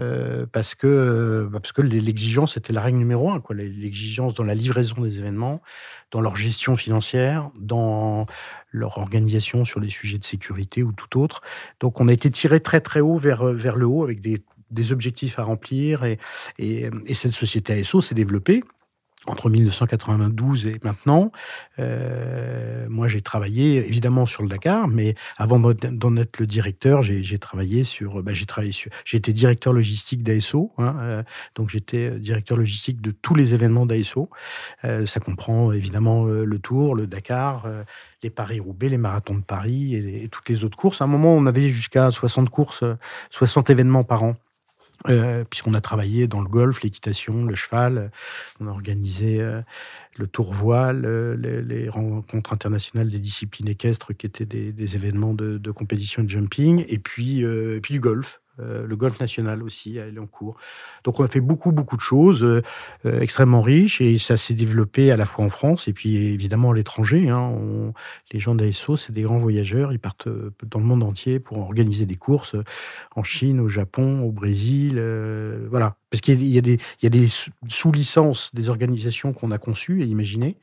Euh, 0.00 0.46
parce 0.50 0.74
que, 0.74 0.86
euh, 0.86 1.48
bah, 1.48 1.60
parce 1.60 1.72
que 1.72 1.82
l'exigence 1.82 2.56
était 2.56 2.72
la 2.72 2.80
règle 2.80 2.98
numéro 2.98 3.30
un. 3.30 3.42
L'exigence 3.50 4.34
dans 4.34 4.44
la 4.44 4.54
livraison 4.54 5.00
des 5.00 5.18
événements, 5.18 5.62
dans 6.10 6.20
leur 6.20 6.36
gestion 6.36 6.76
financière, 6.76 7.50
dans 7.58 8.26
leur 8.72 8.98
organisation 8.98 9.64
sur 9.64 9.80
les 9.80 9.90
sujets 9.90 10.18
de 10.18 10.24
sécurité 10.24 10.82
ou 10.82 10.92
tout 10.92 11.20
autre. 11.20 11.42
Donc 11.80 12.00
on 12.00 12.08
a 12.08 12.12
été 12.12 12.30
tiré 12.30 12.60
très 12.60 12.80
très 12.80 13.00
haut 13.00 13.16
vers, 13.16 13.44
vers 13.44 13.76
le 13.76 13.86
haut 13.86 14.02
avec 14.02 14.20
des, 14.20 14.42
des 14.70 14.92
objectifs 14.92 15.38
à 15.38 15.44
remplir 15.44 16.04
et, 16.04 16.18
et, 16.58 16.90
et 17.06 17.14
cette 17.14 17.32
société 17.32 17.72
ASO 17.72 18.00
s'est 18.00 18.14
développée 18.14 18.64
entre 19.26 19.50
1992 19.50 20.66
et 20.66 20.80
maintenant. 20.82 21.32
Euh, 21.78 22.86
moi, 22.88 23.08
j'ai 23.08 23.20
travaillé 23.20 23.86
évidemment 23.86 24.26
sur 24.26 24.42
le 24.42 24.48
Dakar, 24.48 24.88
mais 24.88 25.14
avant 25.36 25.58
d'en 25.58 26.16
être 26.16 26.38
le 26.38 26.46
directeur, 26.46 27.02
j'ai 27.02 27.38
travaillé 27.38 27.84
sur. 27.84 28.22
Bah, 28.22 28.32
j'ai 28.32 28.46
travaillé 28.46 28.72
été 29.12 29.32
directeur 29.32 29.72
logistique 29.72 30.22
d'ASO, 30.22 30.72
hein, 30.78 30.96
euh, 31.00 31.22
donc 31.54 31.70
j'étais 31.70 32.18
directeur 32.18 32.58
logistique 32.58 33.00
de 33.00 33.10
tous 33.10 33.34
les 33.34 33.54
événements 33.54 33.86
d'ASO. 33.86 34.28
Euh, 34.84 35.06
ça 35.06 35.20
comprend 35.20 35.72
évidemment 35.72 36.26
euh, 36.26 36.44
le 36.44 36.58
Tour, 36.58 36.94
le 36.94 37.06
Dakar, 37.06 37.64
euh, 37.66 37.84
les 38.22 38.30
Paris-Roubaix, 38.30 38.88
les 38.88 38.98
marathons 38.98 39.36
de 39.36 39.42
Paris 39.42 39.94
et, 39.94 40.28
toutes 40.28 40.48
les 40.48 40.64
autres 40.64 40.76
courses. 40.76 41.00
À 41.00 41.04
un 41.04 41.08
moment, 41.08 41.34
on 41.34 41.46
avait 41.46 41.70
jusqu'à 41.70 42.10
60 42.10 42.50
courses, 42.50 42.84
60 43.30 43.70
événements 43.70 44.04
par 44.04 44.22
an. 44.22 44.36
Euh, 45.10 45.44
puisqu'on 45.44 45.74
a 45.74 45.82
travaillé 45.82 46.26
dans 46.26 46.40
le 46.40 46.48
golf, 46.48 46.82
l'équitation, 46.82 47.44
le 47.44 47.54
cheval, 47.54 48.10
on 48.58 48.68
a 48.68 48.70
organisé 48.70 49.38
euh, 49.38 49.60
le 50.16 50.26
tour 50.26 50.54
voile, 50.54 51.04
euh, 51.04 51.36
les, 51.36 51.90
rencontres 51.90 52.54
internationales 52.54 53.10
des 53.10 53.18
disciplines 53.18 53.68
équestres 53.68 54.16
qui 54.16 54.24
étaient 54.26 54.46
des, 54.46 54.72
des 54.72 54.96
événements 54.96 55.34
de, 55.34 55.58
de, 55.58 55.70
compétition 55.70 56.22
de 56.22 56.30
jumping, 56.30 56.86
et 56.88 56.98
puis, 56.98 57.40
et 57.40 57.80
puis 57.82 57.94
du 57.94 58.00
golf. 58.00 58.40
Euh, 58.60 58.86
le 58.86 58.96
golf 58.96 59.18
national 59.20 59.62
aussi, 59.62 59.96
elle 59.96 60.16
est 60.16 60.20
en 60.20 60.26
cours. 60.26 60.56
Donc 61.02 61.18
on 61.18 61.24
a 61.24 61.28
fait 61.28 61.40
beaucoup, 61.40 61.72
beaucoup 61.72 61.96
de 61.96 62.00
choses 62.00 62.42
euh, 62.42 62.62
euh, 63.04 63.20
extrêmement 63.20 63.62
riches 63.62 64.00
et 64.00 64.18
ça 64.18 64.36
s'est 64.36 64.54
développé 64.54 65.10
à 65.10 65.16
la 65.16 65.26
fois 65.26 65.44
en 65.44 65.48
France 65.48 65.88
et 65.88 65.92
puis 65.92 66.16
évidemment 66.16 66.70
à 66.70 66.74
l'étranger. 66.74 67.28
Hein. 67.28 67.52
les 68.32 68.40
gens 68.40 68.54
d'ASO, 68.54 68.96
c'est 68.96 69.12
des 69.12 69.22
grands 69.22 69.38
voyageurs, 69.38 69.92
ils 69.92 69.98
partent 69.98 70.28
dans 70.28 70.78
le 70.78 70.84
monde 70.84 71.02
entier 71.02 71.40
pour 71.40 71.58
organiser 71.58 72.06
des 72.06 72.14
courses 72.14 72.56
en 73.16 73.24
Chine, 73.24 73.60
au 73.60 73.68
Japon, 73.68 74.22
au 74.22 74.32
Brésil, 74.32 75.02
voilà. 75.70 75.96
Parce 76.10 76.20
qu'il 76.20 76.44
y, 76.46 76.58
a 76.58 76.60
des, 77.08 77.28
sous-licences 77.66 78.54
des 78.54 78.68
organisations 78.68 79.32
qu'on 79.32 79.50
a 79.50 79.58
conçues 79.58 80.02
et 80.02 80.06
imaginées, 80.06 80.56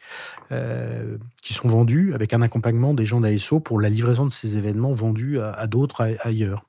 qui 1.41 1.53
sont 1.53 1.67
vendues 1.67 2.13
avec 2.13 2.33
un 2.33 2.41
accompagnement 2.41 2.93
des 2.93 3.05
gens 3.05 3.19
d'ASO 3.19 3.59
pour 3.59 3.81
la 3.81 3.89
livraison 3.89 4.25
de 4.25 4.31
ces 4.31 4.57
événements 4.57 4.93
vendus 4.93 5.39
à 5.39 5.67
d'autres 5.67 6.15
ailleurs. 6.21 6.65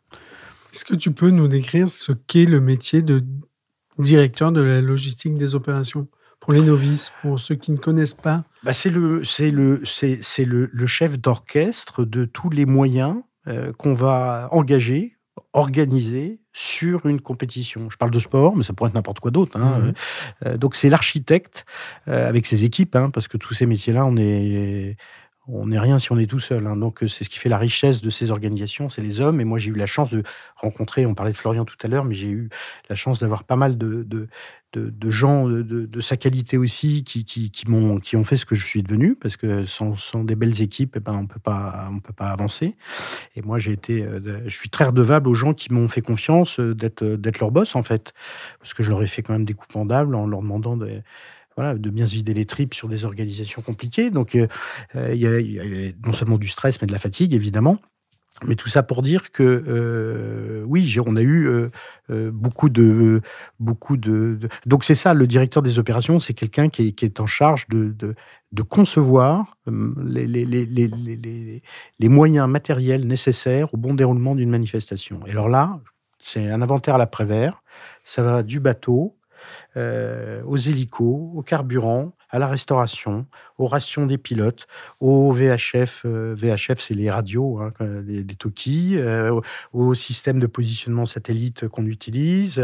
Est-ce 0.73 0.85
que 0.85 0.95
tu 0.95 1.13
peux 1.13 1.31
nous 1.31 1.49
décrire 1.49 1.91
ce 1.91 2.13
qu'est 2.13 2.47
le 2.47 2.61
métier 2.61 3.03
de 3.03 3.23
directeur 3.99 4.53
de 4.53 4.63
la 4.63 4.81
logistique 4.81 5.35
des 5.35 5.55
opérations 5.55 6.09
pour 6.41 6.55
les 6.55 6.63
novices, 6.63 7.13
pour 7.21 7.39
ceux 7.39 7.55
qui 7.55 7.73
ne 7.73 7.77
connaissent 7.77 8.15
pas? 8.15 8.45
Bah 8.63 8.73
C'est 8.73 8.91
le, 8.91 9.23
c'est 9.25 9.51
le, 9.51 9.83
c'est, 9.85 10.19
c'est 10.23 10.47
le, 10.47 10.71
le, 10.73 10.87
chef 10.87 11.19
d'orchestre 11.19 12.05
de 12.05 12.25
tous 12.25 12.49
les 12.49 12.65
moyens 12.65 13.17
euh, 13.49 13.73
qu'on 13.75 13.93
va 13.93 14.49
engager, 14.51 15.19
organiser 15.53 16.41
sur 16.55 17.05
une 17.07 17.21
compétition. 17.21 17.91
Je 17.91 17.99
parle 17.99 18.11
de 18.11 18.19
sport, 18.19 18.57
mais 18.57 18.63
ça 18.63 18.73
pourrait 18.73 18.89
être 18.89 18.95
n'importe 18.95 19.21
quoi 19.21 19.31
d'autre. 19.31 19.57
Hein. 19.57 19.79
Mmh. 19.79 19.93
Euh, 20.47 20.57
donc 20.57 20.75
c'est 20.75 20.89
l'architecte 20.89 21.67
euh, 22.09 22.29
avec 22.29 22.47
ses 22.47 22.65
équipes, 22.65 22.97
hein, 22.97 23.11
parce 23.11 23.29
que 23.29 23.37
tous 23.37 23.53
ces 23.53 23.67
métiers-là, 23.67 24.07
on 24.07 24.17
est 24.17 24.97
on 25.49 25.67
n'est 25.67 25.79
rien 25.79 25.99
si 25.99 26.13
on 26.13 26.19
est 26.19 26.27
tout 26.27 26.41
seul. 26.41 26.67
Hein. 26.67 26.77
Donc, 26.77 27.01
c'est 27.09 27.25
ce 27.25 27.29
qui 27.29 27.39
fait 27.39 27.49
la 27.49 27.59
richesse 27.59 28.01
de 28.01 28.11
ces 28.11 28.31
organisations, 28.31 28.91
c'est 28.91 29.03
les 29.03 29.21
hommes. 29.21 29.41
Et 29.41 29.45
moi, 29.45 29.59
j'ai 29.59 29.71
eu 29.71 29.75
la 29.75 29.87
chance 29.87 30.13
de 30.13 30.23
rencontrer, 30.57 31.07
on 31.07 31.15
parlait 31.15 31.33
de 31.33 31.37
Florian 31.37 31.65
tout 31.65 31.77
à 31.83 31.89
l'heure, 31.89 32.05
mais 32.05 32.15
j'ai 32.15 32.31
eu 32.31 32.49
la 32.89 32.95
chance 32.95 33.21
d'avoir 33.21 33.45
pas 33.45 33.57
mal 33.57 33.77
de, 33.77 34.03
de, 34.03 34.29
de, 34.75 35.11
gens 35.11 35.49
de, 35.49 36.01
sa 36.01 36.17
qualité 36.17 36.57
aussi 36.57 37.05
qui, 37.05 37.25
qui, 37.25 37.51
qui 37.51 37.71
m'ont 37.71 37.99
qui 37.99 38.17
ont 38.17 38.25
fait 38.25 38.37
ce 38.37 38.47
que 38.47 38.55
je 38.55 38.65
suis 38.65 38.83
devenu 38.83 39.15
parce 39.15 39.37
que 39.37 39.67
sans, 39.67 39.97
sans 39.97 40.25
des 40.25 40.35
belles 40.35 40.63
équipes 40.63 40.95
eh 40.97 41.01
ben 41.01 41.13
on 41.13 41.27
peut 41.27 41.41
pas 41.41 41.89
on 41.93 42.01
peut 42.01 42.13
pas 42.13 42.29
avancer 42.29 42.77
et 43.37 43.43
moi 43.43 43.59
j'ai 43.59 43.73
été 43.73 44.03
euh, 44.03 44.41
je 44.47 44.57
suis 44.57 44.71
très 44.71 44.85
redevable 44.85 45.29
aux 45.29 45.35
gens 45.35 45.53
qui 45.53 45.73
m'ont 45.73 45.89
fait 45.89 46.01
confiance 46.01 46.59
euh, 46.59 46.75
d'être 46.75 47.05
d'être 47.05 47.39
leur 47.41 47.51
boss 47.51 47.77
en 47.77 47.83
fait 47.83 48.15
parce 48.61 48.73
que 48.73 48.83
je 48.83 48.91
leur 48.91 49.03
ai 49.03 49.07
fait 49.07 49.23
quand 49.23 49.35
même 49.35 49.45
des 49.45 49.55
coups 49.55 49.75
pendables 49.75 50.15
en 50.15 50.27
leur 50.27 50.41
demandant 50.41 50.77
de 50.77 51.03
voilà, 51.57 51.75
de 51.75 51.91
bien 51.91 52.07
se 52.07 52.15
vider 52.15 52.35
les 52.35 52.47
tripes 52.47 52.75
sur 52.75 52.89
des 52.89 53.05
organisations 53.05 53.63
compliquées. 53.63 54.11
Donc, 54.11 54.35
il 54.35 54.49
y, 55.15 55.27
a 55.27 55.93
non 56.07 56.13
seulement 56.13 56.39
du 56.39 56.49
stress, 56.49 56.81
mais 56.81 56.87
de 56.87 56.93
la 56.93 56.99
fatigue, 56.99 57.35
évidemment. 57.35 57.79
Mais 58.47 58.57
tout 58.57 58.69
ça 58.69 58.83
pour 58.83 59.03
dire 59.03 59.31
que 59.31 59.43
euh, 59.43 60.65
oui, 60.67 60.97
on 61.07 61.17
a 61.17 61.23
eu 61.23 61.47
euh, 61.47 61.71
euh, 62.11 62.31
beaucoup 62.33 62.69
de 62.71 63.21
beaucoup 63.61 63.97
de, 63.97 64.39
donc 64.67 64.85
c'est 64.85 64.95
ça 64.95 65.15
le 65.15 65.27
directeur 65.27 65.63
des 65.63 65.79
opérations, 65.79 66.19
c'est 66.19 66.35
quelqu'un 66.35 66.69
qui, 66.69 66.95
est 67.01 67.21
en 67.21 67.27
charge 67.27 67.69
de, 67.69 67.95
de, 68.53 68.63
concevoir 68.63 69.59
les, 69.67 70.27
les, 70.27 72.09
moyens 72.09 72.49
matériels 72.49 73.07
nécessaires 73.07 73.73
au 73.75 73.77
bon 73.77 73.95
déroulement 73.95 74.35
d'une 74.35 74.51
manifestation. 74.51 75.21
Et 75.27 75.31
alors 75.31 75.49
là, 75.49 75.81
c'est 76.19 76.51
un 76.51 76.63
inventaire 76.63 76.97
à 76.97 76.99
l'après-vert, 76.99 77.63
ça 78.03 78.23
va 78.23 78.43
du 78.43 78.61
bateau 78.61 79.17
aux 79.77 80.57
hélicos, 80.57 81.33
au 81.35 81.43
carburant, 81.43 82.13
à 82.33 82.39
la 82.39 82.49
restauration, 82.49 83.27
aux 83.59 83.67
rations 83.67 84.07
des 84.07 84.17
pilotes, 84.17 84.67
aux 85.01 85.33
VHF. 85.33 86.03
Euh, 86.07 86.35
VHF, 86.35 86.79
c'est 86.79 86.95
les 86.95 87.11
radios, 87.11 87.61
hein, 87.61 87.73
des, 88.03 88.25
des 88.25 88.37
euh, 88.97 89.41
au 89.73 89.95
système 89.95 90.41
de 90.41 90.47
positionnement 90.47 91.05
satellite 91.05 91.69
qu'on 91.69 91.87
utilise, 91.87 92.61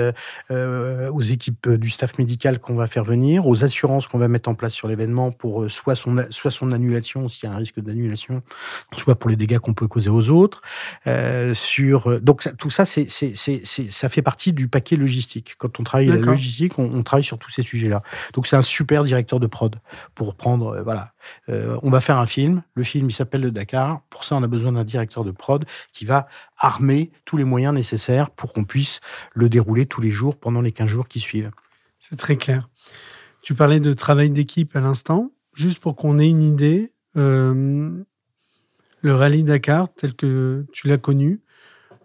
euh, 0.51 1.11
aux 1.11 1.23
équipes 1.23 1.69
du 1.69 1.91
staff 1.91 2.19
médical 2.19 2.59
qu'on 2.59 2.75
va 2.75 2.87
faire 2.87 3.05
venir, 3.05 3.47
aux 3.47 3.63
assurances 3.63 4.09
qu'on 4.09 4.19
va 4.19 4.29
mettre 4.29 4.49
en 4.49 4.55
place 4.55 4.73
sur 4.73 4.89
l'événement 4.89 5.31
pour 5.31 5.71
soit 5.71 5.95
son, 5.95 6.17
soit 6.31 6.51
son 6.51 6.73
annulation, 6.73 7.29
s'il 7.29 7.49
y 7.49 7.53
a 7.53 7.55
un 7.55 7.59
risque 7.59 7.79
d'annulation, 7.81 8.43
soit 8.97 9.17
pour 9.17 9.29
les 9.29 9.37
dégâts 9.37 9.59
qu'on 9.59 9.75
peut 9.75 9.87
causer 9.87 10.11
aux 10.11 10.31
autres. 10.31 10.63
sur, 11.53 12.21
donc 12.23 12.49
tout 12.57 12.71
ça, 12.71 12.87
c'est, 12.87 13.07
c'est, 13.09 13.35
c'est, 13.37 13.63
ça 13.65 14.09
fait 14.09 14.23
partie 14.23 14.55
du 14.55 14.69
paquet 14.69 14.97
logistique. 14.97 15.57
Quand 15.59 15.79
on 15.79 15.85
travaille 15.85 16.07
la 16.07 16.17
logistique, 16.17 16.79
on, 16.79 16.91
on 16.93 17.03
travaille 17.03 17.25
sur 17.25 17.39
tous 17.39 17.51
ces 17.51 17.63
sujets-là. 17.63 18.03
Donc 18.33 18.47
c'est 18.47 18.57
un 18.57 18.63
super 18.63 19.05
directeur 19.05 19.41
de 19.41 19.47
pour 20.15 20.35
prendre, 20.35 20.77
euh, 20.77 20.83
voilà. 20.83 21.13
Euh, 21.49 21.79
on 21.83 21.91
va 21.91 22.01
faire 22.01 22.19
un 22.19 22.27
film. 22.27 22.63
Le 22.75 22.83
film, 22.83 23.09
il 23.11 23.13
s'appelle 23.13 23.43
Le 23.43 23.51
Dakar. 23.51 24.03
Pour 24.11 24.25
ça, 24.25 24.37
on 24.37 24.43
a 24.43 24.47
besoin 24.47 24.73
d'un 24.73 24.85
directeur 24.85 25.25
de 25.25 25.31
prod 25.31 25.65
qui 25.93 26.05
va 26.05 26.29
armer 26.57 27.11
tous 27.25 27.37
les 27.37 27.45
moyens 27.45 27.75
nécessaires 27.75 28.31
pour 28.31 28.53
qu'on 28.53 28.65
puisse 28.65 29.01
le 29.35 29.49
dérouler 29.49 29.87
tous 29.87 30.01
les 30.01 30.11
jours 30.11 30.37
pendant 30.37 30.61
les 30.61 30.73
15 30.73 30.89
jours 30.89 31.09
qui 31.09 31.21
suivent. 31.21 31.51
C'est 31.99 32.17
très 32.17 32.37
clair. 32.37 32.69
Tu 33.43 33.55
parlais 33.55 33.81
de 33.81 33.93
travail 33.93 34.31
d'équipe 34.31 34.75
à 34.77 34.81
l'instant. 34.81 35.33
Juste 35.55 35.81
pour 35.81 35.97
qu'on 35.97 36.19
ait 36.19 36.29
une 36.29 36.43
idée, 36.43 36.93
euh, 37.17 37.91
le 39.01 39.15
rallye 39.15 39.43
Dakar, 39.43 39.93
tel 39.93 40.15
que 40.15 40.65
tu 40.73 40.89
l'as 40.89 40.99
connu, 40.99 41.41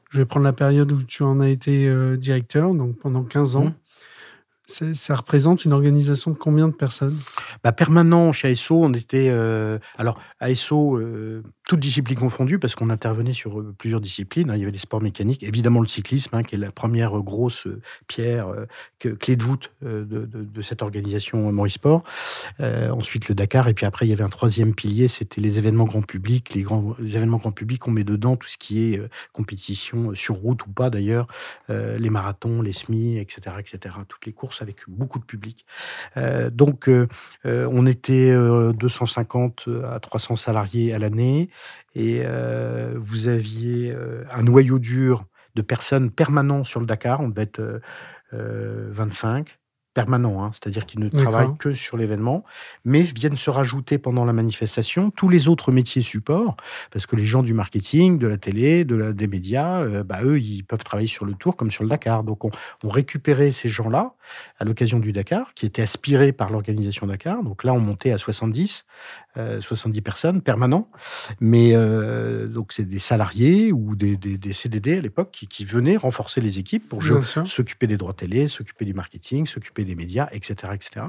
je 0.10 0.20
vais 0.20 0.26
prendre 0.26 0.44
la 0.44 0.54
période 0.54 0.92
où 0.92 1.02
tu 1.04 1.24
en 1.24 1.40
as 1.40 1.50
été 1.50 1.92
directeur, 2.18 2.74
donc 2.74 2.98
pendant 2.98 3.24
15 3.24 3.56
ans. 3.56 3.66
Mmh. 3.66 3.76
Ça 4.94 5.16
représente 5.16 5.66
une 5.66 5.74
organisation 5.74 6.32
de 6.32 6.36
combien 6.36 6.68
de 6.68 6.74
personnes? 6.74 7.18
Bah, 7.64 7.72
Permanent 7.72 8.32
chez 8.32 8.50
ASO, 8.50 8.84
on 8.84 8.94
était. 8.94 9.30
Euh, 9.30 9.78
alors, 9.98 10.18
ASO, 10.40 10.98
euh, 10.98 11.44
toutes 11.68 11.80
disciplines 11.80 12.18
confondues, 12.18 12.58
parce 12.58 12.74
qu'on 12.74 12.90
intervenait 12.90 13.34
sur 13.34 13.60
euh, 13.60 13.74
plusieurs 13.78 14.02
disciplines. 14.02 14.50
Hein. 14.50 14.56
Il 14.56 14.60
y 14.60 14.64
avait 14.64 14.72
les 14.72 14.80
sports 14.80 15.02
mécaniques, 15.02 15.44
évidemment 15.44 15.80
le 15.80 15.88
cyclisme, 15.88 16.36
hein, 16.36 16.42
qui 16.42 16.56
est 16.56 16.58
la 16.58 16.72
première 16.72 17.12
grosse 17.20 17.68
pierre, 18.08 18.48
clé 19.00 19.36
de 19.36 19.44
voûte 19.44 19.72
de, 19.82 20.62
cette 20.62 20.82
organisation 20.82 21.52
Maurice 21.52 21.76
Sport. 21.76 22.04
ensuite, 22.60 23.30
le 23.30 23.36
Dakar. 23.36 23.68
Et 23.68 23.74
puis 23.74 23.86
après, 23.86 24.08
il 24.08 24.10
y 24.10 24.14
avait 24.14 24.24
un 24.24 24.30
troisième 24.30 24.74
pilier, 24.74 25.08
c'était 25.08 25.42
les 25.42 25.60
événements 25.60 25.86
grand 25.86 26.02
public. 26.02 26.54
Les, 26.54 26.62
grands, 26.62 26.96
événements 27.00 27.38
grand 27.38 27.52
public, 27.52 27.88
on 27.88 27.92
met 27.92 28.04
dedans 28.04 28.36
tout 28.36 28.48
ce 28.48 28.58
qui 28.58 28.86
est 28.86 29.02
compétition, 29.34 30.16
sur 30.16 30.36
route 30.36 30.66
ou 30.66 30.70
pas 30.70 30.90
d'ailleurs, 30.90 31.28
les 31.70 32.10
marathons, 32.10 32.62
les 32.62 32.74
SMI, 32.74 33.20
etc., 33.20 33.58
etc. 33.60 33.96
Toutes 34.08 34.26
les 34.26 34.34
courses 34.34 34.63
avec 34.64 34.78
beaucoup 34.88 35.20
de 35.20 35.24
public. 35.24 35.66
Euh, 36.18 36.50
donc, 36.50 36.90
euh, 36.90 37.08
euh, 37.46 37.70
on 37.72 37.86
était 37.86 38.34
250 38.34 39.70
à 39.86 40.00
300 40.00 40.36
salariés 40.38 40.94
à 40.94 41.00
l'année 41.00 41.50
et 41.96 42.24
vous 42.96 43.28
aviez 43.28 43.96
un 44.32 44.42
noyau 44.42 44.80
dur 44.80 45.26
de 45.56 45.62
personnes 45.62 46.10
permanents 46.10 46.64
sur 46.64 46.80
le 46.80 46.88
Dakar. 46.88 47.20
On 47.20 47.30
devait 47.30 47.44
être 47.44 47.82
25 48.32 49.60
permanent, 49.94 50.44
hein, 50.44 50.52
c'est-à-dire 50.54 50.86
qu'ils 50.86 51.00
ne 51.00 51.10
travaillent 51.10 51.56
que 51.58 51.74
sur 51.74 51.98
l'événement, 51.98 52.44
mais 52.86 53.02
viennent 53.02 53.36
se 53.36 53.50
rajouter 53.50 53.98
pendant 53.98 54.26
la 54.26 54.34
manifestation 54.34 55.12
tous 55.12 55.30
les 55.30 55.48
autres 55.48 55.72
métiers 55.72 56.02
support, 56.02 56.58
parce 56.92 57.06
que 57.06 57.16
les 57.16 57.26
gens 57.26 57.44
du 57.44 57.54
marketing, 57.54 58.18
de 58.18 58.28
la 58.28 58.38
télé, 58.38 58.86
de 58.86 58.96
la, 58.96 59.14
des 59.14 59.28
médias, 59.28 59.82
euh, 59.82 60.04
bah, 60.04 60.24
eux, 60.24 60.40
ils 60.40 60.64
peuvent 60.64 60.84
travailler 60.84 61.08
sur 61.08 61.26
le 61.26 61.34
tour 61.34 61.56
comme 61.56 61.72
sur 61.72 61.84
le 61.84 61.90
Dakar. 61.90 62.24
Donc 62.24 62.46
on, 62.46 62.52
on 62.84 62.90
récupérait 62.90 63.52
ces 63.52 63.70
gens-là 63.70 64.14
à 64.58 64.66
l'occasion 64.66 65.00
du 65.00 65.12
Dakar, 65.12 65.54
qui 65.54 65.66
étaient 65.66 65.82
aspirés 65.82 66.32
par 66.32 66.50
l'organisation 66.50 67.08
Dakar. 67.08 67.44
Donc 67.44 67.64
là, 67.64 67.74
on 67.74 67.80
montait 67.80 68.12
à 68.12 68.18
70, 68.18 68.86
70 69.36 69.98
euh, 69.98 70.02
personnes 70.02 70.42
permanents, 70.42 70.90
mais 71.40 71.72
euh, 71.74 72.48
donc 72.48 72.72
c'est 72.72 72.86
des 72.86 73.00
salariés 73.00 73.72
ou 73.72 73.96
des, 73.96 74.16
des, 74.16 74.54
CDD 74.54 74.98
à 74.98 75.02
l'époque 75.02 75.30
qui, 75.32 75.48
qui, 75.48 75.66
venaient 75.66 75.98
renforcer 75.98 76.42
les 76.42 76.60
équipes 76.60 76.88
pour 76.88 77.02
s'occuper 77.46 77.88
des 77.88 77.98
droits 77.98 78.14
télé, 78.14 78.48
s'occuper 78.48 78.86
du 78.86 78.94
marketing, 78.94 79.48
s'occuper 79.48 79.86
des 79.86 79.96
médias, 79.96 80.28
etc., 80.32 80.74
etc. 80.74 81.08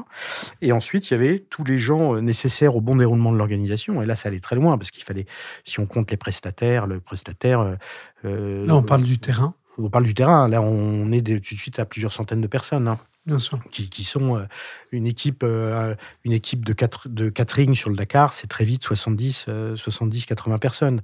Et 0.62 0.72
ensuite, 0.72 1.10
il 1.10 1.12
y 1.12 1.16
avait 1.16 1.38
tous 1.38 1.64
les 1.64 1.78
gens 1.78 2.16
euh, 2.16 2.20
nécessaires 2.20 2.76
au 2.76 2.80
bon 2.80 2.96
déroulement 2.96 3.32
de 3.32 3.38
l'organisation. 3.38 4.02
Et 4.02 4.06
là, 4.06 4.16
ça 4.16 4.28
allait 4.28 4.40
très 4.40 4.56
loin 4.56 4.78
parce 4.78 4.90
qu'il 4.90 5.04
fallait, 5.04 5.26
si 5.64 5.80
on 5.80 5.86
compte 5.86 6.10
les 6.10 6.16
prestataires, 6.16 6.86
le 6.86 7.00
prestataire. 7.00 7.76
Euh, 8.24 8.66
là, 8.66 8.76
on 8.76 8.82
parle 8.82 9.02
du 9.02 9.18
terrain. 9.18 9.54
On 9.76 9.90
parle 9.90 10.04
du 10.04 10.14
terrain. 10.14 10.48
Là, 10.48 10.62
on 10.62 11.10
est 11.12 11.22
tout 11.22 11.54
de 11.54 11.60
suite 11.60 11.78
à 11.78 11.84
plusieurs 11.84 12.12
centaines 12.12 12.40
de 12.40 12.46
personnes. 12.46 12.88
Hein. 12.88 12.98
Bien 13.26 13.38
sûr. 13.38 13.58
Qui, 13.70 14.04
sont 14.04 14.36
euh, 14.36 14.44
une 14.92 15.06
équipe, 15.06 15.44
euh, 15.44 15.94
une 16.24 16.32
équipe 16.32 16.62
de, 16.62 16.74
quatre, 16.74 17.08
de 17.08 17.30
catering 17.30 17.74
sur 17.74 17.88
le 17.88 17.96
Dakar, 17.96 18.34
c'est 18.34 18.48
très 18.48 18.66
vite 18.66 18.84
70, 18.84 19.46
70 19.76 20.26
80 20.26 20.58
personnes. 20.58 21.00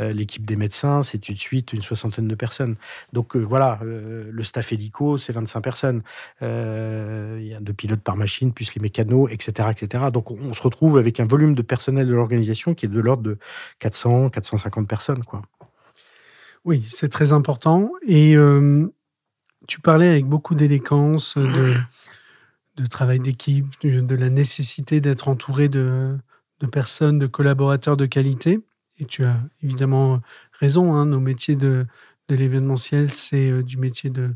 Euh, 0.00 0.12
l'équipe 0.12 0.44
des 0.44 0.56
médecins, 0.56 1.04
c'est 1.04 1.18
tout 1.18 1.32
de 1.32 1.38
suite 1.38 1.72
une 1.72 1.82
soixantaine 1.82 2.26
de 2.26 2.34
personnes. 2.34 2.74
Donc 3.12 3.36
voilà, 3.36 3.78
le 3.82 4.42
staff 4.42 4.72
hélico, 4.72 5.16
c'est 5.16 5.32
25 5.32 5.60
personnes. 5.60 6.02
Il 6.40 7.46
y 7.46 7.54
a 7.54 7.60
deux 7.60 7.72
pilotes 7.72 8.02
par 8.02 8.16
machine, 8.16 8.52
plus 8.52 8.74
les 8.74 8.80
mécanos, 8.80 9.30
etc., 9.30 9.68
etc. 9.70 10.06
Donc 10.12 10.32
on, 10.32 10.52
se 10.54 10.62
retrouve 10.62 10.98
avec 10.98 11.20
un 11.20 11.26
volume 11.26 11.54
de 11.54 11.62
personnel 11.62 12.08
de 12.08 12.14
l'organisation 12.14 12.74
qui 12.74 12.86
est 12.86 12.88
de 12.88 13.00
l'ordre 13.00 13.22
de 13.22 13.38
400, 13.78 14.30
450 14.30 14.88
personnes, 14.88 15.22
quoi. 15.22 15.42
Oui, 16.64 16.84
c'est 16.88 17.08
très 17.08 17.32
important. 17.32 17.92
Et 18.02 18.36
tu 19.70 19.80
parlais 19.80 20.08
avec 20.08 20.26
beaucoup 20.26 20.56
d'élégance 20.56 21.38
de, 21.38 21.74
de, 22.74 22.86
travail 22.86 23.20
d'équipe, 23.20 23.66
de, 23.84 24.14
la 24.16 24.28
nécessité 24.28 25.00
d'être 25.00 25.28
entouré 25.28 25.68
de, 25.68 26.18
de, 26.58 26.66
personnes, 26.66 27.20
de 27.20 27.28
collaborateurs 27.28 27.96
de 27.96 28.04
qualité. 28.04 28.58
Et 28.98 29.04
tu 29.04 29.24
as 29.24 29.40
évidemment 29.62 30.20
raison, 30.58 30.94
hein, 30.94 31.06
nos 31.06 31.20
métiers 31.20 31.54
de, 31.54 31.86
l'événementiel, 32.28 33.10
c'est 33.12 33.48
euh, 33.50 33.62
du 33.62 33.76
métier 33.76 34.10
de, 34.10 34.34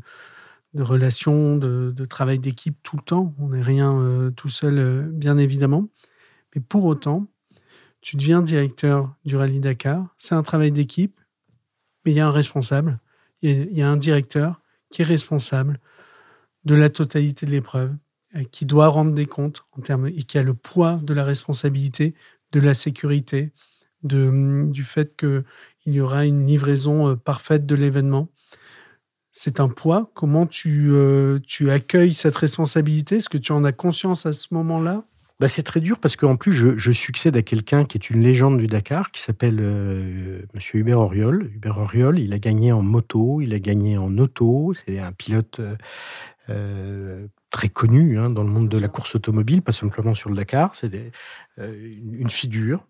de 0.73 0.83
relation, 0.83 1.57
de, 1.57 2.05
travail 2.05 2.39
d'équipe 2.39 2.77
tout 2.81 2.95
le 2.95 3.01
temps. 3.01 3.35
On 3.37 3.49
n'est 3.49 3.61
rien 3.61 3.93
euh, 3.93 4.31
tout 4.31 4.49
seul, 4.49 4.77
euh, 4.77 5.01
bien 5.01 5.37
évidemment. 5.37 5.89
Mais 6.55 6.61
pour 6.61 6.85
autant, 6.85 7.27
tu 7.99 8.15
deviens 8.15 8.41
directeur 8.41 9.13
du 9.25 9.35
Rallye 9.35 9.59
Dakar. 9.59 10.07
C'est 10.17 10.35
un 10.35 10.43
travail 10.43 10.71
d'équipe, 10.71 11.19
mais 12.05 12.11
il 12.11 12.15
y 12.15 12.21
a 12.21 12.27
un 12.27 12.31
responsable, 12.31 12.99
il 13.41 13.73
y 13.73 13.81
a 13.81 13.89
un 13.89 13.97
directeur 13.97 14.61
qui 14.95 15.01
est 15.01 15.05
responsable 15.05 15.81
de 16.63 16.73
la 16.73 16.89
totalité 16.89 17.45
de 17.45 17.51
l'épreuve, 17.51 17.93
euh, 18.37 18.43
qui 18.49 18.65
doit 18.65 18.87
rendre 18.87 19.11
des 19.11 19.25
comptes 19.25 19.65
en 19.77 19.81
termes 19.81 20.07
et 20.07 20.23
qui 20.23 20.37
a 20.37 20.43
le 20.43 20.53
poids 20.53 21.01
de 21.03 21.13
la 21.13 21.25
responsabilité, 21.25 22.15
de 22.53 22.61
la 22.61 22.73
sécurité, 22.73 23.51
de, 24.03 24.29
hum, 24.29 24.71
du 24.71 24.85
fait 24.85 25.17
qu'il 25.17 25.43
y 25.87 25.99
aura 25.99 26.25
une 26.25 26.47
livraison 26.47 27.09
euh, 27.09 27.15
parfaite 27.17 27.65
de 27.65 27.75
l'événement. 27.75 28.29
C'est 29.33 29.59
un 29.59 29.67
poids. 29.67 30.09
Comment 30.13 30.47
tu, 30.47 30.91
euh, 30.93 31.39
tu 31.45 31.71
accueilles 31.71 32.13
cette 32.13 32.37
responsabilité? 32.37 33.17
Est-ce 33.17 33.27
que 33.27 33.37
tu 33.37 33.51
en 33.51 33.65
as 33.65 33.73
conscience 33.73 34.25
à 34.25 34.31
ce 34.31 34.47
moment-là? 34.51 35.03
Bah, 35.39 35.49
c'est 35.49 35.63
très 35.63 35.81
dur 35.81 35.99
parce 35.99 36.15
qu'en 36.15 36.37
plus, 36.37 36.53
je, 36.53 36.91
succède 36.93 37.35
à 37.35 37.41
quelqu'un 37.41 37.83
qui 37.83 37.97
est 37.97 38.09
une 38.09 38.21
légende 38.21 38.57
du 38.57 38.67
Dakar, 38.67 39.11
qui 39.11 39.21
s'appelle 39.21 39.59
euh, 39.59 40.43
Monsieur 40.53 40.79
Hubert 40.79 40.99
Auriol. 40.99 41.51
Hubert 41.53 41.77
Auriol, 41.77 42.19
il 42.19 42.31
a 42.31 42.39
gagné 42.39 42.71
en 42.71 42.81
moto, 42.81 43.41
il 43.41 43.53
a 43.53 43.59
gagné 43.59 43.97
en 43.97 44.17
auto. 44.17 44.73
C'est 44.85 44.97
un 44.97 45.11
pilote 45.11 45.59
euh, 45.59 45.75
euh, 46.49 47.27
très 47.49 47.67
connu 47.67 48.17
hein, 48.17 48.29
dans 48.29 48.43
le 48.43 48.49
monde 48.49 48.69
de 48.69 48.77
la 48.77 48.87
course 48.87 49.15
automobile, 49.15 49.61
pas 49.61 49.73
simplement 49.73 50.15
sur 50.15 50.29
le 50.29 50.37
Dakar. 50.37 50.73
C'est 50.73 51.11
une 51.57 52.29
figure 52.29 52.85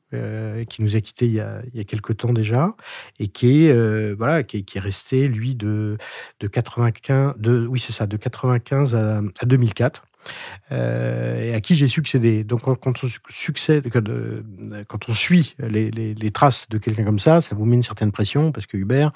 qui 0.69 0.81
nous 0.81 0.95
a 0.95 1.01
quittés 1.01 1.25
il 1.25 1.33
y 1.33 1.39
a, 1.39 1.83
quelques 1.83 2.17
temps 2.17 2.33
déjà 2.33 2.75
et 3.19 3.27
qui 3.27 3.65
est 3.65 4.13
voilà 4.13 4.41
qui 4.43 4.65
est, 4.75 4.79
resté 4.79 5.27
lui 5.27 5.53
de 5.53 5.97
de 6.39 6.47
95 6.47 7.35
de 7.37 7.67
oui 7.67 7.79
c'est 7.79 7.93
ça 7.93 8.07
de 8.07 8.17
95 8.17 8.95
à, 8.95 9.21
à 9.39 9.45
2004 9.45 10.01
euh, 10.01 10.14
et 10.71 11.53
à 11.53 11.61
qui 11.61 11.75
j'ai 11.75 11.87
succédé. 11.87 12.43
Donc 12.43 12.61
quand 12.61 13.03
on 13.03 13.07
succède, 13.29 13.89
quand 14.87 15.09
on 15.09 15.13
suit 15.13 15.55
les, 15.59 16.31
traces 16.31 16.67
de 16.69 16.77
quelqu'un 16.77 17.03
comme 17.03 17.19
ça, 17.19 17.41
ça 17.41 17.55
vous 17.55 17.65
met 17.65 17.75
une 17.75 17.83
certaine 17.83 18.11
pression 18.11 18.51
parce 18.51 18.65
que 18.65 18.77
Hubert, 18.77 19.11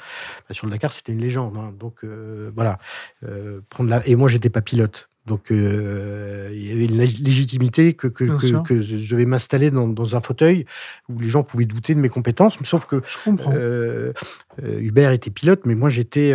bah, 0.48 0.56
sur 0.56 0.68
le 0.68 0.72
Dakar, 0.72 0.92
c'était 0.92 1.12
une 1.12 1.22
légende. 1.22 1.56
Hein. 1.58 1.74
Donc 1.78 2.04
euh, 2.04 2.52
voilà, 2.56 2.78
euh, 3.24 3.62
prendre 3.70 3.90
la... 3.90 4.06
et 4.08 4.16
moi 4.16 4.28
j'étais 4.30 4.50
pas 4.50 4.62
pilote. 4.62 5.08
Donc, 5.26 5.52
euh, 5.52 6.50
il 6.52 6.68
y 6.68 6.72
avait 6.72 6.86
une 6.86 6.98
légitimité 6.98 7.94
que, 7.94 8.08
que, 8.08 8.24
que, 8.64 8.82
je 8.82 8.96
devais 8.96 9.26
m'installer 9.26 9.70
dans, 9.70 9.88
dans, 9.88 10.16
un 10.16 10.22
fauteuil 10.22 10.66
où 11.08 11.20
les 11.20 11.30
gens 11.30 11.44
pouvaient 11.44 11.66
douter 11.66 11.94
de 11.94 12.00
mes 12.00 12.10
compétences. 12.10 12.58
Sauf 12.64 12.86
que 12.86 13.04
je 13.08 13.18
comprends. 13.24 13.54
Euh, 13.54 14.12
Hubert 14.64 15.12
était 15.12 15.30
pilote, 15.30 15.68
mais 15.68 15.76
moi, 15.76 15.90
j'étais 15.90 16.34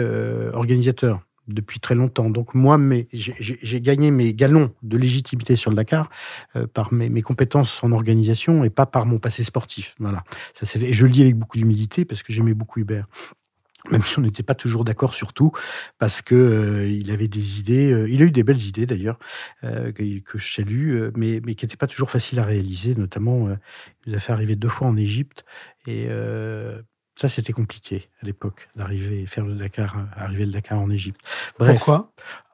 organisateur 0.53 1.23
depuis 1.49 1.81
très 1.81 1.95
longtemps. 1.95 2.31
Donc 2.31 2.55
moi, 2.55 2.79
j'ai 3.13 3.81
gagné 3.81 4.11
mes 4.11 4.35
galons 4.35 4.73
de 4.83 4.97
légitimité 4.97 5.57
sur 5.57 5.71
le 5.71 5.77
Dakar 5.77 6.09
par 6.73 6.93
mes, 6.93 7.23
compétences 7.23 7.83
en 7.83 7.93
organisation 7.93 8.65
et 8.65 8.71
pas 8.71 8.87
par 8.87 9.07
mon 9.07 9.19
passé 9.19 9.45
sportif. 9.45 9.95
Voilà. 9.99 10.25
Et 10.81 10.93
je 10.95 11.05
le 11.05 11.11
dis 11.11 11.23
avec 11.23 11.37
beaucoup 11.37 11.59
d'humilité 11.59 12.05
parce 12.05 12.23
que 12.23 12.33
j'aimais 12.33 12.55
beaucoup 12.55 12.81
Hubert 12.81 13.07
même 13.91 14.03
si 14.03 14.19
on 14.19 14.23
n'était 14.23 14.43
pas 14.43 14.55
toujours 14.55 14.85
d'accord 14.85 15.15
sur 15.15 15.33
tout, 15.33 15.53
parce 15.99 16.23
que 16.23 16.35
euh, 16.35 16.89
il 16.89 17.11
avait 17.11 17.29
des 17.29 17.61
idées, 17.61 17.93
euh, 17.93 18.09
il 18.09 18.23
a 18.23 18.25
eu 18.25 18.31
des 18.31 18.43
belles 18.43 18.63
idées 18.63 18.87
d'ailleurs, 18.87 19.19
euh, 19.63 19.93
que, 19.93 20.21
que, 20.21 20.39
je 20.39 20.53
salue, 20.53 21.11
mais, 21.15 21.41
mais 21.45 21.55
qui 21.55 21.65
n'étaient 21.65 21.77
pas 21.77 21.87
toujours 21.87 22.11
faciles 22.11 22.39
à 22.39 22.45
réaliser, 22.45 22.95
notamment, 22.95 23.51
il 24.07 24.11
nous 24.13 24.17
a 24.17 24.21
fait 24.21 24.33
arriver 24.33 24.57
deux 24.57 24.69
fois 24.69 24.89
en 24.89 24.97
Égypte, 24.97 25.45
et 25.87 26.09
ça 27.19 27.29
c'était 27.29 27.53
compliqué 27.53 28.09
à 28.23 28.27
l'époque, 28.27 28.69
d'arriver, 28.77 29.27
faire 29.27 29.45
le 29.45 29.55
Dakar, 29.55 29.97
arriver 30.17 30.47
le 30.47 30.53
Dakar 30.53 30.79
en 30.81 30.91
Égypte. 30.91 31.21
Pourquoi? 31.59 32.13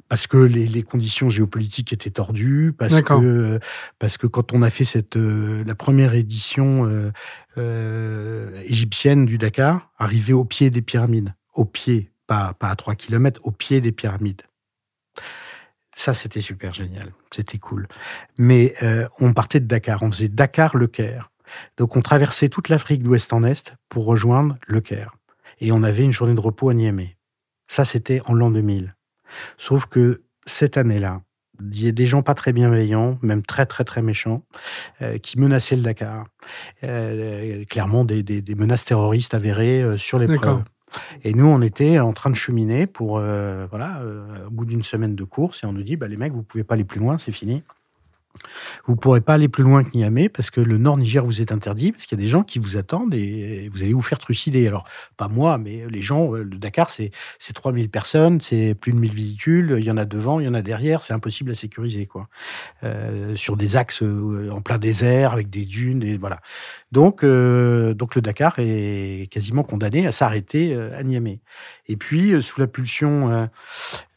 Parce 0.09 0.27
que 0.27 0.39
les, 0.39 0.67
les, 0.67 0.83
conditions 0.83 1.31
géopolitiques 1.31 1.93
étaient 1.93 2.11
tordues, 2.11 2.75
parce 2.77 3.01
que 3.01 3.61
parce 4.01 4.17
que 4.17 4.27
quand 4.27 4.53
on 4.53 4.63
a 4.63 4.71
fait 4.71 4.83
cette 4.83 5.15
la 5.15 5.75
première 5.77 6.15
édition 6.15 7.13
euh, 7.59 8.51
égyptienne 8.67 9.27
du 9.27 9.39
Dakar, 9.39 9.91
arrivée 9.99 10.33
au 10.33 10.45
pied 10.45 10.71
des 10.71 10.83
pyramides. 10.83 11.35
Au 11.55 11.65
pied, 11.65 12.13
pas, 12.27 12.55
pas 12.55 12.69
à 12.69 12.77
3 12.77 12.95
km, 12.95 13.41
au 13.45 13.51
pied 13.51 13.81
des 13.81 13.93
pyramides. 13.93 14.43
Ça, 15.97 16.15
c'était 16.15 16.41
super 16.41 16.73
génial. 16.73 17.13
C'était 17.35 17.59
cool. 17.59 17.89
Mais 18.39 18.75
euh, 18.83 19.07
on 19.19 19.33
partait 19.33 19.61
de 19.61 19.67
Dakar. 19.67 20.03
On 20.03 20.11
faisait 20.11 20.29
Dakar-Le 20.29 20.87
Caire. 20.87 21.30
Donc, 21.77 21.97
on 21.97 22.03
traversait 22.03 22.49
toute 22.49 22.69
l'Afrique 22.69 23.03
d'ouest 23.03 23.33
en 23.33 23.45
est 23.45 23.75
pour 23.89 24.05
rejoindre 24.05 24.57
Le 24.67 24.81
Caire. 24.81 25.17
Et 25.61 25.73
on 25.73 25.83
avait 25.83 26.05
une 26.05 26.13
journée 26.13 26.35
de 26.35 26.41
repos 26.41 26.69
à 26.69 26.75
Niamey. 26.75 27.17
Ça, 27.69 27.85
c'était 27.85 28.21
en 28.27 28.35
l'an 28.35 28.51
2000. 28.51 28.95
Sauf 29.59 29.87
que 29.87 30.23
cette 30.47 30.77
année-là, 30.77 31.23
il 31.73 31.85
y 31.85 31.89
a 31.89 31.93
des 31.93 32.07
gens 32.07 32.23
pas 32.23 32.35
très 32.35 32.53
bienveillants, 32.53 33.19
même 33.23 33.43
très 33.43 33.67
très 33.67 33.85
très 33.85 34.03
méchants, 34.03 34.45
euh, 35.03 35.19
qui 35.19 35.39
menaçaient 35.39 35.77
le 35.77 35.83
Dakar. 35.83 36.27
Euh, 36.85 37.65
clairement 37.65 38.05
des, 38.05 38.23
des, 38.23 38.41
des, 38.41 38.55
menaces 38.55 38.85
terroristes 38.85 39.35
avérées 39.35 39.83
euh, 39.83 39.99
sur 39.99 40.19
les 40.19 40.27
preuves. 40.27 40.63
Et 41.23 41.35
nous, 41.35 41.47
on 41.47 41.63
était 41.63 42.01
en 42.01 42.13
train 42.13 42.31
de 42.31 42.35
cheminer 42.35 42.87
pour, 42.87 43.19
euh, 43.19 43.67
voilà, 43.71 44.03
au 44.49 44.51
bout 44.51 44.65
d'une 44.65 44.83
semaine 44.83 45.15
de 45.15 45.25
course, 45.25 45.63
et 45.63 45.67
on 45.67 45.73
nous 45.73 45.85
dit, 45.85 45.97
bah, 45.97 46.09
les 46.09 46.17
mecs, 46.17 46.33
vous 46.33 46.43
pouvez 46.43 46.65
pas 46.65 46.75
aller 46.75 46.85
plus 46.85 46.99
loin, 46.99 47.17
c'est 47.19 47.31
fini. 47.31 47.63
Vous 48.87 48.95
ne 48.95 48.99
pourrez 48.99 49.21
pas 49.21 49.35
aller 49.35 49.49
plus 49.49 49.65
loin 49.65 49.83
que 49.85 49.91
Niamey 49.95 50.29
parce 50.29 50.51
que 50.51 50.61
le 50.61 50.79
Nord 50.79 50.97
Niger 50.97 51.25
vous 51.25 51.41
est 51.41 51.53
interdit, 51.53 51.93
parce 51.93 52.07
qu'il 52.07 52.19
y 52.19 52.21
a 52.21 52.25
des 52.25 52.31
gens 52.31 52.43
qui 52.43 52.59
vous 52.59 52.77
attendent 52.77 53.15
et 53.15 53.69
vous 53.73 53.83
allez 53.83 53.93
vous 53.93 54.03
faire 54.03 54.19
trucider. 54.19 54.67
Alors, 54.67 54.85
pas 55.17 55.29
moi, 55.29 55.59
mais 55.59 55.85
les 55.89 56.03
gens, 56.03 56.35
euh, 56.35 56.45
le 56.45 56.57
Dakar, 56.57 56.91
c'est 56.91 57.11
3000 57.53 57.91
personnes, 57.91 58.41
c'est 58.41 58.75
plus 58.75 58.93
de 58.93 58.99
1000 58.99 59.13
véhicules, 59.15 59.77
il 59.79 59.85
y 59.85 59.91
en 59.91 59.97
a 59.97 60.05
devant, 60.05 60.41
il 60.41 60.47
y 60.47 60.49
en 60.49 60.55
a 60.55 60.63
derrière, 60.63 61.03
c'est 61.03 61.13
impossible 61.13 61.51
à 61.51 61.55
sécuriser, 61.55 62.07
quoi. 62.07 62.29
Euh, 62.85 63.37
sur 63.37 63.57
des 63.57 63.77
axes 63.77 64.03
euh, 64.03 64.51
en 64.51 64.61
plein 64.61 64.79
désert, 64.79 65.33
avec 65.33 65.51
des 65.51 65.65
dunes, 65.65 66.03
et 66.03 66.17
voilà. 66.17 66.41
Donc, 66.93 67.25
donc 67.25 68.15
le 68.17 68.21
Dakar 68.21 68.55
est 68.59 69.31
quasiment 69.31 69.63
condamné 69.63 70.07
à 70.07 70.13
s'arrêter 70.13 70.75
à 70.75 71.03
Niamey. 71.05 71.39
Et 71.87 71.97
puis, 71.97 72.43
sous 72.43 72.61
la 72.61 72.67
pulsion 72.67 73.49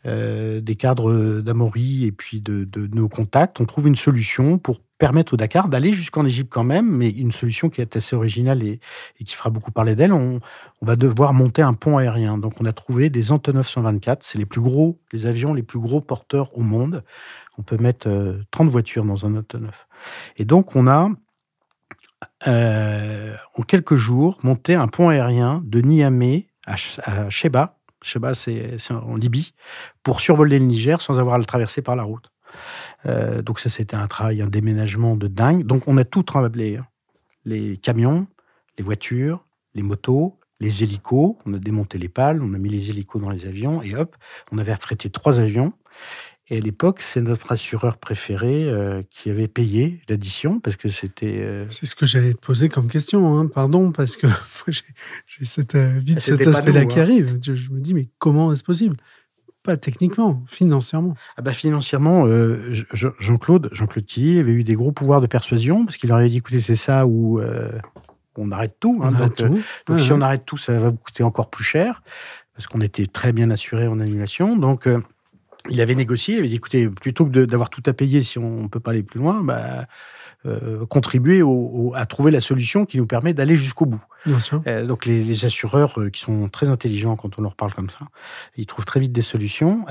euh, 0.06 0.60
des 0.60 0.76
cadres 0.76 1.42
d'Amaury 1.42 2.06
et 2.06 2.12
puis 2.12 2.42
de, 2.42 2.68
nos 2.94 3.08
contacts, 3.08 3.62
on 3.62 3.66
trouve 3.66 3.88
une 3.88 3.96
solution 3.96 4.58
pour 4.58 4.82
permettre 4.98 5.34
au 5.34 5.38
Dakar 5.38 5.70
d'aller 5.70 5.94
jusqu'en 5.94 6.26
Égypte 6.26 6.52
quand 6.52 6.64
même, 6.64 6.90
mais 6.90 7.10
une 7.10 7.32
solution 7.32 7.70
qui 7.70 7.82
est 7.82 7.96
assez 7.96 8.16
originale 8.16 8.64
et, 8.64 8.80
qui 9.24 9.34
fera 9.34 9.50
beaucoup 9.50 9.72
parler 9.72 9.96
d'elle. 9.96 10.14
On, 10.14 10.40
va 10.82 10.96
devoir 10.98 11.34
monter 11.34 11.62
un 11.62 11.74
pont 11.74 11.98
aérien. 11.98 12.38
Donc 12.38 12.60
on 12.60 12.66
a 12.66 12.74
trouvé 12.74 13.10
des 13.10 13.32
Antonov 13.32 13.68
124, 13.68 14.24
c'est 14.24 14.38
les 14.38 14.46
plus 14.46 14.62
gros, 14.62 15.00
les 15.14 15.26
avions 15.26 15.54
les 15.54 15.64
plus 15.64 15.80
gros 15.80 16.02
porteurs 16.02 16.58
au 16.58 16.62
monde. 16.62 17.04
On 17.58 17.62
peut 17.62 17.78
mettre 17.78 18.10
30 18.52 18.68
euh, 18.68 18.72
voitures 18.72 19.06
dans 19.06 19.26
un 19.26 19.36
Antonov. 19.38 19.86
Et 20.38 20.46
donc 20.46 20.76
on 20.76 20.88
a 20.88 21.10
euh, 22.48 23.36
en 23.56 23.62
quelques 23.64 23.96
jours 23.96 24.38
monté 24.44 24.76
un 24.76 24.88
pont 24.88 25.10
aérien 25.10 25.62
de 25.66 25.80
Niamey 25.82 26.48
à, 26.66 26.76
à 28.04 28.06
Sheba, 28.06 28.34
Sheba, 28.34 28.78
c'est 28.80 28.94
en 28.94 29.16
Libye, 29.16 29.54
pour 30.04 30.20
survoler 30.20 30.60
le 30.60 30.66
Niger 30.66 31.02
sans 31.02 31.20
avoir 31.20 31.36
à 31.36 31.38
le 31.38 31.46
traverser 31.46 31.82
par 31.82 31.96
la 31.96 32.04
route. 32.04 32.32
Euh, 33.06 33.42
donc 33.42 33.60
ça, 33.60 33.70
c'était 33.70 33.96
un 33.96 34.08
travail, 34.08 34.42
un 34.42 34.48
déménagement 34.48 35.16
de 35.16 35.28
dingue. 35.28 35.64
Donc 35.66 35.88
on 35.88 35.98
a 35.98 36.04
tout 36.04 36.24
tremblé. 36.24 36.78
Hein. 36.78 36.88
Les 37.46 37.78
camions, 37.78 38.28
les 38.78 38.84
voitures, 38.84 39.46
les 39.74 39.82
motos, 39.82 40.40
les 40.60 40.84
hélicos. 40.84 41.36
On 41.46 41.54
a 41.54 41.60
démonté 41.60 41.98
les 41.98 42.10
pales, 42.10 42.42
on 42.42 42.54
a 42.54 42.58
mis 42.58 42.70
les 42.70 42.90
hélicos 42.90 43.22
dans 43.22 43.32
les 43.32 43.46
avions 43.46 43.82
et 43.82 43.96
hop, 43.96 44.16
on 44.52 44.58
avait 44.58 44.72
affrété 44.72 45.10
trois 45.10 45.40
avions. 45.40 45.74
Et 46.50 46.58
à 46.58 46.60
l'époque, 46.60 47.00
c'est 47.02 47.22
notre 47.22 47.54
assureur 47.54 47.98
préféré 47.98 48.66
euh, 48.68 49.02
qui 49.10 49.30
avait 49.30 49.48
payé 49.48 50.02
l'addition 50.10 50.60
parce 50.60 50.76
que 50.76 50.90
c'était. 50.90 51.40
Euh, 51.40 51.66
c'est 51.70 51.86
ce 51.86 51.96
que 51.96 52.06
j'allais 52.06 52.34
te 52.34 52.46
poser 52.46 52.68
comme 52.68 52.90
question, 52.90 53.40
hein. 53.40 53.48
pardon, 53.48 53.94
parce 53.94 54.18
que 54.18 54.28
j'ai 54.68 55.46
cette, 55.46 55.76
euh, 55.76 56.00
vite 56.00 56.20
cet 56.20 56.46
aspect-là 56.46 56.86
qui 56.86 57.00
hein. 57.00 57.04
arrive. 57.04 57.40
Je, 57.42 57.72
me 57.72 57.80
dis, 57.80 57.94
mais 57.94 58.10
comment 58.20 58.52
est-ce 58.52 58.64
possible? 58.64 58.98
Pas 59.64 59.78
techniquement, 59.78 60.44
financièrement. 60.46 61.16
Ah 61.38 61.42
bah 61.42 61.54
financièrement, 61.54 62.26
Jean-Claude, 62.92 63.70
Jean-Claude 63.72 64.06
Tilly 64.06 64.40
avait 64.40 64.52
eu 64.52 64.66
des 64.66 64.76
gros 64.76 64.92
pouvoirs 64.92 65.22
de 65.22 65.28
persuasion 65.28 65.86
parce 65.86 65.96
qu'il 65.96 66.10
leur 66.10 66.18
avait 66.18 66.28
dit, 66.28 66.38
écoutez, 66.38 66.60
c'est 66.60 66.76
ça 66.76 67.08
ou 67.08 67.40
on 68.36 68.52
arrête 68.52 68.76
tout. 68.82 69.02
Hein. 69.02 69.14
donc, 69.88 70.02
si 70.02 70.12
on 70.12 70.20
arrête 70.20 70.44
tout, 70.46 70.58
ça 70.58 70.78
va 70.78 70.90
vous 70.90 70.98
coûter 70.98 71.24
encore 71.24 71.50
plus 71.50 71.64
cher 71.64 72.04
parce 72.54 72.68
qu'on 72.68 72.82
était 72.82 73.06
très 73.08 73.32
bien 73.32 73.50
assuré 73.52 73.88
en 73.88 74.02
annulation. 74.02 74.58
Donc 74.58 74.86
il 75.70 75.82
avait 75.82 75.96
négocié, 75.96 76.36
il 76.36 76.40
avait 76.40 76.50
dit 76.50 76.56
écoutez, 76.56 76.90
plutôt 76.90 77.26
que 77.26 77.46
d'avoir 77.46 77.70
tout 77.70 77.84
à 77.86 77.94
payer 77.94 78.22
si 78.22 78.38
on 78.38 78.64
ne 78.64 78.68
peut 78.68 78.80
pas 78.80 78.92
aller 78.92 79.04
plus 79.04 79.20
loin, 79.20 79.44
bah, 79.44 79.86
euh, 80.46 80.86
contribuer 80.88 81.42
à 81.96 82.06
trouver 82.06 82.30
la 82.30 82.42
solution 82.42 82.86
qui 82.86 82.98
nous 82.98 83.06
permet 83.06 83.34
d'aller 83.34 83.56
jusqu'au 83.56 83.86
bout. 83.86 84.04
Bien 84.26 84.40
sûr. 84.40 84.62
Euh, 84.68 84.86
donc 84.86 85.06
les, 85.06 85.46
assureurs 85.46 86.00
euh, 86.00 86.10
qui 86.10 86.22
sont 86.22 86.50
très 86.50 86.68
intelligents 86.68 87.16
quand 87.16 87.40
on 87.40 87.42
leur 87.42 87.56
parle 87.56 87.74
comme 87.74 87.90
ça, 87.90 88.08
ils 88.58 88.66
trouvent 88.66 88.86
très 88.86 89.00
vite 89.00 89.14
des 89.14 89.22
solutions. 89.22 89.86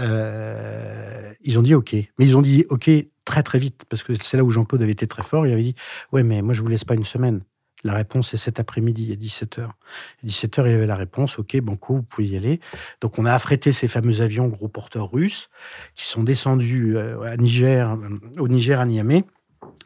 ils 1.42 1.58
ont 1.58 1.62
dit 1.62 1.74
OK, 1.74 1.94
mais 1.94 2.26
ils 2.26 2.36
ont 2.36 2.42
dit 2.42 2.66
OK 2.68 2.90
très 3.24 3.42
très 3.42 3.58
vite 3.58 3.84
parce 3.88 4.02
que 4.02 4.14
c'est 4.14 4.36
là 4.36 4.44
où 4.44 4.50
Jean-Claude 4.50 4.82
avait 4.82 4.92
été 4.92 5.06
très 5.06 5.22
fort. 5.22 5.46
Il 5.46 5.52
avait 5.52 5.62
dit 5.62 5.74
ouais 6.12 6.22
mais 6.22 6.42
moi 6.42 6.52
je 6.52 6.60
vous 6.60 6.68
laisse 6.68 6.84
pas 6.84 6.94
une 6.94 7.04
semaine. 7.04 7.42
La 7.84 7.94
réponse 7.94 8.32
est 8.32 8.36
cet 8.36 8.60
après-midi 8.60 9.12
à 9.12 9.16
17h. 9.16 9.62
À 9.62 10.26
17h, 10.26 10.62
il 10.66 10.70
y 10.70 10.74
avait 10.74 10.86
la 10.86 10.96
réponse, 10.96 11.38
OK, 11.38 11.56
Banco, 11.60 11.96
vous 11.96 12.02
pouvez 12.02 12.28
y 12.28 12.36
aller. 12.36 12.60
Donc, 13.00 13.18
on 13.18 13.24
a 13.24 13.32
affrété 13.32 13.72
ces 13.72 13.88
fameux 13.88 14.20
avions 14.20 14.48
gros 14.48 14.68
porteurs 14.68 15.10
russes 15.10 15.50
qui 15.94 16.04
sont 16.04 16.22
descendus 16.22 16.96
euh, 16.96 17.20
à 17.22 17.36
Niger, 17.36 17.96
au 18.38 18.46
Niger 18.46 18.78
à 18.78 18.86
Niamey. 18.86 19.24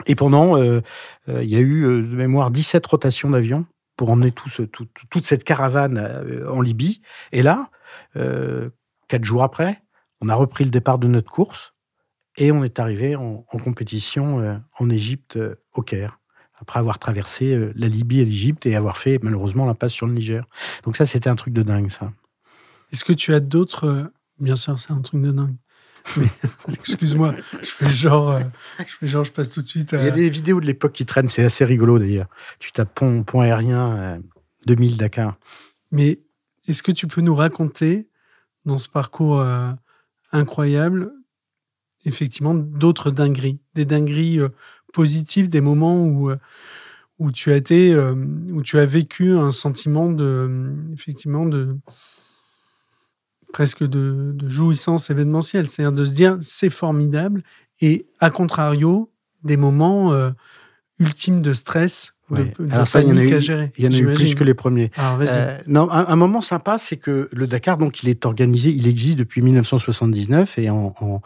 Et 0.07 0.14
pendant, 0.14 0.59
euh, 0.59 0.82
euh, 1.28 1.42
il 1.42 1.49
y 1.49 1.57
a 1.57 1.61
eu 1.61 1.82
de 1.84 2.16
mémoire 2.16 2.51
17 2.51 2.86
rotations 2.86 3.30
d'avions 3.30 3.66
pour 3.97 4.11
emmener 4.11 4.30
tout 4.30 4.51
toute 4.68 5.24
cette 5.24 5.44
caravane 5.44 6.44
en 6.47 6.61
Libye. 6.61 7.01
Et 7.32 7.42
là, 7.42 7.70
quatre 9.09 9.24
jours 9.24 9.42
après, 9.42 9.82
on 10.20 10.28
a 10.28 10.34
repris 10.34 10.64
le 10.64 10.70
départ 10.70 10.99
de 10.99 11.07
notre 11.07 11.30
course 11.30 11.72
et 12.36 12.53
on 12.53 12.62
est 12.62 12.78
arrivé 12.78 13.16
en 13.16 13.42
compétition 13.64 14.61
en 14.78 14.90
Égypte, 14.90 15.38
au 15.72 15.80
Caire 15.80 16.18
après 16.59 16.79
avoir 16.79 16.99
traversé 16.99 17.55
euh, 17.55 17.73
la 17.77 17.89
Libye 17.89 18.21
et 18.21 18.25
l'Égypte 18.25 18.67
et 18.67 18.77
avoir 18.77 18.97
fait 18.97 19.19
malheureusement 19.23 19.67
l'impasse 19.67 19.93
sur 19.93 20.07
le 20.07 20.13
Niger. 20.13 20.47
Donc 20.85 20.97
ça, 20.97 21.07
c'était 21.07 21.29
un 21.29 21.37
truc 21.37 21.53
de 21.53 21.63
dingue, 21.63 21.91
ça. 21.91 22.13
Est-ce 22.93 23.05
que 23.05 23.13
tu 23.13 23.35
as 23.35 23.41
d'autres... 23.41 23.87
Euh, 23.87 24.05
bien 24.39 24.57
sûr, 24.57 24.79
c'est 24.79 24.93
un 24.93 25.01
truc 25.01 25.21
de 25.23 25.33
dingue. 25.33 25.57
Mais 26.17 26.27
excuse-moi, 26.69 27.35
je 27.63 27.69
fais 27.69 27.91
genre, 27.91 28.31
euh, 28.31 28.41
je 28.79 28.95
fais 28.95 29.09
genre, 29.09 29.25
je 29.25 29.33
passe 29.33 29.51
tout 29.51 29.61
de 29.61 29.67
suite. 29.67 29.93
À... 29.93 30.01
Il 30.01 30.05
y 30.05 30.09
a 30.09 30.13
des 30.13 30.31
vidéos 30.31 30.61
de 30.61 30.67
l'époque 30.67 30.93
qui 30.93 31.05
traînent, 31.05 31.29
c'est 31.29 31.45
assez 31.45 31.65
rigolo 31.65 31.99
d'ailleurs. 31.99 32.29
Tu 32.59 32.73
tapes 32.73 32.95
pont, 32.95 33.23
pont 33.23 33.41
aérien 33.41 34.21
2000 34.67 34.97
Dakar. 34.97 35.37
Mais 35.91 36.21
est-ce 36.69 36.83
que 36.83 36.93
tu 36.93 37.07
peux 37.07 37.23
nous 37.23 37.35
raconter 37.35 38.09
dans 38.65 38.79
ce 38.79 38.89
parcours 38.89 39.45
incroyable, 40.31 41.13
effectivement, 42.05 42.55
d'autres 42.55 43.11
dingueries, 43.11 43.61
des 43.75 43.85
dingueries 43.85 44.41
des 45.03 45.61
moments 45.61 46.05
où, 46.05 46.30
euh, 46.30 46.36
où 47.18 47.30
tu 47.30 47.53
as 47.53 47.57
été, 47.57 47.92
euh, 47.92 48.14
où 48.53 48.62
tu 48.62 48.78
as 48.78 48.86
vécu 48.86 49.32
un 49.32 49.51
sentiment 49.51 50.11
de, 50.11 50.72
effectivement, 50.94 51.47
de 51.47 51.76
presque 53.53 53.84
de, 53.84 54.36
jouissance 54.49 55.11
événementielle, 55.11 55.68
c'est-à-dire 55.68 55.97
de 55.97 56.05
se 56.05 56.12
dire 56.12 56.38
c'est 56.40 56.70
formidable, 56.70 57.42
et 57.80 58.07
à 58.20 58.30
contrario, 58.30 59.11
des 59.44 59.57
moments 59.57 60.12
euh, 60.12 60.30
ultimes 60.99 61.42
de 61.42 61.53
stress 61.53 62.14
Alors 62.70 62.89
ça, 62.89 63.03
il 63.03 63.09
y 63.09 63.12
en 63.12 63.16
a 63.16 63.22
eu, 63.22 63.29
il 63.79 63.85
y 63.85 63.89
en 63.89 63.93
a 63.93 63.97
eu 63.97 64.14
plus 64.14 64.35
que 64.35 64.43
les 64.43 64.55
premiers. 64.55 64.91
Alors, 64.97 65.18
euh, 65.20 65.59
non, 65.66 65.89
un, 65.91 66.16
moment 66.16 66.41
sympa, 66.41 66.77
c'est 66.79 66.97
que 66.97 67.29
le 67.33 67.47
Dakar, 67.47 67.79
donc, 67.79 68.03
il 68.03 68.09
est 68.09 68.27
organisé, 68.27 68.70
il 68.70 68.89
existe 68.89 69.18
depuis 69.18 69.43
1979 69.43 70.59
et 70.59 70.70
en, 70.70 70.93
en, 71.01 71.20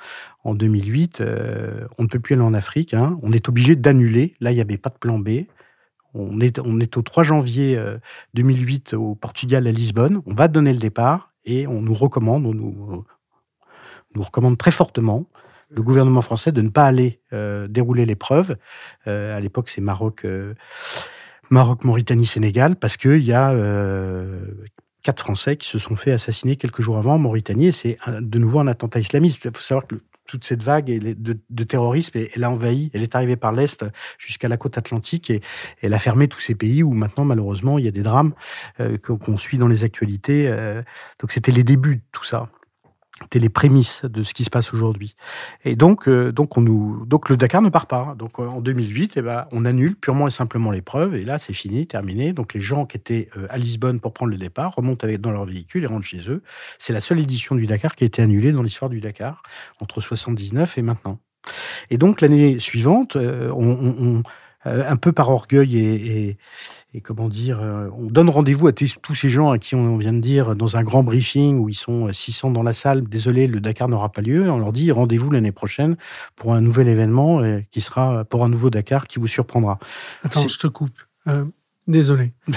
en 0.44 0.54
2008, 0.54 1.20
euh, 1.20 1.86
on 1.98 2.02
ne 2.02 2.08
peut 2.08 2.20
plus 2.20 2.34
aller 2.34 2.42
en 2.42 2.52
Afrique. 2.52 2.92
Hein. 2.92 3.18
On 3.22 3.32
est 3.32 3.48
obligé 3.48 3.76
d'annuler. 3.76 4.34
Là, 4.40 4.52
il 4.52 4.56
n'y 4.56 4.60
avait 4.60 4.76
pas 4.76 4.90
de 4.90 4.98
plan 4.98 5.18
B. 5.18 5.44
On 6.12 6.40
est, 6.40 6.58
on 6.58 6.80
est 6.80 6.96
au 6.96 7.02
3 7.02 7.22
janvier 7.22 7.80
2008 8.34 8.94
au 8.94 9.14
Portugal 9.14 9.66
à 9.68 9.70
Lisbonne. 9.70 10.22
On 10.26 10.34
va 10.34 10.48
donner 10.48 10.72
le 10.72 10.80
départ 10.80 11.32
et 11.44 11.68
on 11.68 11.80
nous 11.82 11.94
recommande, 11.94 12.46
on 12.46 12.52
nous, 12.52 13.04
nous 14.14 14.22
recommande 14.22 14.58
très 14.58 14.72
fortement 14.72 15.26
le 15.70 15.82
gouvernement 15.82 16.22
français 16.22 16.52
de 16.52 16.60
ne 16.60 16.68
pas 16.68 16.84
aller 16.84 17.20
euh, 17.32 17.68
dérouler 17.68 18.04
l'épreuve. 18.04 18.56
Euh, 19.06 19.36
à 19.36 19.40
l'époque, 19.40 19.68
c'est 19.68 19.80
Maroc, 19.80 20.24
euh, 20.24 20.54
Maroc, 21.48 21.84
Mauritanie, 21.84 22.26
Sénégal, 22.26 22.76
parce 22.76 22.96
qu'il 22.96 23.22
y 23.22 23.32
a 23.32 23.54
quatre 25.02 25.22
Français 25.22 25.56
qui 25.56 25.66
se 25.66 25.78
sont 25.78 25.96
fait 25.96 26.12
assassiner 26.12 26.56
quelques 26.56 26.82
jours 26.82 26.98
avant 26.98 27.14
en 27.14 27.18
Mauritanie, 27.18 27.68
et 27.68 27.72
c'est 27.72 27.98
de 28.06 28.38
nouveau 28.38 28.60
un 28.60 28.66
attentat 28.66 29.00
islamiste. 29.00 29.44
Il 29.44 29.50
faut 29.50 29.62
savoir 29.62 29.86
que 29.86 29.96
toute 30.26 30.44
cette 30.44 30.62
vague 30.62 30.86
de, 30.86 31.64
terrorisme, 31.64 32.20
elle 32.34 32.44
a 32.44 32.50
envahi, 32.50 32.90
elle 32.94 33.02
est 33.02 33.16
arrivée 33.16 33.34
par 33.34 33.52
l'Est 33.52 33.84
jusqu'à 34.16 34.46
la 34.46 34.56
côte 34.56 34.78
atlantique 34.78 35.28
et 35.30 35.40
elle 35.80 35.92
a 35.92 35.98
fermé 35.98 36.28
tous 36.28 36.38
ces 36.38 36.54
pays 36.54 36.84
où 36.84 36.92
maintenant, 36.92 37.24
malheureusement, 37.24 37.78
il 37.78 37.84
y 37.84 37.88
a 37.88 37.90
des 37.90 38.04
drames 38.04 38.34
qu'on 39.02 39.38
suit 39.38 39.58
dans 39.58 39.66
les 39.66 39.82
actualités. 39.82 40.48
donc 41.18 41.32
c'était 41.32 41.50
les 41.50 41.64
débuts 41.64 41.96
de 41.96 42.02
tout 42.12 42.22
ça. 42.22 42.48
C'était 43.22 43.38
les 43.38 43.48
prémices 43.48 44.04
de 44.04 44.24
ce 44.24 44.32
qui 44.34 44.44
se 44.44 44.50
passe 44.50 44.72
aujourd'hui. 44.72 45.14
Et 45.64 45.76
donc, 45.76 46.08
euh, 46.08 46.32
donc, 46.32 46.56
le 46.56 47.36
Dakar 47.36 47.62
ne 47.62 47.68
part 47.68 47.86
pas. 47.86 48.14
Donc 48.18 48.38
euh, 48.38 48.46
en 48.46 48.60
2008, 48.60 49.14
eh 49.16 49.22
ben, 49.22 49.46
on 49.52 49.64
annule 49.64 49.94
purement 49.94 50.26
et 50.26 50.30
simplement 50.30 50.70
l'épreuve. 50.70 51.14
Et 51.14 51.24
là, 51.24 51.38
c'est 51.38 51.52
fini, 51.52 51.86
terminé. 51.86 52.32
Donc 52.32 52.54
les 52.54 52.60
gens 52.60 52.86
qui 52.86 52.96
étaient 52.96 53.28
euh, 53.36 53.46
à 53.50 53.58
Lisbonne 53.58 54.00
pour 54.00 54.12
prendre 54.12 54.32
le 54.32 54.38
départ 54.38 54.74
remontent 54.74 55.04
avec, 55.04 55.20
dans 55.20 55.30
leur 55.30 55.44
véhicule 55.44 55.84
et 55.84 55.86
rentrent 55.86 56.06
chez 56.06 56.28
eux. 56.28 56.42
C'est 56.78 56.92
la 56.92 57.00
seule 57.00 57.20
édition 57.20 57.54
du 57.54 57.66
Dakar 57.66 57.94
qui 57.94 58.04
a 58.04 58.06
été 58.06 58.22
annulée 58.22 58.52
dans 58.52 58.62
l'histoire 58.62 58.88
du 58.88 59.00
Dakar 59.00 59.42
entre 59.80 60.00
79 60.00 60.78
et 60.78 60.82
maintenant. 60.82 61.18
Et 61.90 61.98
donc 61.98 62.20
l'année 62.20 62.58
suivante, 62.58 63.16
on, 63.16 64.22
un 64.64 64.96
peu 64.96 65.12
par 65.12 65.30
orgueil 65.30 65.78
et 65.78 66.38
et 66.92 67.00
comment 67.00 67.28
dire, 67.28 67.60
euh, 67.60 67.88
on 67.96 68.06
donne 68.06 68.28
rendez-vous 68.28 68.66
à 68.66 68.72
tous 68.72 69.14
ces 69.14 69.30
gens 69.30 69.50
à 69.50 69.58
qui 69.58 69.76
on 69.76 69.96
vient 69.96 70.12
de 70.12 70.20
dire 70.20 70.56
dans 70.56 70.76
un 70.76 70.82
grand 70.82 71.04
briefing 71.04 71.58
où 71.58 71.68
ils 71.68 71.74
sont 71.74 72.12
600 72.12 72.50
euh, 72.50 72.52
dans 72.52 72.62
la 72.64 72.72
salle, 72.72 73.02
désolé, 73.04 73.46
le 73.46 73.60
Dakar 73.60 73.88
n'aura 73.88 74.10
pas 74.10 74.22
lieu, 74.22 74.50
on 74.50 74.58
leur 74.58 74.72
dit 74.72 74.90
rendez-vous 74.90 75.30
l'année 75.30 75.52
prochaine 75.52 75.96
pour 76.34 76.52
un 76.52 76.60
nouvel 76.60 76.88
événement 76.88 77.42
euh, 77.42 77.60
qui 77.70 77.80
sera 77.80 78.24
pour 78.24 78.44
un 78.44 78.48
nouveau 78.48 78.70
Dakar 78.70 79.06
qui 79.06 79.20
vous 79.20 79.28
surprendra. 79.28 79.78
Attends, 80.24 80.48
je 80.48 80.58
te 80.58 80.66
coupe. 80.66 80.98
désolé. 81.86 82.32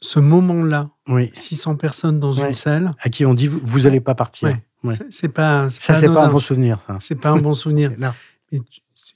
Ce 0.00 0.18
moment-là, 0.18 0.90
oui. 1.08 1.30
600 1.32 1.76
personnes 1.76 2.18
dans 2.18 2.32
une 2.32 2.54
salle. 2.54 2.94
À 2.98 3.08
qui 3.08 3.24
on 3.24 3.34
dit 3.34 3.46
vous 3.46 3.80
n'allez 3.80 4.00
pas 4.00 4.14
partir. 4.14 4.56
C'est 5.10 5.28
pas. 5.28 5.70
Ça, 5.70 5.96
c'est 5.96 6.08
pas 6.08 6.26
un 6.26 6.30
bon 6.30 6.40
souvenir. 6.40 6.78
C'est 7.00 7.14
pas 7.14 7.30
un 7.30 7.36
bon 7.36 7.54
souvenir. 7.54 7.92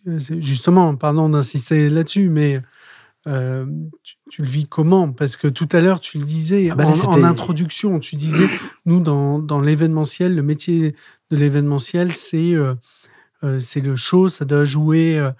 Justement, 0.06 0.94
pardon 0.96 1.28
d'insister 1.28 1.90
là-dessus, 1.90 2.28
mais 2.28 2.62
euh, 3.26 3.66
tu, 4.30 4.42
le 4.42 4.48
vis 4.48 4.66
comment? 4.66 5.12
Parce 5.12 5.36
que 5.36 5.48
tout 5.48 5.68
à 5.72 5.80
l'heure, 5.80 6.00
tu 6.00 6.18
le 6.18 6.24
disais 6.24 6.68
ah 6.70 6.76
bah 6.76 6.86
en, 6.86 7.24
introduction, 7.24 7.98
tu 7.98 8.14
disais, 8.14 8.46
nous, 8.86 9.00
dans, 9.00 9.40
dans 9.40 9.60
l'événementiel, 9.60 10.34
le 10.34 10.42
métier 10.42 10.94
de 11.30 11.36
l'événementiel, 11.36 12.12
c'est 12.12 12.52
euh, 12.52 12.74
euh, 13.42 13.58
c'est 13.58 13.80
le 13.80 13.96
show, 13.96 14.28
ça 14.28 14.44
doit 14.44 14.64
jouer 14.64 15.18
à 15.18 15.34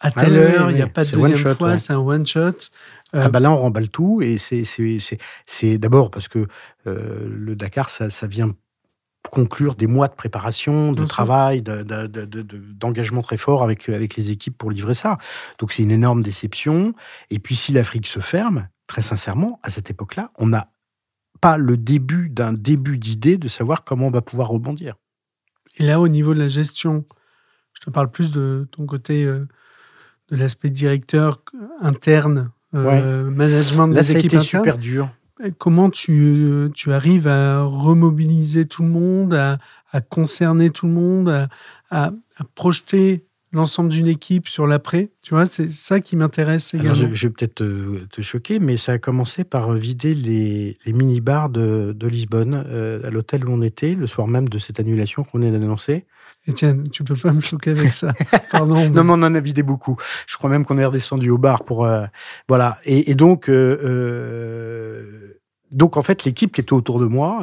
ah 0.00 0.10
telle 0.10 0.36
heure, 0.36 0.70
il 0.70 0.76
n'y 0.76 0.82
a 0.82 0.88
pas 0.88 1.04
de 1.04 1.10
deuxième 1.10 1.54
fois, 1.54 1.76
c'est 1.76 1.92
un 1.92 1.98
one-shot. 1.98 2.70
Ah 3.12 3.28
bah 3.28 3.40
là, 3.40 3.50
on 3.50 3.56
remballe 3.56 3.88
tout, 3.88 4.20
et 4.22 4.36
c'est 4.38 5.78
d'abord 5.78 6.10
parce 6.10 6.28
que 6.28 6.46
le 6.84 7.54
Dakar, 7.54 7.88
ça, 7.88 8.10
ça 8.10 8.26
vient 8.26 8.50
conclure 9.30 9.74
des 9.74 9.86
mois 9.86 10.08
de 10.08 10.14
préparation, 10.14 10.92
de 10.92 11.04
travail, 11.04 11.62
d'engagement 11.62 13.22
très 13.22 13.36
fort 13.36 13.62
avec, 13.62 13.88
avec 13.88 14.16
les 14.16 14.30
équipes 14.30 14.56
pour 14.56 14.70
livrer 14.70 14.94
ça. 14.94 15.18
Donc 15.58 15.72
c'est 15.72 15.82
une 15.82 15.90
énorme 15.90 16.22
déception. 16.22 16.94
Et 17.30 17.38
puis 17.38 17.56
si 17.56 17.72
l'Afrique 17.72 18.06
se 18.06 18.20
ferme, 18.20 18.68
très 18.86 19.02
sincèrement, 19.02 19.60
à 19.62 19.70
cette 19.70 19.90
époque-là, 19.90 20.30
on 20.38 20.46
n'a 20.46 20.68
pas 21.40 21.56
le 21.56 21.76
début 21.76 22.28
d'un 22.28 22.52
début 22.52 22.98
d'idée 22.98 23.36
de 23.36 23.48
savoir 23.48 23.84
comment 23.84 24.06
on 24.06 24.10
va 24.10 24.22
pouvoir 24.22 24.48
rebondir. 24.48 24.94
Et 25.78 25.84
là, 25.84 26.00
au 26.00 26.08
niveau 26.08 26.32
de 26.32 26.38
la 26.38 26.48
gestion, 26.48 27.04
je 27.74 27.82
te 27.82 27.90
parle 27.90 28.10
plus 28.10 28.30
de 28.30 28.66
ton 28.72 28.86
côté, 28.86 29.24
euh, 29.24 29.46
de 30.30 30.36
l'aspect 30.36 30.70
directeur 30.70 31.42
interne, 31.80 32.50
euh, 32.74 33.30
management 33.30 33.88
des 33.88 34.16
équipes 34.16 34.32
ça 34.32 34.40
super 34.40 34.78
dur. 34.78 35.10
Comment 35.58 35.90
tu, 35.90 36.70
tu, 36.74 36.92
arrives 36.92 37.28
à 37.28 37.62
remobiliser 37.62 38.66
tout 38.66 38.82
le 38.82 38.88
monde, 38.88 39.34
à, 39.34 39.58
concerner 40.00 40.70
tout 40.70 40.86
le 40.86 40.92
monde, 40.92 41.28
à, 41.28 41.48
à, 41.90 42.44
projeter 42.54 43.26
l'ensemble 43.52 43.90
d'une 43.90 44.06
équipe 44.06 44.48
sur 44.48 44.66
l'après? 44.66 45.10
Tu 45.20 45.34
vois, 45.34 45.44
c'est 45.44 45.70
ça 45.70 46.00
qui 46.00 46.16
m'intéresse 46.16 46.72
également. 46.72 46.94
je, 46.94 47.04
vais 47.04 47.30
peut-être 47.30 47.62
te, 48.10 48.22
choquer, 48.22 48.58
mais 48.60 48.78
ça 48.78 48.92
a 48.92 48.98
commencé 48.98 49.44
par 49.44 49.72
vider 49.72 50.14
les, 50.14 50.78
les 50.86 50.92
mini-bars 50.94 51.50
de, 51.50 51.92
de 51.94 52.08
Lisbonne, 52.08 52.64
euh, 52.68 53.06
à 53.06 53.10
l'hôtel 53.10 53.46
où 53.46 53.52
on 53.52 53.60
était, 53.60 53.94
le 53.94 54.06
soir 54.06 54.28
même 54.28 54.48
de 54.48 54.58
cette 54.58 54.80
annulation 54.80 55.22
qu'on 55.22 55.38
vient 55.38 55.52
d'annoncer. 55.52 56.06
Etienne, 56.48 56.88
tu 56.90 57.02
peux 57.02 57.16
pas 57.16 57.32
me 57.32 57.40
choquer 57.40 57.70
avec 57.70 57.92
ça. 57.92 58.12
Pardon. 58.52 58.88
non, 58.90 59.04
mais 59.04 59.12
on 59.12 59.22
en 59.22 59.34
a 59.34 59.40
vidé 59.40 59.62
beaucoup. 59.62 59.96
Je 60.26 60.36
crois 60.36 60.48
même 60.48 60.64
qu'on 60.64 60.78
est 60.78 60.84
redescendu 60.84 61.30
au 61.30 61.38
bar 61.38 61.64
pour 61.64 61.84
euh, 61.84 62.06
voilà. 62.48 62.78
Et, 62.84 63.14
donc, 63.14 63.48
euh, 63.48 63.78
euh, 63.82 65.25
donc 65.72 65.96
en 65.96 66.02
fait, 66.02 66.24
l'équipe 66.24 66.54
qui 66.54 66.60
était 66.60 66.72
autour 66.72 66.98
de 66.98 67.06
moi, 67.06 67.42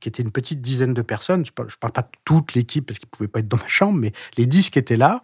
qui 0.00 0.08
était 0.08 0.22
une 0.22 0.30
petite 0.30 0.60
dizaine 0.60 0.94
de 0.94 1.02
personnes, 1.02 1.46
je 1.46 1.52
parle, 1.52 1.68
parle 1.80 1.92
pas 1.92 2.02
de 2.02 2.08
toute 2.24 2.54
l'équipe 2.54 2.86
parce 2.86 2.98
qu'ils 2.98 3.08
pouvaient 3.08 3.28
pas 3.28 3.40
être 3.40 3.48
dans 3.48 3.56
ma 3.56 3.68
chambre, 3.68 3.98
mais 3.98 4.12
les 4.36 4.46
dix 4.46 4.70
qui 4.70 4.78
étaient 4.78 4.96
là, 4.96 5.22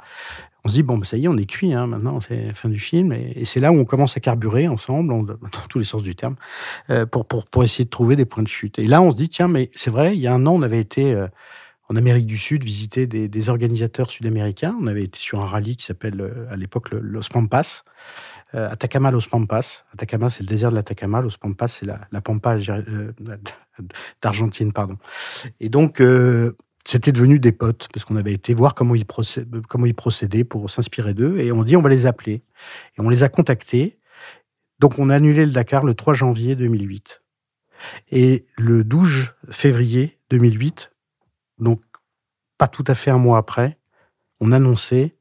on 0.64 0.68
se 0.68 0.74
dit 0.74 0.82
bon, 0.82 0.98
bah, 0.98 1.04
ça 1.04 1.16
y 1.16 1.24
est, 1.24 1.28
on 1.28 1.36
est 1.36 1.46
cuit. 1.46 1.72
Hein, 1.72 1.86
maintenant, 1.86 2.20
c'est 2.20 2.46
la 2.46 2.54
fin 2.54 2.68
du 2.68 2.78
film, 2.78 3.12
et, 3.12 3.44
c'est 3.44 3.60
là 3.60 3.72
où 3.72 3.76
on 3.76 3.84
commence 3.84 4.16
à 4.16 4.20
carburer 4.20 4.68
ensemble, 4.68 5.08
dans 5.26 5.36
tous 5.68 5.78
les 5.78 5.84
sens 5.84 6.02
du 6.02 6.16
terme, 6.16 6.36
pour, 7.10 7.26
pour 7.26 7.46
pour 7.46 7.64
essayer 7.64 7.84
de 7.84 7.90
trouver 7.90 8.16
des 8.16 8.24
points 8.24 8.42
de 8.42 8.48
chute. 8.48 8.78
Et 8.78 8.86
là, 8.86 9.02
on 9.02 9.12
se 9.12 9.16
dit 9.16 9.28
tiens, 9.28 9.48
mais 9.48 9.70
c'est 9.74 9.90
vrai, 9.90 10.16
il 10.16 10.20
y 10.20 10.26
a 10.26 10.34
un 10.34 10.46
an, 10.46 10.54
on 10.54 10.62
avait 10.62 10.80
été 10.80 11.26
en 11.88 11.96
Amérique 11.96 12.26
du 12.26 12.38
Sud, 12.38 12.64
visiter 12.64 13.06
des, 13.06 13.48
organisateurs 13.48 14.10
sud-américains. 14.10 14.76
On 14.80 14.86
avait 14.86 15.04
été 15.04 15.18
sur 15.18 15.40
un 15.40 15.46
rallye 15.46 15.76
qui 15.76 15.86
s'appelle 15.86 16.20
euh, 16.20 16.46
à 16.50 16.56
l'époque 16.56 16.90
le 16.90 17.00
Los 17.00 17.28
Pampas, 17.32 17.82
euh, 18.54 18.70
Atacama 18.70 19.10
Los 19.10 19.28
Pampas. 19.30 19.84
Atacama, 19.92 20.30
c'est 20.30 20.42
le 20.42 20.48
désert 20.48 20.70
de 20.70 20.76
l'Atacama. 20.76 21.20
Los 21.20 21.36
Pampas, 21.40 21.68
c'est 21.68 21.86
la, 21.86 22.20
Pampa 22.20 22.56
euh, 22.56 23.12
d'Argentine, 24.22 24.72
pardon. 24.72 24.96
Et 25.60 25.68
donc, 25.68 26.02
c'était 26.84 27.12
devenu 27.12 27.38
des 27.38 27.52
potes 27.52 27.88
parce 27.92 28.04
qu'on 28.04 28.16
avait 28.16 28.32
été 28.32 28.54
voir 28.54 28.74
comment 28.74 28.94
ils, 28.94 29.04
procédaient, 29.04 29.60
comment 29.68 29.86
ils 29.86 29.94
procédaient 29.94 30.44
pour 30.44 30.70
s'inspirer 30.70 31.14
d'eux. 31.14 31.38
Et 31.38 31.52
on 31.52 31.62
dit, 31.62 31.76
on 31.76 31.82
va 31.82 31.90
les 31.90 32.06
appeler. 32.06 32.42
Et 32.96 33.00
on 33.00 33.08
les 33.08 33.22
a 33.22 33.28
contactés. 33.28 33.98
Donc, 34.78 34.98
on 34.98 35.10
a 35.10 35.16
annulé 35.16 35.44
le 35.44 35.52
Dakar 35.52 35.84
le 35.84 35.94
3 35.94 36.14
janvier 36.14 36.54
2008. 36.56 37.22
Et 38.10 38.46
le 38.56 38.84
12 38.84 39.32
février 39.50 40.18
2008, 40.30 40.90
donc 41.58 41.80
pas 42.56 42.68
tout 42.68 42.84
à 42.86 42.94
fait 42.94 43.10
un 43.10 43.18
mois 43.18 43.38
après, 43.38 43.78
on 44.40 44.52
annonçait 44.52 45.16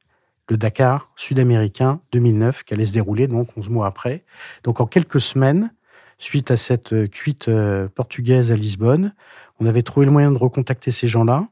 le 0.50 0.58
Dakar 0.58 1.12
sud-américain 1.16 2.00
2009 2.12 2.64
qui 2.64 2.74
allait 2.74 2.86
se 2.86 2.94
dérouler 2.94 3.28
donc 3.28 3.50
11 3.58 3.70
mois 3.70 3.88
après. 3.88 4.24
Donc 4.64 4.80
en 4.80 4.86
quelques 4.86 5.22
semaines, 5.22 5.72
suite 6.18 6.52
à 6.52 6.58
cette 6.58 6.94
euh, 6.94 7.08
cuite 7.08 7.48
euh, 7.48 7.88
portugaise 7.88 8.52
à 8.52 8.56
Lisbonne, 8.56 9.14
on 9.60 9.66
avait 9.66 9.84
trouvé 9.84 10.06
le 10.06 10.12
moyen 10.12 10.32
de 10.32 10.38
recontacter 10.38 10.92
ces 10.92 11.08
gens-là, 11.08 11.48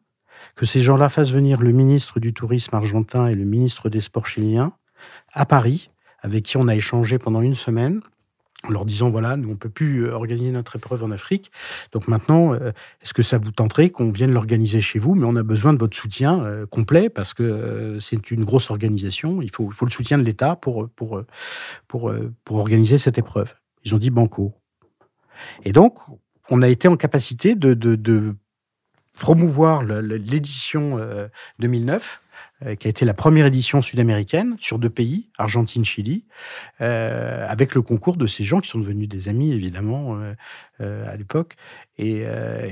que 0.55 0.65
ces 0.65 0.81
gens-là 0.81 1.09
fassent 1.09 1.31
venir 1.31 1.61
le 1.61 1.71
ministre 1.71 2.19
du 2.19 2.33
tourisme 2.33 2.75
argentin 2.75 3.27
et 3.27 3.35
le 3.35 3.45
ministre 3.45 3.89
des 3.89 4.01
sports 4.01 4.27
chilien 4.27 4.73
à 5.33 5.45
Paris, 5.45 5.89
avec 6.21 6.43
qui 6.43 6.57
on 6.57 6.67
a 6.67 6.75
échangé 6.75 7.19
pendant 7.19 7.41
une 7.41 7.55
semaine 7.55 8.01
en 8.63 8.69
leur 8.69 8.85
disant 8.85 9.09
voilà, 9.09 9.37
nous 9.37 9.49
on 9.51 9.55
peut 9.55 9.69
plus 9.69 10.05
euh, 10.05 10.13
organiser 10.13 10.51
notre 10.51 10.75
épreuve 10.75 11.03
en 11.03 11.11
Afrique. 11.11 11.51
Donc 11.91 12.07
maintenant, 12.07 12.53
euh, 12.53 12.71
est-ce 13.01 13.13
que 13.13 13.23
ça 13.23 13.37
vous 13.37 13.51
tenterait 13.51 13.89
qu'on 13.89 14.11
vienne 14.11 14.33
l'organiser 14.33 14.81
chez 14.81 14.99
vous? 14.99 15.15
Mais 15.15 15.25
on 15.25 15.35
a 15.35 15.43
besoin 15.43 15.73
de 15.73 15.77
votre 15.77 15.95
soutien 15.95 16.43
euh, 16.43 16.65
complet 16.65 17.09
parce 17.09 17.33
que 17.33 17.99
c'est 18.01 18.31
une 18.31 18.43
grosse 18.43 18.71
organisation. 18.71 19.41
Il 19.41 19.51
faut, 19.51 19.69
il 19.71 19.73
faut 19.73 19.85
le 19.85 19.91
soutien 19.91 20.17
de 20.17 20.23
l'État 20.23 20.55
pour, 20.55 20.89
pour, 20.89 21.21
pour, 21.87 22.11
pour 22.43 22.57
organiser 22.57 22.97
cette 22.97 23.17
épreuve. 23.17 23.53
Ils 23.83 23.93
ont 23.93 23.99
dit 23.99 24.09
banco. 24.09 24.53
Et 25.63 25.71
donc, 25.71 25.99
on 26.49 26.61
a 26.61 26.67
été 26.67 26.87
en 26.87 26.95
capacité 26.95 27.55
de, 27.55 27.73
de, 27.73 28.35
promouvoir 29.19 29.83
l'édition 29.83 30.99
2009 31.59 32.21
euh, 32.21 32.24
qui 32.79 32.87
a 32.87 32.89
été 32.89 33.05
la 33.05 33.13
première 33.13 33.45
édition 33.45 33.81
sud-américaine 33.81 34.55
sur 34.59 34.79
deux 34.79 34.89
pays, 34.89 35.29
Argentine, 35.37 35.83
Chili, 35.83 36.25
euh, 36.81 37.45
avec 37.47 37.75
le 37.75 37.81
concours 37.81 38.15
de 38.15 38.27
ces 38.27 38.43
gens 38.43 38.61
qui 38.61 38.69
sont 38.69 38.79
devenus 38.79 39.09
des 39.09 39.27
amis, 39.27 39.51
évidemment, 39.51 40.17
euh, 40.81 41.05
à 41.05 41.15
l'époque. 41.15 41.55
Et, 41.97 42.25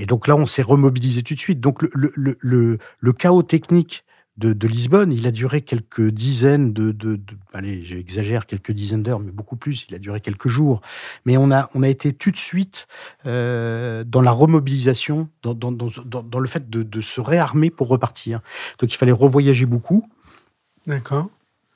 donc 0.07 0.27
là, 0.27 0.36
on 0.36 0.45
s'est 0.45 0.61
remobilisé 0.61 1.23
tout 1.23 1.34
de 1.34 1.39
suite. 1.39 1.59
Donc 1.59 1.81
le, 1.81 2.11
le, 2.15 2.38
le, 2.39 2.77
le 2.99 3.13
chaos 3.13 3.43
technique 3.43 4.03
de, 4.38 4.67
Lisbonne. 4.67 5.11
Il 5.11 5.27
a 5.27 5.31
duré 5.31 5.61
quelques 5.61 6.09
dizaines 6.09 6.73
de, 6.73 7.19
allez, 7.53 7.84
j'exagère, 7.84 8.45
quelques 8.45 8.71
dizaines 8.71 9.03
d'heures, 9.03 9.19
mais 9.19 9.31
beaucoup 9.31 9.55
plus. 9.55 9.86
Il 9.89 9.95
a 9.95 9.99
duré 9.99 10.21
quelques 10.21 10.47
jours. 10.47 10.81
Mais 11.25 11.38
on 11.38 11.51
a, 11.51 11.69
on 11.73 11.84
a 11.84 11.89
été 11.89 12.13
tout 12.13 12.31
de 12.31 12.38
suite 12.38 12.88
euh, 13.25 14.03
dans 14.03 14.21
la 14.21 14.31
remobilisation, 14.31 15.29
dans, 15.43 15.53
dans, 15.53 16.39
le 16.39 16.47
fait 16.47 16.69
de, 16.69 17.01
se 17.01 17.21
réarmer 17.21 17.69
pour 17.69 17.88
repartir. 17.88 18.41
Donc 18.79 18.93
il 18.93 18.97
fallait 18.97 19.11
revoyager 19.11 19.65
beaucoup. 19.65 20.09
D'accord. 20.88 21.29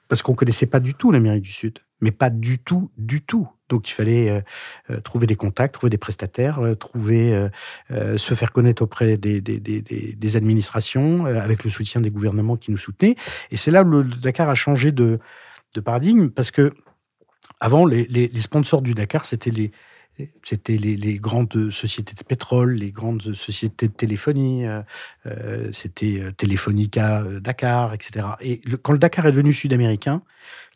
Parce 0.07 0.21
qu'on 0.21 0.35
connaissait 0.35 0.65
pas 0.65 0.79
du 0.79 0.93
tout 0.93 1.11
l'Amérique 1.11 1.43
du 1.43 1.51
Sud, 1.51 1.79
mais 2.01 2.11
pas 2.11 2.29
du 2.29 2.59
tout, 2.59 2.89
du 2.97 3.21
tout. 3.21 3.47
Donc 3.69 3.89
il 3.89 3.93
fallait 3.93 4.29
euh, 4.29 4.41
euh, 4.91 5.01
trouver 5.01 5.27
des 5.27 5.35
contacts, 5.35 5.73
trouver 5.73 5.89
des 5.89 5.97
prestataires, 5.97 6.59
euh, 6.59 6.75
trouver, 6.75 7.47
se 7.89 8.33
faire 8.33 8.51
connaître 8.51 8.81
auprès 8.81 9.17
des, 9.17 10.35
administrations, 10.35 11.25
avec 11.25 11.63
le 11.63 11.69
soutien 11.69 12.01
des 12.01 12.11
gouvernements 12.11 12.55
qui 12.55 12.71
nous 12.71 12.77
soutenaient. 12.77 13.15
Et 13.51 13.57
c'est 13.57 13.71
là 13.71 13.83
où 13.83 13.89
le 13.89 14.03
Dakar 14.03 14.49
a 14.49 14.55
changé 14.55 14.91
de, 14.91 15.19
paradigme, 15.85 16.29
parce 16.29 16.49
que 16.49 16.73
avant, 17.59 17.85
les, 17.85 18.05
les, 18.07 18.27
les 18.27 18.41
sponsors 18.41 18.81
du 18.81 18.95
Dakar, 18.95 19.25
c'était 19.25 19.51
les, 19.51 19.71
c'était 20.43 20.78
les, 20.78 21.20
grandes 21.20 21.72
sociétés 21.72 22.13
de 22.13 22.24
pétrole, 22.24 22.74
les 22.74 22.91
grandes 22.91 23.34
sociétés 23.36 23.88
de 23.88 23.93
téléphonie, 23.93 24.65
c'était 25.72 26.22
Telefonica 26.38 27.24
Dakar, 27.39 27.93
etc. 27.93 28.26
Et 28.41 28.61
quand 28.82 28.93
le 28.93 28.97
Dakar 28.97 29.28
est 29.28 29.32
devenu 29.32 29.53
sud-américain, 29.53 30.22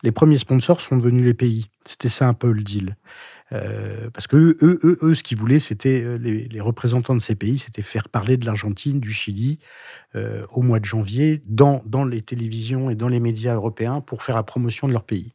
les 0.02 0.12
premiers 0.12 0.38
sponsors 0.38 0.80
sont 0.80 0.96
devenus 0.96 1.24
les 1.24 1.34
pays. 1.34 1.70
C'était 1.84 2.08
ça 2.08 2.28
un 2.28 2.34
peu 2.34 2.52
le 2.52 2.62
deal. 2.62 2.96
Euh, 3.52 4.08
parce 4.12 4.26
que 4.26 4.36
eux, 4.36 4.56
eux, 4.62 4.98
eux, 5.02 5.14
ce 5.14 5.22
qu'ils 5.22 5.38
voulaient, 5.38 5.60
c'était 5.60 6.02
euh, 6.02 6.16
les, 6.16 6.60
représentants 6.60 7.14
de 7.14 7.20
ces 7.20 7.34
pays, 7.34 7.58
c'était 7.58 7.82
faire 7.82 8.08
parler 8.08 8.36
de 8.36 8.46
l'Argentine, 8.46 9.00
du 9.00 9.12
Chili, 9.12 9.58
euh, 10.14 10.44
au 10.50 10.62
mois 10.62 10.80
de 10.80 10.84
janvier, 10.84 11.42
dans, 11.46 11.82
dans 11.86 12.04
les 12.04 12.22
télévisions 12.22 12.88
et 12.90 12.94
dans 12.94 13.08
les 13.08 13.20
médias 13.20 13.54
européens 13.54 14.00
pour 14.00 14.22
faire 14.22 14.36
la 14.36 14.42
promotion 14.42 14.86
de 14.88 14.92
leur 14.92 15.04
pays. 15.04 15.32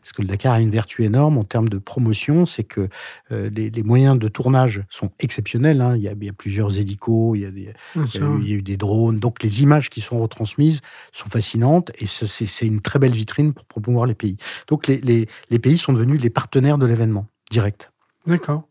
Parce 0.00 0.12
que 0.12 0.22
le 0.22 0.28
Dakar 0.28 0.54
a 0.54 0.60
une 0.60 0.70
vertu 0.70 1.04
énorme 1.04 1.36
en 1.36 1.44
termes 1.44 1.68
de 1.68 1.78
promotion, 1.78 2.46
c'est 2.46 2.64
que 2.64 2.88
les, 3.30 3.82
moyens 3.82 4.18
de 4.18 4.28
tournage 4.28 4.82
sont 4.88 5.10
exceptionnels. 5.18 5.80
Hein. 5.80 5.96
Il, 5.96 6.02
y 6.02 6.08
a, 6.08 6.12
il, 6.12 6.24
y 6.24 6.28
a, 6.28 6.32
plusieurs 6.32 6.78
hélicos, 6.78 7.36
il 7.36 7.42
y 7.42 7.44
a, 7.44 7.50
des, 7.50 7.72
il, 7.96 8.48
y 8.48 8.52
a 8.52 8.56
eu, 8.56 8.62
des 8.62 8.76
drones, 8.76 9.18
donc 9.18 9.42
les 9.42 9.62
images 9.62 9.90
qui 9.90 10.00
sont 10.00 10.20
retransmises 10.20 10.80
sont 11.12 11.28
fascinantes 11.28 11.90
et 11.98 12.06
c'est 12.06 12.66
une 12.66 12.80
très 12.80 12.98
belle 12.98 13.12
vitrine 13.12 13.52
pour 13.52 13.64
promouvoir 13.64 14.06
les 14.06 14.14
pays. 14.14 14.36
Donc 14.68 14.86
les, 14.86 15.00
les, 15.00 15.26
les 15.50 15.58
pays 15.58 15.76
sont 15.76 15.92
devenus 15.92 16.22
les 16.22 16.30
partenaires 16.30 16.78
de 16.78 16.86
l'événement 16.86 17.26
direct. 17.50 17.92
D'accord. 18.26 18.68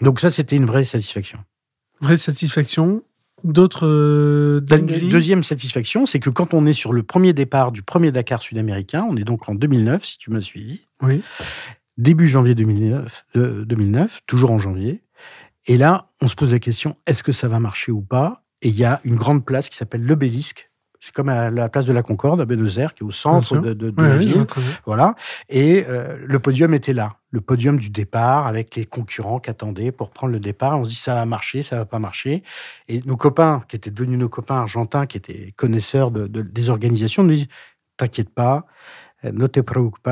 Donc 0.00 0.20
ça, 0.20 0.30
c'était 0.30 0.56
une 0.56 0.66
vraie 0.66 0.84
satisfaction. 0.84 1.38
Vraie 2.00 2.16
satisfaction. 2.16 3.02
D'autres 3.44 3.86
euh, 3.86 4.60
Deuxième 4.60 5.44
satisfaction, 5.44 6.06
c'est 6.06 6.18
que 6.18 6.30
quand 6.30 6.54
on 6.54 6.66
est 6.66 6.72
sur 6.72 6.92
le 6.92 7.04
premier 7.04 7.32
départ 7.32 7.70
du 7.70 7.82
premier 7.82 8.10
Dakar 8.10 8.42
sud-américain, 8.42 9.06
on 9.08 9.16
est 9.16 9.24
donc 9.24 9.48
en 9.48 9.54
2009, 9.54 10.04
si 10.04 10.18
tu 10.18 10.30
m'as 10.30 10.40
suivi. 10.40 10.86
Oui. 11.02 11.22
Début 11.98 12.28
janvier 12.28 12.54
2009, 12.54 13.26
2009, 13.34 14.16
euh, 14.16 14.20
toujours 14.26 14.50
en 14.50 14.58
janvier. 14.58 15.02
Et 15.66 15.76
là, 15.76 16.06
on 16.20 16.28
se 16.28 16.34
pose 16.34 16.50
la 16.50 16.58
question, 16.58 16.96
est-ce 17.06 17.22
que 17.22 17.32
ça 17.32 17.46
va 17.46 17.60
marcher 17.60 17.92
ou 17.92 18.00
pas? 18.00 18.42
Et 18.62 18.68
il 18.68 18.76
y 18.76 18.84
a 18.84 19.00
une 19.04 19.16
grande 19.16 19.44
place 19.44 19.68
qui 19.68 19.76
s'appelle 19.76 20.02
l'Obélisque, 20.02 20.67
c'est 21.00 21.12
comme 21.12 21.28
à 21.28 21.50
la 21.50 21.68
place 21.68 21.86
de 21.86 21.92
la 21.92 22.02
Concorde, 22.02 22.40
à 22.40 22.44
Buenos 22.44 22.78
Aires, 22.78 22.94
qui 22.94 23.04
est 23.04 23.06
au 23.06 23.12
centre 23.12 23.56
de, 23.56 23.92
la 23.96 24.16
ville. 24.16 24.44
Voilà. 24.84 25.14
Et 25.48 25.84
euh, 25.88 26.16
le 26.26 26.38
podium 26.38 26.74
était 26.74 26.92
là. 26.92 27.14
Le 27.30 27.40
podium 27.40 27.78
du 27.78 27.90
départ, 27.90 28.46
avec 28.46 28.74
les 28.74 28.84
concurrents 28.84 29.38
qui 29.38 29.50
attendaient 29.50 29.92
pour 29.92 30.10
prendre 30.10 30.32
le 30.32 30.40
départ. 30.40 30.78
On 30.78 30.84
se 30.84 30.90
dit, 30.90 30.96
ça 30.96 31.14
va 31.14 31.24
marcher, 31.24 31.62
ça 31.62 31.76
va 31.76 31.84
pas 31.84 31.98
marcher. 31.98 32.42
Et 32.88 33.00
nos 33.04 33.16
copains, 33.16 33.62
qui 33.68 33.76
étaient 33.76 33.90
devenus 33.90 34.18
nos 34.18 34.28
copains 34.28 34.56
argentins, 34.56 35.06
qui 35.06 35.18
étaient 35.18 35.52
connaisseurs 35.56 36.10
de, 36.10 36.26
des 36.26 36.68
organisations, 36.68 37.22
nous 37.22 37.34
disent, 37.34 37.48
t'inquiète 37.96 38.30
pas, 38.30 38.66
euh, 39.24 39.32
ne 39.32 39.46
te 39.46 39.60
preocupes 39.60 40.08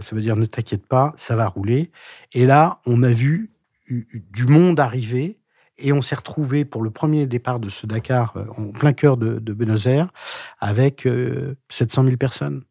ça 0.00 0.16
veut 0.16 0.22
dire 0.22 0.36
ne 0.36 0.46
t'inquiète 0.46 0.86
pas, 0.86 1.12
ça 1.16 1.36
va 1.36 1.46
rouler. 1.46 1.90
Et 2.32 2.46
là, 2.46 2.80
on 2.86 3.02
a 3.02 3.10
vu 3.10 3.50
du 3.88 4.46
monde 4.46 4.80
arriver 4.80 5.38
et 5.78 5.92
on 5.92 6.02
s'est 6.02 6.14
retrouvé 6.14 6.64
pour 6.64 6.82
le 6.82 6.90
premier 6.90 7.26
départ 7.26 7.58
de 7.60 7.70
ce 7.70 7.86
Dakar 7.86 8.36
euh, 8.36 8.44
en 8.56 8.72
plein 8.72 8.92
cœur 8.92 9.16
de, 9.16 9.38
de 9.38 9.52
Buenos 9.52 9.86
Aires 9.86 10.08
avec 10.60 11.08
700 11.70 12.02
euh, 12.02 12.04
000 12.06 12.16
personnes. 12.16 12.64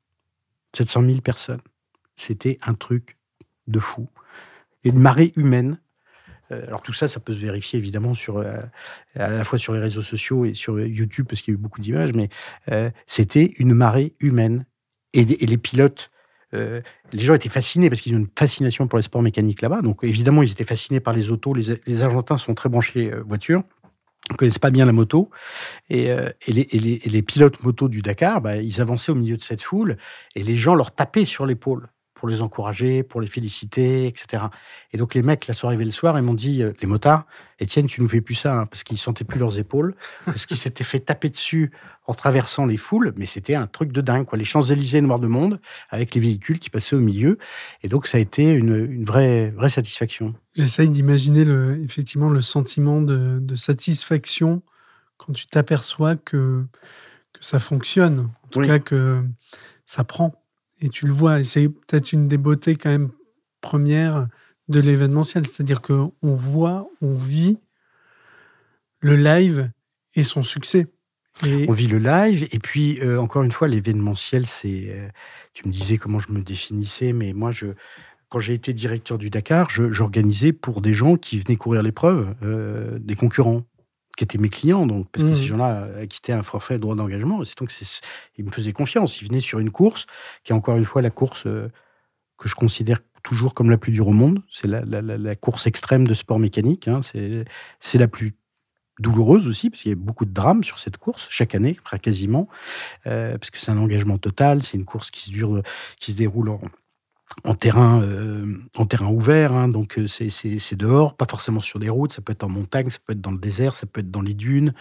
700 0.75 1.01
000 1.05 1.21
personnes. 1.21 1.61
C'était 2.15 2.59
un 2.61 2.73
truc 2.73 3.17
de 3.67 3.79
fou. 3.79 4.09
Et 4.83 4.89
une 4.89 4.99
marée 4.99 5.33
humaine. 5.35 5.79
Euh, 6.51 6.65
alors 6.67 6.81
tout 6.81 6.93
ça, 6.93 7.07
ça 7.07 7.19
peut 7.19 7.33
se 7.33 7.39
vérifier 7.39 7.77
évidemment 7.77 8.13
sur, 8.13 8.39
à 8.39 9.29
la 9.29 9.43
fois 9.43 9.59
sur 9.59 9.73
les 9.73 9.79
réseaux 9.79 10.01
sociaux 10.01 10.45
et 10.45 10.53
sur 10.53 10.79
YouTube 10.79 11.25
parce 11.27 11.41
qu'il 11.41 11.53
y 11.53 11.55
a 11.55 11.59
eu 11.59 11.61
beaucoup 11.61 11.81
d'images, 11.81 12.13
mais 12.13 12.29
c'était 13.07 13.53
une 13.57 13.73
marée 13.73 14.15
humaine. 14.19 14.65
Et 15.13 15.25
les 15.25 15.57
pilotes 15.57 16.09
euh, 16.53 16.81
les 17.11 17.23
gens 17.23 17.33
étaient 17.33 17.49
fascinés 17.49 17.89
parce 17.89 18.01
qu'ils 18.01 18.15
ont 18.15 18.19
une 18.19 18.29
fascination 18.37 18.87
pour 18.87 18.97
les 18.97 19.03
sports 19.03 19.21
mécaniques 19.21 19.61
là-bas. 19.61 19.81
Donc 19.81 20.03
évidemment, 20.03 20.43
ils 20.43 20.51
étaient 20.51 20.63
fascinés 20.63 20.99
par 20.99 21.13
les 21.13 21.31
autos. 21.31 21.53
Les, 21.53 22.03
Argentins 22.03 22.37
sont 22.37 22.53
très 22.53 22.69
branchés 22.69 23.11
euh, 23.11 23.23
voitures. 23.27 23.63
Ils 24.31 24.37
connaissent 24.37 24.59
pas 24.59 24.71
bien 24.71 24.85
la 24.85 24.93
moto. 24.93 25.29
Et, 25.89 26.11
euh, 26.11 26.29
les, 26.47 27.21
pilotes 27.21 27.61
moto 27.63 27.89
du 27.89 28.01
Dakar, 28.01 28.41
bah, 28.41 28.57
ils 28.57 28.81
avançaient 28.81 29.11
au 29.11 29.15
milieu 29.15 29.37
de 29.37 29.41
cette 29.41 29.61
foule 29.61 29.97
et 30.35 30.43
les 30.43 30.55
gens 30.55 30.75
leur 30.75 30.93
tapaient 30.93 31.25
sur 31.25 31.45
l'épaule 31.45 31.89
pour 32.23 32.29
les 32.29 32.41
encourager, 32.41 33.03
pour 33.03 33.19
les 33.19 33.27
féliciter, 33.27 34.07
etc. 34.07 34.43
Et 34.93 34.97
donc 34.97 35.13
les 35.13 35.21
mecs, 35.21 35.45
là, 35.45 35.53
sont 35.53 35.67
arrivés 35.67 35.83
le 35.83 35.91
soir, 35.91 36.17
ils 36.17 36.23
m'ont 36.23 36.33
dit, 36.33 36.63
euh, 36.63 36.71
les 36.79 36.87
motards, 36.87 37.25
Étienne, 37.59 37.85
tu 37.85 38.01
nous 38.01 38.07
fais 38.07 38.21
plus 38.21 38.35
ça, 38.35 38.61
hein, 38.61 38.65
parce 38.65 38.83
qu'ils 38.83 38.97
sentaient 38.97 39.25
plus 39.25 39.39
leurs 39.39 39.59
épaules, 39.59 39.93
parce 40.25 40.45
qu'ils 40.45 40.55
s'étaient 40.55 40.85
fait 40.85 41.01
taper 41.01 41.29
dessus 41.29 41.73
en 42.07 42.13
traversant 42.13 42.65
les 42.65 42.77
foules, 42.77 43.11
mais 43.17 43.25
c'était 43.25 43.55
un 43.55 43.67
truc 43.67 43.91
de 43.91 43.99
dingue, 43.99 44.25
quoi. 44.25 44.37
Les 44.37 44.45
Champs-Élysées 44.45 45.01
noirs 45.01 45.19
de 45.19 45.27
monde, 45.27 45.59
avec 45.89 46.15
les 46.15 46.21
véhicules 46.21 46.59
qui 46.59 46.69
passaient 46.69 46.95
au 46.95 47.01
milieu. 47.01 47.37
Et 47.81 47.89
donc 47.89 48.07
ça 48.07 48.19
a 48.19 48.21
été 48.21 48.53
une, 48.53 49.03
vraie, 49.03 49.49
vraie 49.49 49.69
satisfaction. 49.69 50.33
J'essaye 50.55 50.89
d'imaginer 50.89 51.43
le, 51.43 51.77
effectivement 51.83 52.29
le 52.29 52.41
sentiment 52.41 53.01
de, 53.01 53.43
satisfaction 53.55 54.61
quand 55.17 55.33
tu 55.33 55.45
t'aperçois 55.47 56.15
que, 56.15 56.65
que 57.33 57.43
ça 57.43 57.59
fonctionne, 57.59 58.29
en 58.45 58.47
tout 58.47 58.61
cas 58.61 58.79
que 58.79 59.21
ça 59.85 60.05
prend. 60.05 60.39
Et 60.83 60.89
tu 60.89 61.07
le 61.07 61.13
vois, 61.13 61.39
et 61.39 61.45
c'est 61.45 61.69
peut-être 61.69 62.11
une 62.11 62.27
des 62.27 62.37
beautés 62.37 62.75
quand 62.75 62.89
même 62.89 63.09
premières 63.61 64.27
de 64.67 64.81
l'événementiel, 64.81 65.47
c'est-à-dire 65.47 65.81
qu'on 65.81 66.11
voit, 66.21 66.89
on 67.01 67.13
vit 67.13 67.57
le 68.99 69.15
live 69.15 69.71
et 70.15 70.25
son 70.25 70.43
succès. 70.43 70.87
On 71.41 71.71
vit 71.71 71.87
le 71.87 71.99
live, 71.99 72.49
et 72.51 72.59
puis 72.59 72.99
euh, 72.99 73.17
encore 73.17 73.43
une 73.43 73.51
fois, 73.51 73.69
l'événementiel, 73.69 74.45
c'est. 74.45 74.89
Euh, 74.89 75.07
tu 75.53 75.65
me 75.67 75.73
disais 75.73 75.97
comment 75.97 76.19
je 76.19 76.33
me 76.33 76.43
définissais, 76.43 77.13
mais 77.13 77.31
moi, 77.31 77.53
je, 77.53 77.67
quand 78.27 78.41
j'ai 78.41 78.53
été 78.53 78.73
directeur 78.73 79.17
du 79.17 79.29
Dakar, 79.29 79.69
j'organisais 79.69 80.51
pour 80.51 80.81
des 80.81 80.93
gens 80.93 81.15
qui 81.15 81.39
venaient 81.39 81.55
courir 81.55 81.81
l'épreuve, 81.81 82.35
euh, 82.43 82.99
des 82.99 83.15
concurrents 83.15 83.63
qui 84.17 84.23
étaient 84.23 84.37
mes 84.37 84.49
clients, 84.49 84.85
donc, 84.85 85.09
parce 85.11 85.25
que 85.25 85.33
ces 85.33 85.41
mmh. 85.41 85.45
gens-là 85.45 85.87
acquittaient 86.01 86.33
un 86.33 86.43
forfait 86.43 86.75
de 86.75 86.79
droit 86.79 86.95
d'engagement. 86.95 87.43
C'est 87.45 87.57
donc 87.57 87.71
ils 88.37 88.45
me 88.45 88.51
faisaient 88.51 88.73
confiance. 88.73 89.21
Ils 89.21 89.27
venaient 89.27 89.39
sur 89.39 89.59
une 89.59 89.71
course 89.71 90.05
qui 90.43 90.51
est 90.51 90.55
encore 90.55 90.77
une 90.77 90.85
fois 90.85 91.01
la 91.01 91.09
course 91.09 91.47
euh, 91.47 91.69
que 92.37 92.47
je 92.47 92.55
considère 92.55 92.99
toujours 93.23 93.53
comme 93.53 93.69
la 93.69 93.77
plus 93.77 93.91
dure 93.91 94.07
au 94.07 94.13
monde. 94.13 94.41
C'est 94.51 94.67
la, 94.67 95.35
course 95.35 95.65
extrême 95.65 96.05
de 96.05 96.13
sport 96.13 96.39
mécanique. 96.39 96.87
Hein. 96.87 97.01
C'est 97.79 97.97
la 97.97 98.07
plus 98.07 98.33
douloureuse 98.99 99.47
aussi, 99.47 99.69
parce 99.69 99.81
qu'il 99.81 99.89
y 99.89 99.93
a 99.93 99.97
beaucoup 99.97 100.25
de 100.25 100.33
drames 100.33 100.63
sur 100.63 100.77
cette 100.77 100.97
course, 100.97 101.25
chaque 101.29 101.55
année, 101.55 101.77
quasiment, 102.01 102.47
euh, 103.07 103.37
parce 103.39 103.49
que 103.49 103.57
c'est 103.57 103.71
un 103.71 103.77
engagement 103.77 104.19
total, 104.19 104.61
c'est 104.61 104.77
une 104.77 104.85
course 104.85 105.09
qui 105.09 105.21
se, 105.21 105.31
dure, 105.31 105.63
qui 105.99 106.11
se 106.11 106.17
déroule 106.17 106.49
en, 106.49 106.61
en 107.43 107.55
terrain, 107.55 108.01
euh, 108.01 108.45
en 108.77 108.85
terrain 108.85 109.07
ouvert, 109.07 109.53
hein, 109.53 109.67
donc 109.67 109.97
euh, 109.97 110.07
c'est 110.07 110.75
dehors, 110.75 111.15
pas 111.15 111.25
forcément 111.29 111.61
sur 111.61 111.79
des 111.79 111.89
routes, 111.89 112.13
ça 112.13 112.21
peut 112.21 112.31
être 112.31 112.43
en 112.43 112.49
montagne, 112.49 112.89
ça 112.89 112.99
peut 113.05 113.13
être 113.13 113.21
dans 113.21 113.31
le 113.31 113.37
désert, 113.37 113.75
ça 113.75 113.85
peut 113.85 114.01
être 114.01 114.11
dans 114.11 114.21
les 114.21 114.33
dunes, 114.33 114.73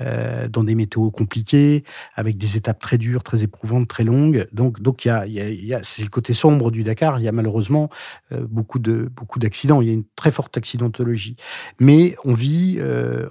euh, 0.00 0.48
dans 0.48 0.64
des 0.64 0.74
météos 0.74 1.10
compliqués, 1.10 1.84
avec 2.14 2.36
des 2.36 2.56
étapes 2.56 2.80
très 2.80 2.98
dures, 2.98 3.22
très 3.22 3.42
éprouvantes, 3.42 3.88
très 3.88 4.04
longues. 4.04 4.48
Donc, 4.52 4.80
donc 4.80 5.04
y 5.04 5.10
a, 5.10 5.26
y 5.26 5.74
a, 5.74 5.80
c'est 5.84 6.02
le 6.02 6.08
côté 6.08 6.34
sombre 6.34 6.70
du 6.70 6.82
Dakar. 6.82 7.18
Il 7.18 7.24
y 7.24 7.28
a 7.28 7.32
malheureusement 7.32 7.88
beaucoup 8.30 8.78
de 8.78 9.10
beaucoup 9.14 9.38
d'accidents. 9.38 9.80
Il 9.80 9.88
y 9.88 9.90
a 9.90 9.94
une 9.94 10.04
très 10.16 10.30
forte 10.30 10.56
accidentologie, 10.56 11.36
mais 11.80 12.14
on 12.24 12.34
vit 12.34 12.78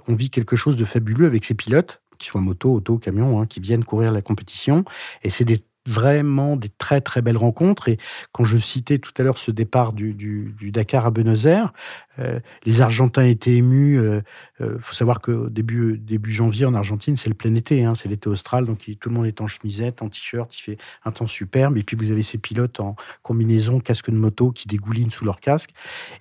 on 0.06 0.14
vit 0.14 0.30
quelque 0.30 0.56
chose 0.56 0.76
de 0.76 0.84
fabuleux 0.84 1.26
avec 1.26 1.44
ces 1.44 1.54
pilotes 1.54 2.00
qui 2.18 2.26
soient 2.26 2.40
moto, 2.40 2.72
auto, 2.74 2.98
camion, 2.98 3.40
hein, 3.40 3.46
qui 3.46 3.60
viennent 3.60 3.84
courir 3.84 4.12
la 4.12 4.22
compétition. 4.22 4.84
Et 5.22 5.30
c'est 5.30 5.44
des 5.44 5.60
vraiment 5.88 6.56
des 6.56 6.68
très 6.68 7.00
très 7.00 7.22
belles 7.22 7.36
rencontres. 7.36 7.88
Et 7.88 7.98
quand 8.32 8.44
je 8.44 8.58
citais 8.58 8.98
tout 8.98 9.12
à 9.18 9.22
l'heure 9.22 9.38
ce 9.38 9.50
départ 9.50 9.92
du, 9.92 10.54
Dakar 10.60 11.06
à 11.06 11.10
Buenos 11.10 11.46
Aires, 11.46 11.72
les 12.64 12.80
Argentins 12.80 13.24
étaient 13.24 13.54
émus. 13.54 14.00
Il 14.60 14.78
faut 14.80 14.94
savoir 14.94 15.20
qu'au 15.20 15.48
début, 15.48 15.98
début 15.98 16.32
janvier, 16.32 16.66
en 16.66 16.74
Argentine, 16.74 17.16
c'est 17.16 17.28
le 17.28 17.34
plein 17.34 17.54
été. 17.54 17.84
Hein, 17.84 17.94
c'est 17.94 18.08
l'été 18.08 18.28
austral, 18.28 18.66
donc 18.66 18.90
tout 19.00 19.08
le 19.08 19.14
monde 19.14 19.26
est 19.26 19.40
en 19.40 19.46
chemisette, 19.46 20.02
en 20.02 20.08
t-shirt, 20.08 20.54
il 20.56 20.60
fait 20.60 20.78
un 21.04 21.12
temps 21.12 21.26
superbe. 21.26 21.76
Et 21.78 21.82
puis 21.82 21.96
vous 21.96 22.10
avez 22.10 22.22
ces 22.22 22.38
pilotes 22.38 22.80
en 22.80 22.96
combinaison, 23.22 23.80
casque 23.80 24.10
de 24.10 24.16
moto, 24.16 24.50
qui 24.50 24.68
dégoulinent 24.68 25.10
sous 25.10 25.24
leur 25.24 25.40
casque 25.40 25.70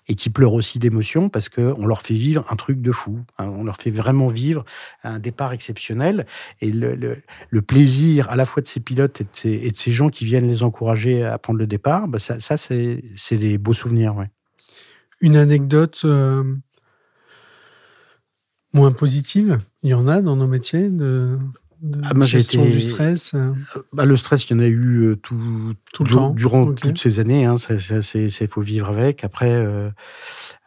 et 0.08 0.16
qui 0.16 0.30
pleurent 0.30 0.54
aussi 0.54 0.80
d'émotion 0.80 1.30
parce 1.30 1.50
qu'on 1.50 1.86
leur 1.86 2.02
fait 2.02 2.14
vivre 2.14 2.46
un 2.50 2.56
truc 2.56 2.82
de 2.82 2.92
fou. 2.92 3.20
Hein. 3.38 3.48
on 3.56 3.64
leur 3.64 3.78
fait 3.78 3.92
vraiment 3.92 4.28
vivre 4.28 4.66
un 5.04 5.20
départ 5.20 5.54
exceptionnel. 5.54 6.26
Et 6.62 6.72
le, 6.72 7.22
plaisir 7.68 8.30
à 8.30 8.36
la 8.36 8.46
fois 8.46 8.62
de 8.62 8.68
ces 8.68 8.80
pilotes 8.80 9.22
et 9.44 9.72
de 9.72 9.78
ces, 9.78 9.92
gens 9.92 10.10
qui 10.10 10.26
viennent 10.26 10.48
les 10.48 10.64
encourager 10.64 11.24
à 11.24 11.38
prendre 11.38 11.60
le 11.60 11.68
départ, 11.68 12.08
bah, 12.08 12.20
ça, 12.20 12.58
c'est 12.58 13.02
des 13.32 13.58
beaux 13.58 13.74
souvenirs. 13.74 14.16
Une 15.20 15.36
anecdote 15.36 16.02
euh, 16.06 16.44
moins 18.74 18.92
positive, 18.92 19.60
il 19.84 19.90
y 19.90 19.94
en 19.94 20.08
a 20.08 20.22
dans 20.22 20.36
nos 20.36 20.48
métiers 20.48 20.90
de, 20.90 21.40
ah, 22.04 22.26
gestion 22.26 22.66
du 22.66 22.82
stress 22.82 23.34
euh? 23.34 23.54
Euh, 23.76 23.82
bah, 23.94 24.06
Le 24.06 24.18
stress, 24.18 24.48
il 24.50 24.54
y 24.54 24.56
en 24.56 24.64
a 24.64 24.68
eu 24.68 25.16
tout, 25.22 25.74
tout 25.94 26.04
le 26.04 26.10
temps. 26.10 26.30
durant 26.32 26.74
toutes 26.74 27.00
ces 27.00 27.20
années. 27.20 27.42
Il 27.42 27.46
hein, 27.46 27.58
faut 28.50 28.62
vivre 28.62 28.90
avec. 28.90 29.24
Après, 29.24 29.66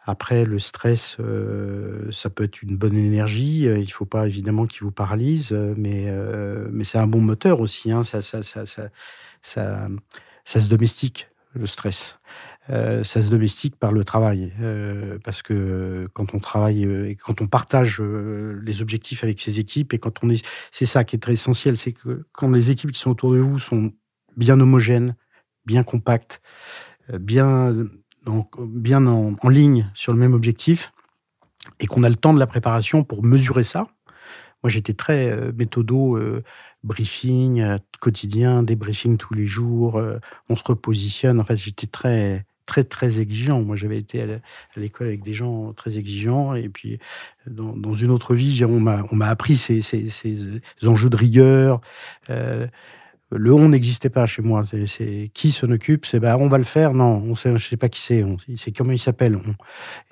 après, 0.03 0.45
le 0.45 0.57
stress, 0.57 1.17
euh, 1.19 2.11
ça 2.11 2.31
peut 2.31 2.43
être 2.45 2.63
une 2.63 2.75
bonne 2.75 2.97
énergie. 2.97 3.67
Euh, 3.67 3.77
il 3.77 3.85
ne 3.85 3.91
faut 3.91 4.05
pas 4.05 4.25
évidemment 4.25 4.65
qu'il 4.65 4.81
vous 4.81 4.91
paralyse, 4.91 5.49
euh, 5.51 5.75
mais, 5.77 6.11
mais 6.71 6.83
c'est 6.83 6.97
un 6.97 7.07
bon 7.07 7.21
moteur 7.21 7.59
aussi. 7.59 7.91
Hein. 7.91 8.03
Ça, 8.03 8.21
ça, 8.21 8.41
ça, 8.41 8.65
ça, 8.65 8.89
ça, 9.43 10.59
se 10.59 10.67
domestique, 10.67 11.29
le 11.53 11.67
stress. 11.67 12.17
Ça 12.71 13.21
se 13.21 13.29
domestique 13.29 13.75
par 13.75 13.91
le 13.91 14.03
travail. 14.03 14.53
parce 15.23 15.41
que 15.41 16.07
quand 16.13 16.33
on 16.33 16.39
travaille 16.39 16.83
et 16.83 17.15
quand 17.15 17.41
on 17.41 17.47
partage 17.47 18.01
les 18.01 18.81
objectifs 18.81 19.23
avec 19.23 19.41
ses 19.41 19.59
équipes, 19.59 19.93
et 19.93 19.99
quand 19.99 20.23
on 20.23 20.29
est. 20.29 20.45
C'est 20.71 20.85
ça 20.85 21.03
qui 21.03 21.15
est 21.17 21.19
très 21.19 21.33
essentiel, 21.33 21.75
c'est 21.75 21.91
que 21.91 22.25
quand 22.31 22.49
les 22.49 22.71
équipes 22.71 22.91
qui 22.91 22.99
sont 22.99 23.11
autour 23.11 23.33
de 23.33 23.39
vous 23.39 23.59
sont 23.59 23.91
bien 24.37 24.59
homogènes, 24.59 25.15
bien 25.65 25.83
compactes, 25.83 26.41
bien 27.19 27.75
donc 28.25 28.59
bien 28.59 29.05
en, 29.07 29.49
ligne 29.49 29.89
sur 29.93 30.13
le 30.13 30.19
même 30.19 30.33
objectif, 30.33 30.93
et 31.79 31.87
qu'on 31.87 32.03
a 32.03 32.09
le 32.09 32.15
temps 32.15 32.33
de 32.33 32.39
la 32.39 32.47
préparation 32.47 33.03
pour 33.03 33.23
mesurer 33.23 33.63
ça. 33.63 33.87
Moi, 34.63 34.69
j'étais 34.69 34.93
très 34.93 35.31
euh, 35.31 35.51
méthodo, 35.51 36.17
euh, 36.17 36.43
briefing 36.83 37.61
euh, 37.61 37.77
quotidien, 37.99 38.63
débriefing 38.63 39.17
tous 39.17 39.33
les 39.33 39.47
jours, 39.47 40.01
on 40.49 40.55
se 40.55 40.63
repositionne. 40.63 41.39
En 41.39 41.43
fait, 41.43 41.57
j'étais 41.57 41.87
très, 41.87 42.45
très, 42.71 42.85
très 42.85 43.19
exigeant. 43.19 43.61
Moi, 43.63 43.75
j'avais 43.75 43.97
été 43.97 44.21
à 44.21 44.39
l'école 44.77 45.07
avec 45.07 45.23
des 45.23 45.33
gens 45.33 45.73
très 45.73 45.97
exigeants. 45.97 46.55
Et 46.55 46.69
puis, 46.69 46.99
dans, 47.45 47.95
une 47.95 48.11
autre 48.11 48.33
vie, 48.33 48.63
on 48.63 48.79
m'a 48.79 49.27
appris 49.27 49.57
ces, 49.57 49.81
ces, 49.81 50.09
ces, 50.09 50.37
enjeux 50.85 51.09
de 51.09 51.17
rigueur. 51.17 51.81
Le 53.33 53.53
on 53.53 53.69
n'existait 53.69 54.09
pas 54.09 54.25
chez 54.25 54.41
moi. 54.41 54.63
C'est 54.87 55.31
qui 55.33 55.51
s'en 55.51 55.69
occupe? 55.71 56.05
C'est 56.05 56.19
bah 56.19 56.37
on 56.37 56.49
va 56.49 56.57
le 56.57 56.65
faire. 56.65 56.93
Non, 56.93 57.23
on 57.25 57.35
sait, 57.35 57.57
je 57.57 57.65
sais 57.65 57.77
pas 57.77 57.87
qui 57.87 58.01
c'est. 58.01 58.25
C'est 58.57 58.71
comment 58.71 58.91
il 58.91 58.99
s'appelle. 58.99 59.39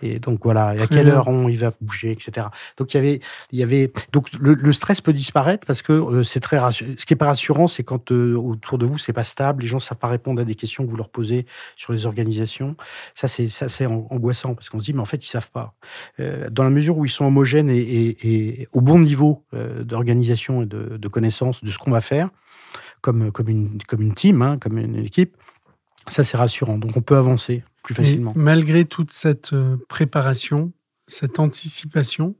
Et 0.02 0.20
donc 0.20 0.40
voilà. 0.44 0.76
Et 0.76 0.82
à 0.82 0.88
quelle 0.88 1.10
heure 1.10 1.28
on 1.28 1.50
il 1.50 1.58
va 1.58 1.72
bouger, 1.82 2.12
etc. 2.12 2.48
Donc 2.78 2.94
il 2.94 2.98
y 2.98 3.00
avait, 3.00 3.20
il 3.52 3.60
y 3.60 3.64
avait. 3.64 3.92
Donc 4.14 4.28
le, 4.40 4.72
stress 4.74 5.02
peut 5.02 5.12
disparaître 5.12 5.68
parce 5.68 5.82
que 5.82 5.92
euh, 5.92 6.24
c'est 6.24 6.40
très 6.40 6.58
rassurant. 6.58 6.92
Ce 6.98 7.06
qui 7.06 7.14
est 7.14 7.18
pas 7.18 7.26
rassurant, 7.26 7.68
c'est 7.68 7.84
quand 7.84 8.12
euh, 8.12 8.36
autour 8.36 8.78
de 8.78 8.86
vous 8.86 8.98
c'est 8.98 9.14
pas 9.14 9.26
stable. 9.26 9.64
Les 9.64 9.68
gens 9.68 9.82
savent 9.82 9.98
pas 9.98 10.08
répondre 10.08 10.42
à 10.42 10.46
des 10.46 10.56
questions 10.56 10.86
que 10.86 10.90
vous 10.90 10.98
leur 10.98 11.10
posez 11.10 11.46
sur 11.76 11.92
les 11.92 12.06
organisations. 12.06 12.78
Ça 13.16 13.28
c'est 13.28 13.50
ça 13.50 13.68
c'est 13.68 13.86
angoissant 13.86 14.56
parce 14.56 14.70
qu'on 14.70 14.80
se 14.80 14.86
dit 14.86 14.94
mais 14.94 15.02
en 15.02 15.06
fait 15.06 15.26
ils 15.26 15.30
savent 15.30 15.52
pas. 15.52 15.74
Euh, 16.22 16.50
dans 16.50 16.64
la 16.64 16.70
mesure 16.70 16.98
où 16.98 17.04
ils 17.04 17.12
sont 17.12 17.26
homogènes 17.26 17.70
et, 17.70 17.80
et, 17.80 18.62
et 18.62 18.68
au 18.72 18.82
bon 18.82 19.00
niveau 19.00 19.44
d'organisation 19.82 20.64
et 20.64 20.66
de, 20.66 20.98
de 20.98 21.08
connaissance 21.08 21.64
de 21.64 21.72
ce 21.72 21.78
qu'on 21.78 21.92
va 21.92 22.02
faire 22.02 22.30
comme, 23.02 23.32
comme, 23.32 23.50
une, 23.50 23.82
comme 23.84 24.02
une 24.02 24.14
team, 24.14 24.42
hein, 24.42 24.58
comme 24.58 24.78
une 24.78 24.96
équipe, 24.98 25.38
ça 26.08 26.24
c'est 26.24 26.38
rassurant. 26.38 26.78
Donc 26.78 26.92
on 26.96 27.02
peut 27.02 27.18
avancer 27.18 27.64
plus 27.84 27.96
facilement. 27.96 28.34
malgré 28.36 28.86
toute 28.86 29.12
cette 29.12 29.54
euh, 29.54 29.78
préparation, 29.88 30.72
cette 31.08 31.40
anticipation, 31.40 32.36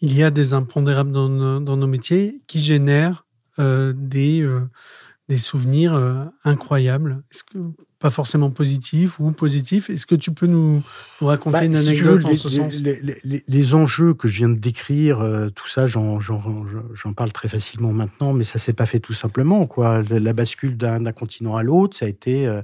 il 0.00 0.16
y 0.16 0.22
a 0.22 0.30
des 0.30 0.52
impondérables 0.52 1.12
dans 1.12 1.28
nos, 1.28 1.60
dans 1.60 1.76
nos 1.76 1.86
métiers 1.86 2.42
qui 2.46 2.60
génèrent 2.60 3.26
euh, 3.58 3.92
des, 3.96 4.42
euh, 4.42 4.68
des 5.32 5.38
souvenirs 5.38 5.94
incroyables. 6.44 7.22
Est-ce 7.30 7.42
que 7.42 7.58
pas 8.02 8.10
forcément 8.10 8.50
positif 8.50 9.20
ou 9.20 9.30
positif. 9.30 9.88
Est-ce 9.88 10.06
que 10.06 10.16
tu 10.16 10.32
peux 10.32 10.48
nous, 10.48 10.82
raconter 11.20 11.60
bah, 11.60 11.64
une 11.64 11.76
anecdote 11.76 12.24
en 12.24 12.34
ce 12.34 12.48
sens? 12.48 12.82
les, 12.82 13.74
enjeux 13.74 14.12
que 14.12 14.26
je 14.26 14.38
viens 14.38 14.48
de 14.48 14.58
décrire, 14.58 15.20
euh, 15.20 15.48
tout 15.50 15.68
ça, 15.68 15.86
j'en 15.86 16.18
parle 17.16 17.32
très 17.32 17.48
facilement 17.48 17.92
maintenant, 17.92 18.32
mais 18.32 18.44
ça 18.44 18.58
s'est 18.58 18.72
pas 18.72 18.86
fait 18.86 18.98
tout 18.98 19.12
simplement. 19.12 19.66
Quoi. 19.66 20.02
La 20.02 20.32
bascule 20.32 20.76
d'un 20.76 21.12
continent 21.12 21.56
à 21.56 21.62
l'autre, 21.62 21.96
ça 21.96 22.06
a 22.06 22.08
été 22.08 22.46
euh, 22.46 22.60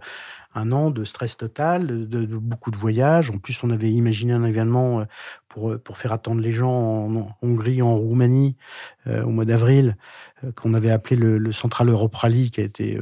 un 0.55 0.73
an 0.73 0.91
de 0.91 1.05
stress 1.05 1.37
total, 1.37 2.09
de, 2.09 2.27
beaucoup 2.27 2.71
de 2.71 2.77
voyages. 2.77 3.31
En 3.31 3.39
plus, 3.39 3.63
on 3.63 3.71
avait 3.71 3.91
imaginé 3.91 4.33
un 4.33 4.45
événement 4.45 5.01
euh, 5.01 5.05
pour, 5.49 5.79
pour 5.79 5.99
faire 5.99 6.13
attendre 6.13 6.41
les 6.41 6.53
gens 6.53 6.71
en, 6.71 7.29
Hongrie, 7.43 7.83
en 7.83 7.97
Roumanie, 7.97 8.57
au 9.07 9.31
mois 9.31 9.47
d'avril, 9.47 9.97
qu'on 10.55 10.75
avait 10.75 10.91
appelé 10.91 11.17
le, 11.17 11.39
le, 11.39 11.53
Central 11.53 11.89
Europe 11.89 12.15
Rally, 12.15 12.51
qui 12.51 12.61
a 12.61 12.65
été 12.65 13.01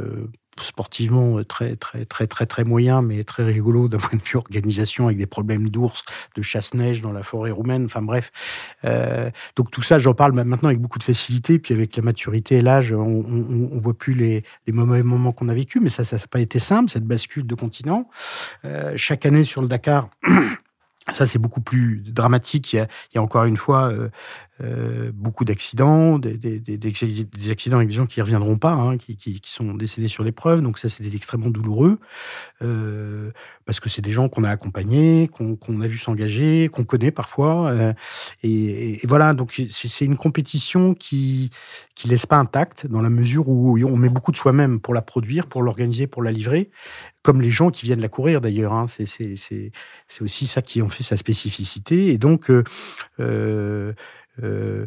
sportivement 0.61 1.39
euh, 1.39 1.45
très 1.45 1.77
très 1.77 2.05
très 2.05 2.27
très 2.27 2.47
très 2.47 2.65
moyen, 2.65 3.03
mais 3.03 3.25
très 3.25 3.45
rigolo 3.45 3.89
d'un 3.89 3.99
point 3.99 4.19
de 4.19 4.23
vue 4.23 4.37
organisation 4.37 5.07
avec 5.07 5.19
des 5.19 5.27
problèmes 5.27 5.69
d'ours, 5.69 6.05
de 6.35 6.43
chasse-neige 6.43 7.01
dans 7.03 7.13
la 7.13 7.23
forêt 7.23 7.51
roumaine. 7.51 7.85
Enfin 7.87 8.03
bref, 8.03 8.33
euh, 8.85 9.31
donc 9.57 9.71
tout 9.71 9.83
ça, 9.83 9.99
j'en 9.99 10.15
parle 10.15 10.33
maintenant 10.33 10.69
avec 10.69 10.81
beaucoup 10.81 10.99
de 10.99 11.05
facilité. 11.05 11.59
Puis 11.59 11.75
avec 11.75 11.97
la 11.97 12.03
maturité 12.03 12.57
et 12.57 12.63
l'âge, 12.63 12.93
on, 12.93 13.81
voit 13.81 13.97
plus 13.97 14.15
les, 14.15 14.45
les 14.67 14.73
moments, 14.73 15.33
qu'on 15.33 15.49
a 15.49 15.55
vécu, 15.55 15.81
mais 15.81 15.89
ça, 15.89 16.05
ça 16.05 16.17
n'a 16.17 16.27
pas 16.27 16.41
été 16.41 16.59
simple 16.59 16.91
cette 16.91 17.05
bascule 17.05 17.47
de 17.47 17.55
continent. 17.55 18.09
Euh, 18.65 18.95
chaque 18.97 19.27
année 19.27 19.45
sur 19.45 19.63
le 19.63 19.69
Dakar. 19.69 20.09
Ça, 21.13 21.25
c'est 21.25 21.39
beaucoup 21.39 21.61
plus 21.61 22.03
dramatique. 22.05 22.73
Il 22.73 22.89
y 23.15 23.19
a, 23.19 23.23
encore 23.23 23.45
une 23.45 23.57
fois 23.57 23.93
euh, 23.93 24.09
euh, 24.63 25.11
beaucoup 25.13 25.45
d'accidents, 25.45 26.19
des, 26.19 27.51
accidents 27.51 27.77
avec 27.77 27.89
des 27.89 27.95
gens 27.95 28.07
qui 28.07 28.21
ne 28.21 28.25
reviendront 28.25 28.57
pas, 28.57 28.73
hein, 28.73 28.97
qui, 28.97 29.41
sont 29.45 29.75
décédés 29.75 30.09
sur 30.09 30.25
l'épreuve. 30.25 30.63
Donc 30.63 30.79
ça, 30.79 30.89
c'est 30.89 31.05
extrêmement 31.15 31.51
douloureux, 31.51 31.99
euh, 32.63 33.33
parce 33.67 33.81
que 33.81 33.91
c'est 33.91 34.01
des 34.01 34.13
gens 34.13 34.31
qu'on 34.31 34.45
a 34.45 34.51
accompagnés, 34.51 35.29
qu'on 35.29 35.81
a 35.83 35.87
vu 35.87 35.99
s'engager, 35.99 36.71
qu'on 36.73 36.85
connaît 36.85 37.11
parfois. 37.11 37.69
Euh, 37.69 37.93
et, 38.43 39.05
et, 39.05 39.07
voilà, 39.07 39.35
donc 39.35 39.61
c'est 39.71 40.05
une 40.07 40.17
compétition 40.17 40.95
qui 40.95 41.51
qui 41.95 42.09
laisse 42.09 42.27
pas 42.27 42.37
intacte, 42.37 42.87
dans 42.87 43.03
la 43.03 43.11
mesure 43.11 43.49
où 43.49 43.79
on 43.85 43.97
met 43.97 44.11
beaucoup 44.11 44.33
de 44.33 44.37
soi-même 44.37 44.81
pour 44.81 44.95
la 44.95 45.03
produire, 45.03 45.47
pour 45.47 45.63
l'organiser, 45.63 46.07
pour 46.07 46.23
la 46.23 46.31
livrer, 46.31 46.71
comme 47.23 47.43
les 47.43 47.51
gens 47.51 47.71
qui 47.71 47.87
viennent 47.87 48.03
la 48.03 48.09
courir 48.09 48.41
d'ailleurs. 48.41 48.73
Hein. 48.73 48.87
C'est 48.89 49.73
aussi 50.21 50.47
ça 50.47 50.63
qui 50.63 50.81
en 50.81 50.89
fait 50.89 51.05
sa 51.05 51.19
spécificité. 51.19 52.09
Et 52.09 52.17
donc... 52.17 52.51
Euh, 54.43 54.87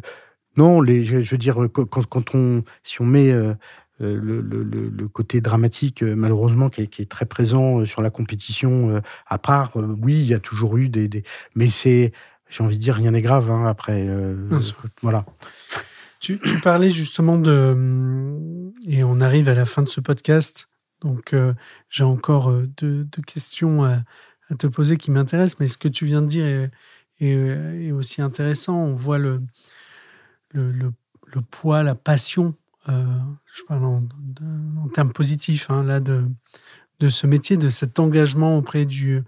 non, 0.56 0.80
les, 0.80 1.04
je 1.04 1.30
veux 1.30 1.38
dire, 1.38 1.56
quand, 1.72 2.04
quand 2.06 2.34
on, 2.34 2.64
si 2.82 3.00
on 3.00 3.06
met 3.06 3.30
euh, 3.30 3.54
euh, 4.00 4.18
le, 4.20 4.40
le, 4.40 4.62
le, 4.64 5.08
côté 5.08 5.40
dramatique, 5.40 6.02
malheureusement, 6.02 6.68
qui 6.68 6.82
est, 6.82 6.86
qui 6.88 7.02
est, 7.02 7.10
très 7.10 7.24
présent 7.24 7.86
sur 7.86 8.02
la 8.02 8.10
compétition, 8.10 9.00
à 9.26 9.38
part, 9.38 9.70
oui, 9.76 10.14
il 10.14 10.26
y 10.26 10.34
a 10.34 10.40
toujours 10.40 10.76
eu 10.76 10.88
des, 10.88 11.06
des 11.06 11.22
mais 11.54 11.68
c'est, 11.68 12.12
j'ai 12.48 12.64
envie 12.64 12.78
de 12.78 12.82
dire, 12.82 12.96
rien 12.96 13.12
n'est 13.12 13.22
grave 13.22 13.48
hein, 13.50 13.64
après. 13.64 14.06
voilà. 15.02 15.24
Tu, 16.18 16.40
tu, 16.40 16.58
parlais 16.58 16.90
justement 16.90 17.38
de, 17.38 18.68
et 18.86 19.04
on 19.04 19.20
arrive 19.20 19.48
à 19.48 19.54
la 19.54 19.64
fin 19.64 19.82
de 19.82 19.88
ce 19.88 20.00
podcast, 20.00 20.68
donc 21.00 21.34
j'ai 21.88 22.04
encore 22.04 22.52
deux, 22.52 23.04
deux 23.04 23.22
questions 23.22 23.84
à, 23.84 24.02
à, 24.50 24.54
te 24.58 24.66
poser 24.66 24.96
qui 24.96 25.12
m'intéressent, 25.12 25.60
mais 25.60 25.68
ce 25.68 25.78
que 25.78 25.88
tu 25.88 26.06
viens 26.06 26.22
de 26.22 26.26
dire 26.26 26.44
est 26.44 26.70
euh, 27.22 27.80
est, 27.80 27.92
aussi 27.92 28.22
intéressant. 28.22 28.76
On 28.76 28.94
voit 28.94 29.18
le, 29.18 29.42
le, 30.52 30.92
poids, 31.50 31.82
la 31.82 31.94
passion, 31.94 32.54
euh, 32.88 33.04
je 33.54 33.62
parle 33.64 33.84
en, 33.84 34.88
termes 34.92 35.12
positifs, 35.12 35.70
hein, 35.70 35.84
là, 35.84 36.00
de, 36.00 36.26
de 36.98 37.08
ce 37.08 37.26
métier, 37.26 37.56
de 37.56 37.68
cet 37.68 37.98
engagement 37.98 38.56
auprès 38.56 38.86
du, 38.86 39.22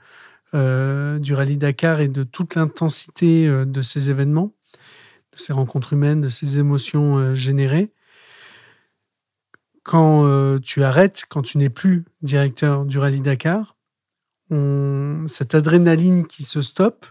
euh, 0.55 1.19
du 1.19 1.35
rallye 1.35 1.57
Dakar 1.57 2.01
et 2.01 2.09
de 2.09 2.23
toute 2.23 2.55
l'intensité 2.55 3.47
de 3.49 3.83
ces 3.83 4.11
événements, 4.11 4.53
de 5.33 5.39
ces 5.39 5.53
rencontres 5.53 5.93
humaines, 5.93 6.23
de 6.23 6.29
ces 6.29 6.59
émotions 6.59 7.35
générées. 7.35 7.93
Quand 9.85 10.59
tu 10.61 10.83
arrêtes, 10.83 11.25
quand 11.29 11.43
tu 11.43 11.59
n'es 11.59 11.71
plus 11.71 12.05
directeur 12.23 12.85
du 12.85 12.99
rallye 12.99 13.21
Dakar, 13.21 13.77
cette 15.27 15.55
adrénaline 15.55 16.27
qui 16.27 16.43
se 16.43 16.63
stoppe, 16.63 17.07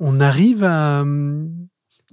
on 0.00 0.20
arrive 0.20 0.64
à. 0.64 1.04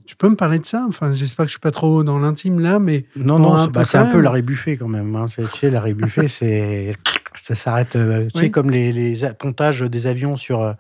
Tu 0.06 0.16
peux 0.16 0.30
me 0.30 0.36
parler 0.36 0.60
de 0.60 0.66
ça? 0.66 0.86
Enfin, 0.88 1.12
j'espère 1.14 1.46
que 1.46 1.50
je 1.50 1.54
suis 1.54 1.60
pas 1.60 1.72
trop 1.72 2.04
dans 2.04 2.20
l'intime 2.20 2.60
là, 2.60 2.78
mais 2.78 3.06
non, 3.16 3.40
non, 3.40 3.66
bah, 3.68 3.86
c'est 3.86 3.98
un 3.98 4.06
peu 4.06 4.20
l'arrêt 4.20 4.44
buffet 4.44 4.78
quand 4.78 4.88
même. 4.88 5.16
Hein. 5.16 5.28
Tu 5.36 5.44
sais, 5.60 5.72
l'arrêt 5.72 5.94
buffet, 5.94 6.28
c'est 6.30 6.96
ça 7.42 7.56
s'arrête. 7.56 7.96
Euh, 7.96 8.28
tu 8.34 8.40
sais, 8.40 8.52
comme 8.52 8.70
les, 8.70 8.92
les, 8.94 9.30
pontages 9.38 9.82
des 9.82 10.08
avions 10.08 10.38
sur. 10.38 10.62
Euh, 10.62 10.74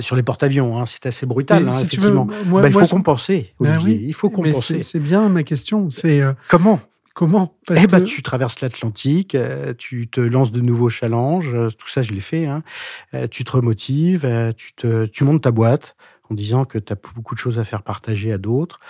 Sur 0.00 0.16
les 0.16 0.24
porte-avions, 0.24 0.80
hein, 0.80 0.86
c'est 0.86 1.06
assez 1.06 1.24
brutal. 1.24 1.68
Hein, 1.68 1.70
si 1.70 1.76
veux, 1.76 1.82
effectivement. 1.86 2.24
moi- 2.46 2.62
Bah, 2.62 2.68
il 2.68 2.72
moi, 2.72 2.82
faut 2.82 2.86
je- 2.88 2.90
compenser, 2.90 3.54
Ben 3.60 3.76
Olivier. 3.76 3.98
oui, 4.00 4.04
il 4.08 4.12
faut 4.12 4.28
compenser. 4.28 4.82
c'est- 4.82 4.98
bien 4.98 5.28
ma 5.28 5.44
question. 5.44 5.88
C'est 5.88 6.20
euh, 6.20 6.32
Comment? 6.48 6.80
comment? 7.14 7.54
Parce 7.68 7.80
Eh 7.84 7.86
ben, 7.86 8.00
que- 8.00 8.04
tu 8.06 8.20
traverses 8.20 8.60
l'Atlantique, 8.60 9.36
tu 9.78 10.08
te 10.08 10.20
lances 10.20 10.50
de 10.50 10.60
nouveaux 10.60 10.88
challenges, 10.90 11.54
tout 11.78 11.88
ça 11.88 12.02
je 12.02 12.12
l'ai 12.12 12.20
fait. 12.20 12.46
Hein. 12.46 12.64
Tu 13.30 13.44
te 13.44 13.52
remotives, 13.52 14.26
tu, 14.56 14.72
te, 14.74 15.04
tu 15.06 15.22
montes 15.22 15.42
ta 15.42 15.52
boîte 15.52 15.94
en 16.30 16.34
disant 16.34 16.64
que 16.64 16.78
tu 16.78 16.92
as 16.92 16.96
beaucoup 17.14 17.34
de 17.34 17.38
choses 17.38 17.58
à 17.58 17.64
faire 17.64 17.82
partager 17.82 18.32
à 18.32 18.38
d'autres, 18.38 18.80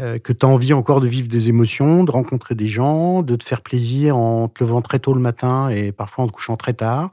euh, 0.00 0.18
que 0.18 0.32
tu 0.32 0.46
as 0.46 0.48
envie 0.48 0.72
encore 0.72 1.00
de 1.00 1.08
vivre 1.08 1.28
des 1.28 1.48
émotions, 1.48 2.04
de 2.04 2.10
rencontrer 2.10 2.54
des 2.54 2.68
gens, 2.68 3.22
de 3.22 3.36
te 3.36 3.44
faire 3.44 3.62
plaisir 3.62 4.16
en 4.16 4.48
te 4.48 4.62
levant 4.62 4.80
très 4.80 4.98
tôt 4.98 5.12
le 5.12 5.20
matin 5.20 5.68
et 5.70 5.90
parfois 5.92 6.24
en 6.24 6.28
te 6.28 6.32
couchant 6.32 6.56
très 6.56 6.74
tard, 6.74 7.10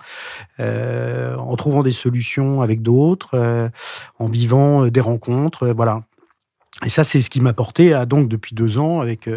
euh, 0.59 1.36
en 1.36 1.55
trouvant 1.55 1.82
des 1.82 1.91
solutions 1.91 2.61
avec 2.61 2.82
d'autres, 2.82 3.32
euh, 3.34 3.70
en 4.20 4.28
vivant 4.28 4.88
des 4.88 5.01
rencontres, 5.01 5.68
voilà. 5.70 6.03
Et 6.86 6.89
ça, 6.89 7.03
c'est 7.05 7.22
ce 7.22 7.30
qui 7.30 7.39
m'a 7.39 7.53
porté 7.53 8.03
donc 8.05 8.28
depuis 8.28 8.53
deux 8.53 8.78
ans 8.78 8.99
avec 8.99 9.30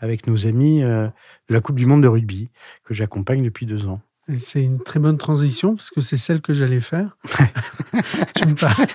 avec 0.00 0.26
nos 0.26 0.46
amis 0.46 0.82
de 0.82 1.10
la 1.48 1.60
Coupe 1.60 1.76
du 1.76 1.86
Monde 1.86 2.02
de 2.02 2.08
rugby 2.08 2.50
que 2.84 2.92
j'accompagne 2.92 3.42
depuis 3.42 3.64
deux 3.64 3.86
ans. 3.86 4.00
C'est 4.38 4.62
une 4.62 4.82
très 4.82 5.00
bonne 5.00 5.18
transition 5.18 5.76
parce 5.76 5.90
que 5.90 6.00
c'est 6.00 6.16
celle 6.16 6.40
que 6.40 6.54
j'allais 6.54 6.80
faire. 6.80 7.16
tu, 8.36 8.46
me 8.46 8.54
parles, 8.54 8.86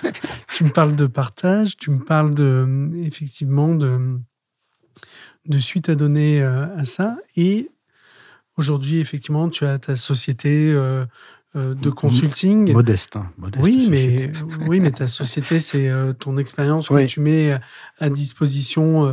tu 0.52 0.64
me 0.64 0.70
parles 0.70 0.96
de 0.96 1.06
partage, 1.06 1.76
tu 1.76 1.90
me 1.90 2.00
parles 2.00 2.34
de, 2.34 2.90
effectivement 2.96 3.74
de, 3.74 4.18
de 5.46 5.58
suite 5.58 5.88
à 5.88 5.94
donner 5.94 6.42
euh, 6.42 6.66
à 6.76 6.84
ça. 6.84 7.16
Et 7.36 7.70
aujourd'hui, 8.56 8.98
effectivement, 8.98 9.48
tu 9.48 9.64
as 9.64 9.78
ta 9.78 9.94
société 9.94 10.72
euh, 10.72 11.06
de 11.54 11.90
consulting. 11.90 12.72
Modeste, 12.72 13.16
hein, 13.16 13.28
modeste 13.36 13.62
Oui, 13.64 13.88
mais, 13.90 14.30
oui, 14.68 14.78
mais 14.80 14.92
ta 14.92 15.08
société, 15.08 15.58
c'est 15.58 15.88
euh, 15.90 16.12
ton 16.12 16.36
expérience 16.38 16.90
Oui. 16.90 17.06
que 17.06 17.10
tu 17.10 17.20
mets 17.20 17.58
à 17.98 18.08
disposition, 18.08 19.06
euh, 19.06 19.12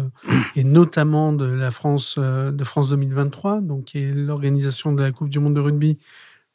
et 0.56 0.64
notamment 0.64 1.34
de 1.34 1.46
la 1.46 1.72
France, 1.72 2.16
euh, 2.20 2.52
de 2.52 2.64
France 2.64 2.90
2023, 2.90 3.62
donc 3.62 3.86
qui 3.86 4.00
est 4.04 4.14
l'organisation 4.14 4.94
de 4.94 5.02
la 5.02 5.12
Coupe 5.12 5.30
du 5.30 5.40
Monde 5.40 5.56
de 5.56 5.60
rugby 5.62 5.98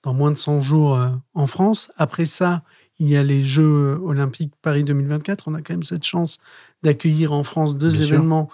dans 0.05 0.15
moins 0.15 0.31
de 0.31 0.39
100 0.39 0.61
jours 0.61 0.97
euh, 0.97 1.09
en 1.35 1.47
France. 1.47 1.91
Après 1.97 2.27
ça, 2.27 2.63
il 3.01 3.09
y 3.09 3.17
a 3.17 3.25
les 3.25 3.43
Jeux 3.43 3.99
olympiques 4.05 4.53
Paris 4.63 4.85
2024. 4.85 5.49
On 5.49 5.55
a 5.55 5.63
quand 5.63 5.75
même 5.75 5.83
cette 5.83 6.05
chance 6.05 6.39
d'accueillir 6.85 7.33
en 7.33 7.43
France 7.43 7.77
deux 7.77 7.89
Bien 7.91 8.03
événements 8.03 8.49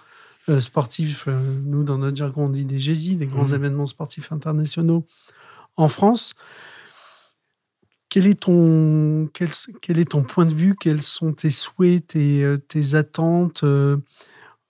euh, 0.48 0.60
sportifs. 0.60 1.24
euh, 1.28 1.38
nous, 1.66 1.84
dans 1.84 1.98
notre 1.98 2.16
jargon, 2.16 2.46
on 2.46 2.48
dit 2.48 2.64
des 2.64 2.78
GESI, 2.78 3.16
des 3.16 3.26
grands 3.26 3.48
Mhm. 3.48 3.54
événements 3.54 3.84
sportifs 3.86 4.32
internationaux 4.32 5.04
en 5.76 5.88
France. 5.88 6.34
Quel 8.11 8.26
est 8.26 8.40
ton, 8.40 9.28
quel, 9.34 9.98
est 9.98 10.11
ton 10.11 10.22
point 10.22 10.46
de 10.46 10.54
vue? 10.54 10.74
Quels 10.74 11.02
sont 11.02 11.32
tes 11.34 11.50
souhaits, 11.50 12.06
tes, 12.09 12.42
euh, 12.42 12.56
tes 12.56 12.94
attentes 12.94 13.64
euh, 13.64 13.98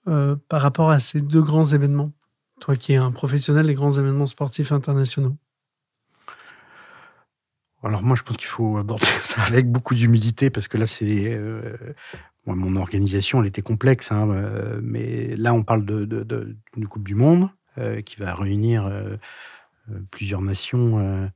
euh, 0.07 0.35
par 0.49 0.61
rapport 0.61 0.89
à 0.91 0.99
ces 0.99 1.21
deux 1.21 1.41
grands 1.41 1.65
événements? 1.65 2.11
Toi 2.59 2.75
qui 2.75 2.91
es 2.91 2.97
un 2.97 3.11
professionnel 3.11 3.67
des 3.67 3.75
grands 3.75 3.91
événements 3.91 4.25
sportifs 4.25 4.73
internationaux. 4.73 5.37
Alors 7.81 8.03
moi, 8.03 8.17
je 8.17 8.23
pense 8.23 8.35
qu'il 8.35 8.47
faut 8.47 8.77
aborder 8.77 9.05
ça 9.23 9.41
avec 9.43 9.71
beaucoup 9.71 9.95
d'humilité 9.95 10.49
parce 10.49 10.67
que 10.67 10.77
là, 10.77 10.85
c'est 10.85 11.39
mon 12.45 12.75
organisation, 12.75 13.41
elle 13.41 13.47
était 13.47 13.61
complexe, 13.61 14.11
hein, 14.11 14.25
mais 14.81 15.35
là, 15.37 15.53
on 15.53 15.63
parle 15.63 15.85
de, 15.85 16.03
de- 16.03 16.23
de- 16.23 16.57
d'une 16.73 16.87
Coupe 16.87 17.07
du 17.07 17.15
Monde 17.15 17.49
qui 18.05 18.17
va 18.17 18.33
réunir 18.33 18.91
plusieurs 20.11 20.41
nations 20.41 21.29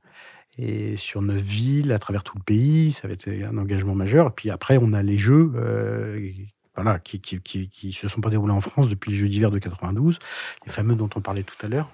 et 0.58 0.96
sur 0.96 1.22
neuf 1.22 1.40
villes 1.40 1.92
à 1.92 1.98
travers 1.98 2.22
tout 2.22 2.36
le 2.36 2.42
pays. 2.42 2.92
Ça 2.92 3.08
va 3.08 3.14
être 3.14 3.28
un 3.28 3.58
engagement 3.58 3.94
majeur. 3.94 4.28
Et 4.28 4.30
puis 4.30 4.50
après, 4.50 4.78
on 4.80 4.92
a 4.92 5.02
les 5.02 5.18
Jeux. 5.18 5.52
euh, 5.56 6.30
voilà, 6.74 6.98
qui, 6.98 7.20
qui, 7.20 7.40
qui, 7.40 7.92
se 7.92 8.08
sont 8.08 8.20
pas 8.20 8.30
déroulés 8.30 8.52
en 8.52 8.60
France 8.60 8.88
depuis 8.88 9.12
les 9.12 9.16
Jeux 9.16 9.28
d'hiver 9.28 9.52
de 9.52 9.58
92, 9.60 10.18
les 10.66 10.72
fameux 10.72 10.96
dont 10.96 11.08
on 11.14 11.20
parlait 11.20 11.44
tout 11.44 11.54
à 11.64 11.68
l'heure. 11.68 11.88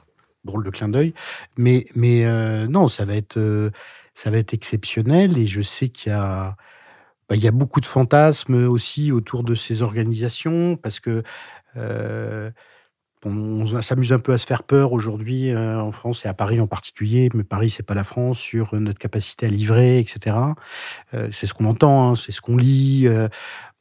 Drôle 0.44 0.64
de 0.64 0.70
clin 0.70 0.88
d'œil. 0.88 1.12
Mais, 1.58 1.84
mais 1.94 2.24
euh, 2.24 2.66
non, 2.66 2.88
ça 2.88 3.04
va 3.04 3.14
être, 3.14 3.36
euh, 3.36 3.70
ça 4.14 4.30
va 4.30 4.38
être 4.38 4.54
exceptionnel 4.54 5.36
et 5.36 5.46
je 5.46 5.61
sais 5.61 5.90
qu'il 5.90 6.12
y 6.12 6.14
a, 6.14 6.56
bah, 7.28 7.36
il 7.36 7.42
y 7.42 7.48
a 7.48 7.50
beaucoup 7.50 7.80
de 7.80 7.86
fantasmes 7.86 8.54
aussi 8.54 9.12
autour 9.12 9.44
de 9.44 9.54
ces 9.54 9.82
organisations 9.82 10.76
parce 10.76 10.98
que 10.98 11.22
on, 13.24 13.82
s'amuse 13.82 14.12
un 14.12 14.18
peu 14.18 14.32
à 14.32 14.38
se 14.38 14.46
faire 14.46 14.62
peur 14.62 14.92
aujourd'hui 14.92 15.50
euh, 15.50 15.80
en 15.80 15.92
France 15.92 16.24
et 16.24 16.28
à 16.28 16.34
Paris 16.34 16.60
en 16.60 16.66
particulier, 16.66 17.28
mais 17.34 17.44
Paris 17.44 17.70
c'est 17.70 17.82
pas 17.82 17.94
la 17.94 18.04
France 18.04 18.38
sur 18.38 18.74
notre 18.74 18.98
capacité 18.98 19.46
à 19.46 19.48
livrer, 19.48 19.98
etc. 19.98 20.36
Euh, 21.14 21.28
c'est 21.32 21.46
ce 21.46 21.54
qu'on 21.54 21.66
entend, 21.66 22.10
hein, 22.10 22.16
c'est 22.16 22.32
ce 22.32 22.40
qu'on 22.40 22.56
lit. 22.56 23.06
euh. 23.06 23.28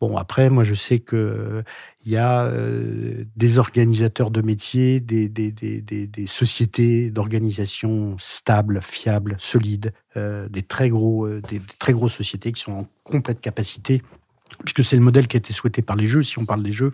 bon 0.02 0.18
après, 0.18 0.50
moi 0.50 0.64
je 0.64 0.74
sais 0.74 1.00
que 1.00 1.16
euh, 1.16 1.62
il 2.06 2.14
y 2.14 2.18
a 2.18 2.46
euh, 2.46 3.26
des 3.36 3.58
organisateurs 3.58 4.32
de 4.32 4.42
métiers, 4.42 5.00
des, 5.00 5.28
des, 5.28 6.28
sociétés 6.28 7.10
d'organisation 7.10 8.16
stables, 8.18 8.80
fiables, 8.82 9.36
solides, 9.38 9.94
euh, 10.16 10.48
des 10.50 10.64
très 10.64 10.90
gros, 10.90 11.26
euh, 11.26 11.42
des 11.50 11.62
très 11.78 11.94
grosses 11.94 12.16
sociétés 12.16 12.52
qui 12.52 12.62
sont 12.62 12.72
en 12.72 12.88
complète 13.04 13.42
capacité. 13.42 14.02
Puisque 14.64 14.84
c'est 14.84 14.96
le 14.96 15.02
modèle 15.02 15.28
qui 15.28 15.38
a 15.38 15.40
été 15.40 15.54
souhaité 15.54 15.82
par 15.82 15.96
les 15.96 16.08
jeux, 16.08 16.24
si 16.24 16.38
on 16.40 16.46
parle 16.46 16.64
des 16.64 16.74
jeux, 16.74 16.92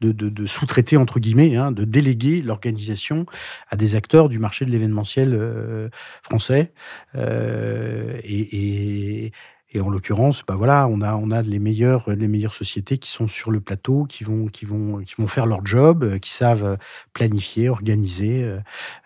de, 0.00 0.12
de, 0.12 0.28
de 0.28 0.46
sous-traiter, 0.46 0.96
entre 0.96 1.20
guillemets, 1.20 1.56
hein, 1.56 1.72
de 1.72 1.84
déléguer 1.84 2.42
l'organisation 2.42 3.26
à 3.68 3.76
des 3.76 3.94
acteurs 3.94 4.28
du 4.28 4.38
marché 4.38 4.64
de 4.64 4.70
l'événementiel 4.70 5.34
euh, 5.34 5.88
français. 6.22 6.72
Euh, 7.16 8.18
et, 8.22 9.24
et, 9.26 9.32
et 9.70 9.80
en 9.80 9.90
l'occurrence, 9.90 10.42
bah 10.46 10.54
voilà, 10.56 10.88
on 10.88 11.02
a, 11.02 11.14
on 11.14 11.30
a 11.30 11.42
les, 11.42 11.58
meilleures, 11.58 12.08
les 12.10 12.28
meilleures 12.28 12.54
sociétés 12.54 12.96
qui 12.96 13.10
sont 13.10 13.28
sur 13.28 13.50
le 13.50 13.60
plateau, 13.60 14.04
qui 14.04 14.24
vont, 14.24 14.46
qui 14.46 14.64
vont, 14.64 15.02
qui 15.02 15.14
vont 15.18 15.26
faire 15.26 15.46
leur 15.46 15.64
job, 15.66 16.04
euh, 16.04 16.18
qui 16.18 16.30
savent 16.30 16.78
planifier, 17.12 17.68
organiser, 17.68 18.44
euh, 18.44 18.58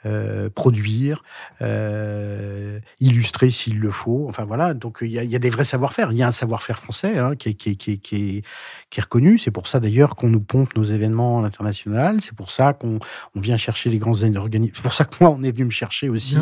euh, 0.07 0.51
produire, 0.51 1.25
euh, 1.63 2.79
illustrer 3.01 3.51
s'il 3.51 3.81
le 3.81 3.91
faut. 3.91 4.27
Enfin 4.29 4.45
voilà, 4.45 4.75
donc 4.75 4.99
il 5.03 5.11
y 5.11 5.19
a, 5.19 5.25
il 5.25 5.31
y 5.31 5.37
a 5.37 5.39
des 5.39 5.51
vrais 5.51 5.65
savoir-faire. 5.65 6.13
Il 6.13 6.19
y 6.19 6.23
a 6.23 6.29
un 6.29 6.33
savoir-faire 6.33 6.79
français 6.79 7.19
hein, 7.19 7.35
qui, 7.37 7.49
est, 7.49 7.55
qui, 7.55 7.71
est, 7.71 7.75
qui, 7.75 7.93
est, 7.93 7.97
qui, 7.97 8.17
est, 8.17 8.43
qui 8.91 9.01
est 9.01 9.03
reconnu. 9.03 9.39
C'est 9.39 9.51
pour 9.51 9.67
ça 9.67 9.81
d'ailleurs 9.81 10.15
qu'on 10.15 10.29
nous 10.29 10.41
pompe 10.41 10.77
nos 10.77 10.85
événements 10.85 11.41
à 11.41 11.43
l'international. 11.43 12.21
C'est 12.21 12.37
pour 12.37 12.51
ça 12.51 12.73
qu'on 12.73 13.01
on 13.35 13.41
vient 13.41 13.57
chercher 13.57 13.91
les 13.91 13.99
grands 13.99 14.23
organismes. 14.23 14.75
C'est 14.77 14.83
pour 14.83 14.95
ça 14.95 15.05
que 15.07 15.17
moi, 15.21 15.31
on 15.31 15.43
est 15.43 15.53
venu 15.53 15.65
me 15.65 15.71
chercher 15.71 16.09
aussi 16.09 16.37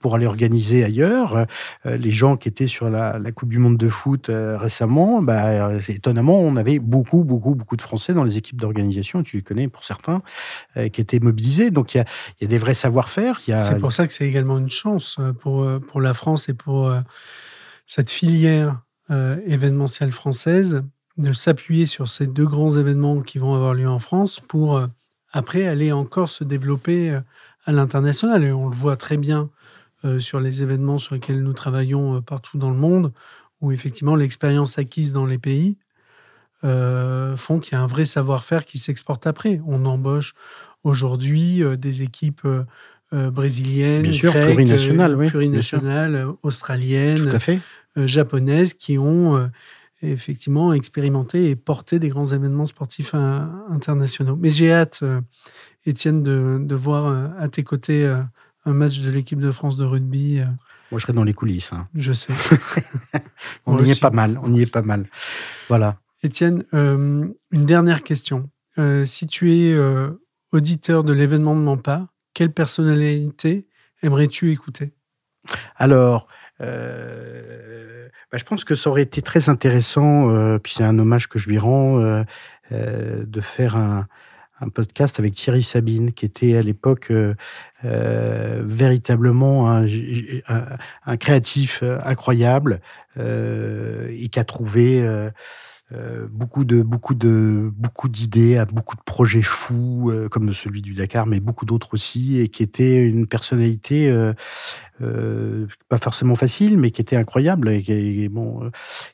pour 0.00 0.14
aller 0.14 0.26
organiser 0.26 0.84
ailleurs. 0.84 1.46
Euh, 1.86 1.96
les 1.96 2.10
gens 2.10 2.36
qui 2.36 2.48
étaient 2.48 2.68
sur 2.68 2.88
la, 2.88 3.18
la 3.18 3.32
Coupe 3.32 3.48
du 3.48 3.58
Monde 3.58 3.65
de 3.70 3.88
foot 3.88 4.28
euh, 4.28 4.56
récemment, 4.56 5.22
bah, 5.22 5.46
euh, 5.46 5.80
étonnamment, 5.88 6.40
on 6.40 6.56
avait 6.56 6.78
beaucoup, 6.78 7.24
beaucoup, 7.24 7.54
beaucoup 7.54 7.76
de 7.76 7.82
Français 7.82 8.14
dans 8.14 8.24
les 8.24 8.38
équipes 8.38 8.60
d'organisation, 8.60 9.22
tu 9.22 9.36
les 9.36 9.42
connais 9.42 9.68
pour 9.68 9.84
certains, 9.84 10.22
euh, 10.76 10.88
qui 10.88 11.00
étaient 11.00 11.20
mobilisés. 11.20 11.70
Donc 11.70 11.94
il 11.94 12.04
y 12.40 12.44
a, 12.44 12.46
des 12.46 12.58
vrais 12.58 12.74
savoir-faire. 12.74 13.40
C'est 13.40 13.78
pour 13.78 13.92
ça 13.92 14.06
que 14.06 14.12
c'est 14.12 14.26
également 14.26 14.58
une 14.58 14.70
chance 14.70 15.18
pour, 15.40 15.66
pour 15.80 16.00
la 16.00 16.14
France 16.14 16.48
et 16.48 16.54
pour 16.54 16.92
cette 17.86 18.10
filière 18.10 18.80
événementielle 19.10 20.12
française 20.12 20.82
de 21.16 21.32
s'appuyer 21.32 21.86
sur 21.86 22.08
ces 22.08 22.26
deux 22.26 22.46
grands 22.46 22.76
événements 22.76 23.20
qui 23.20 23.38
vont 23.38 23.54
avoir 23.54 23.74
lieu 23.74 23.88
en 23.88 23.98
France 23.98 24.40
pour 24.40 24.80
après 25.32 25.66
aller 25.66 25.92
encore 25.92 26.28
se 26.28 26.44
développer 26.44 27.18
à 27.64 27.72
l'international. 27.72 28.44
Et 28.44 28.52
on 28.52 28.68
le 28.68 28.74
voit 28.74 28.96
très 28.96 29.16
bien 29.16 29.50
sur 30.18 30.40
les 30.40 30.62
événements 30.62 30.98
sur 30.98 31.14
lesquels 31.14 31.42
nous 31.42 31.52
travaillons 31.52 32.20
partout 32.22 32.58
dans 32.58 32.70
le 32.70 32.76
monde, 32.76 33.12
où 33.60 33.72
effectivement 33.72 34.16
l'expérience 34.16 34.78
acquise 34.78 35.12
dans 35.12 35.26
les 35.26 35.38
pays 35.38 35.76
euh, 36.64 37.36
font 37.36 37.58
qu'il 37.60 37.72
y 37.72 37.74
a 37.76 37.82
un 37.82 37.86
vrai 37.86 38.06
savoir-faire 38.06 38.64
qui 38.64 38.78
s'exporte 38.78 39.26
après. 39.26 39.60
On 39.66 39.84
embauche 39.84 40.32
aujourd'hui 40.84 41.62
euh, 41.62 41.76
des 41.76 42.02
équipes 42.02 42.46
euh, 43.12 43.30
brésiliennes, 43.30 44.02
Bien 44.02 44.12
sûr, 44.12 44.32
grecques, 44.32 44.54
plurinationales, 44.54 45.14
oui, 45.16 45.28
plurinationales, 45.28 46.26
australiennes, 46.42 47.28
Tout 47.28 47.36
à 47.36 47.38
fait. 47.38 47.60
japonaises 47.96 48.74
qui 48.74 48.98
ont 48.98 49.50
effectivement 50.02 50.72
expérimenté 50.72 51.50
et 51.50 51.56
porté 51.56 51.98
des 51.98 52.08
grands 52.08 52.26
événements 52.26 52.66
sportifs 52.66 53.14
internationaux. 53.14 54.36
Mais 54.36 54.50
j'ai 54.50 54.72
hâte, 54.72 55.04
Étienne, 55.86 56.22
de, 56.22 56.58
de 56.60 56.74
voir 56.74 57.32
à 57.38 57.48
tes 57.48 57.62
côtés 57.62 58.04
un 58.64 58.72
match 58.72 58.98
de 58.98 59.10
l'équipe 59.10 59.40
de 59.40 59.52
France 59.52 59.76
de 59.76 59.84
rugby. 59.84 60.40
Moi, 60.90 60.98
je 60.98 61.02
serais 61.02 61.12
dans 61.12 61.24
les 61.24 61.34
coulisses. 61.34 61.72
hein. 61.72 61.88
je 61.94 62.12
sais. 62.12 62.32
On 63.66 63.72
Moi 63.72 63.82
y 63.82 63.90
est 63.90 64.00
pas 64.00 64.10
mal. 64.10 64.38
On 64.42 64.54
y 64.54 64.62
est 64.62 64.72
pas 64.72 64.82
mal. 64.82 65.08
Voilà. 65.68 65.98
Étienne, 66.22 66.64
euh, 66.74 67.26
une 67.50 67.66
dernière 67.66 68.02
question. 68.02 68.50
Euh, 68.78 69.04
si 69.04 69.26
tu 69.26 69.52
es 69.54 69.72
euh, 69.72 70.10
auditeur 70.52 71.04
de 71.04 71.12
l'événement 71.12 71.54
de 71.54 71.60
Mampa, 71.60 72.08
quelle 72.34 72.52
personnalité 72.52 73.66
aimerais-tu 74.02 74.52
écouter? 74.52 74.92
Alors, 75.76 76.26
euh, 76.60 78.08
bah, 78.30 78.38
je 78.38 78.44
pense 78.44 78.64
que 78.64 78.74
ça 78.74 78.90
aurait 78.90 79.02
été 79.02 79.22
très 79.22 79.48
intéressant, 79.48 80.30
euh, 80.30 80.58
puis 80.58 80.74
c'est 80.76 80.84
un 80.84 80.98
hommage 80.98 81.28
que 81.28 81.38
je 81.38 81.48
lui 81.48 81.58
rends, 81.58 82.00
euh, 82.00 82.24
de 82.70 83.40
faire 83.40 83.76
un, 83.76 84.06
un 84.60 84.68
podcast 84.68 85.18
avec 85.18 85.34
Thierry 85.34 85.62
Sabine, 85.62 86.12
qui 86.12 86.24
était 86.24 86.56
à 86.56 86.62
l'époque 86.62 87.08
euh, 87.10 87.34
euh, 87.84 88.62
véritablement 88.64 89.70
un, 89.70 91.16
créatif 91.18 91.82
incroyable 92.04 92.80
et 93.18 94.28
qui 94.28 94.38
a 94.38 94.44
trouvé 94.44 95.06
beaucoup 96.30 96.64
de 96.64 96.82
beaucoup 96.82 97.14
de 97.14 97.70
beaucoup 97.74 98.08
d'idées, 98.08 98.62
beaucoup 98.72 98.96
de 98.96 99.02
projets 99.02 99.42
fous 99.42 100.12
comme 100.30 100.52
celui 100.52 100.82
du 100.82 100.94
Dakar, 100.94 101.26
mais 101.26 101.40
beaucoup 101.40 101.64
d'autres 101.64 101.94
aussi, 101.94 102.40
et 102.40 102.48
qui 102.48 102.62
était 102.62 103.02
une 103.02 103.26
personnalité 103.26 104.12
pas 105.00 105.98
forcément 105.98 106.36
facile, 106.36 106.76
mais 106.78 106.90
qui 106.90 107.00
était 107.00 107.16
incroyable 107.16 107.68
et 107.70 107.82
qui, 107.82 108.28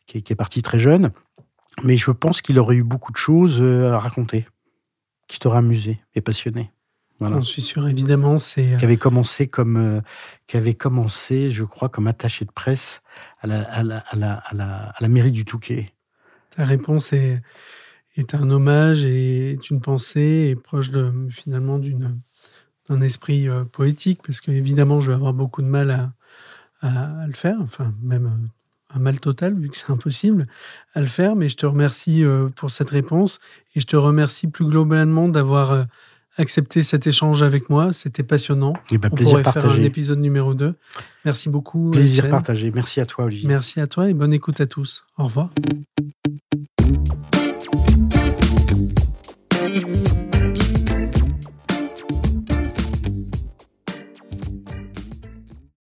qui, 0.07 0.22
qui 0.22 0.32
est 0.32 0.36
parti 0.36 0.62
très 0.62 0.78
jeune. 0.78 1.11
Mais 1.84 1.97
je 1.97 2.11
pense 2.11 2.43
qu'il 2.43 2.59
aurait 2.59 2.76
eu 2.76 2.84
beaucoup 2.84 3.12
de 3.12 3.16
choses 3.16 3.62
à 3.62 3.99
raconter 3.99 4.47
qui 5.33 5.39
t'aura 5.39 5.59
amusé 5.59 5.99
et 6.14 6.20
passionné. 6.20 6.70
Voilà. 7.18 7.37
J'en 7.37 7.43
suis 7.43 7.62
sûr, 7.62 7.89
évidemment. 7.89 8.37
C'est 8.37 8.74
euh, 8.74 8.76
qui 8.76 8.85
avait 8.85 8.99
commencé 8.99 9.47
comme, 9.47 9.76
euh, 9.76 10.01
qui 10.47 10.59
avait 10.59 10.74
commencé, 10.74 11.51
je 11.51 11.64
crois, 11.64 11.89
comme 11.89 12.07
attaché 12.07 12.45
de 12.45 12.51
presse 12.51 13.01
à 13.41 13.47
la, 13.47 13.62
à 13.62 13.83
la, 13.83 13.99
à 13.99 14.16
la, 14.16 14.35
à 14.35 15.01
la, 15.01 15.09
mairie 15.09 15.33
du 15.33 15.47
Touquet. 15.47 15.95
Ta 16.51 16.64
réponse 16.66 17.14
est, 17.14 17.41
est 18.16 18.35
un 18.35 18.51
hommage 18.51 19.07
et 19.07 19.53
est 19.53 19.70
une 19.70 19.80
pensée 19.80 20.51
et 20.51 20.55
proche 20.57 20.91
de 20.91 21.11
finalement 21.30 21.78
d'une 21.78 22.20
d'un 22.91 23.01
esprit 23.01 23.49
euh, 23.49 23.64
poétique, 23.64 24.20
parce 24.26 24.43
que 24.43 24.51
évidemment, 24.51 25.01
je 25.01 25.12
vais 25.12 25.14
avoir 25.14 25.33
beaucoup 25.33 25.62
de 25.62 25.68
mal 25.68 25.91
à, 25.93 26.12
à, 26.83 27.26
le 27.26 27.33
faire, 27.33 27.57
enfin 27.62 27.95
même 28.03 28.51
un 28.95 28.99
mal 28.99 29.20
total, 29.20 29.59
vu 29.59 29.68
que 29.68 29.76
c'est 29.76 29.90
impossible 29.90 30.47
à 30.95 31.01
le 31.01 31.07
faire. 31.07 31.36
Mais 31.36 31.49
je 31.49 31.57
te 31.57 31.66
remercie 31.66 32.24
euh, 32.24 32.49
pour 32.55 32.70
cette 32.70 32.90
réponse 32.90 33.38
et 33.74 33.80
je 33.80 33.86
te 33.86 33.97
remercie 33.97 34.47
plus 34.47 34.66
globalement 34.66 35.28
d'avoir 35.28 35.72
euh, 35.72 35.84
accepté 36.36 36.82
cet 36.82 37.07
échange 37.07 37.43
avec 37.43 37.70
moi. 37.70 37.93
C'était 37.93 38.22
passionnant. 38.22 38.72
Et 38.90 38.95
eh 38.95 38.99
ben, 38.99 39.09
On 39.12 39.16
pourrait 39.16 39.45
faire 39.45 39.68
un 39.68 39.82
épisode 39.82 40.18
numéro 40.18 40.55
2. 40.55 40.74
Merci 41.24 41.49
beaucoup. 41.49 41.90
Plaisir 41.90 42.28
partagé. 42.28 42.70
Merci 42.70 43.01
à 43.01 43.07
toi, 43.07 43.24
Olivier. 43.24 43.49
Merci 43.49 43.80
à 43.80 43.86
toi 43.86 44.09
et 44.09 44.14
bonne 44.14 44.32
écoute 44.32 44.61
à 44.61 44.66
tous. 44.66 45.05
Au 45.18 45.24
revoir. 45.24 45.51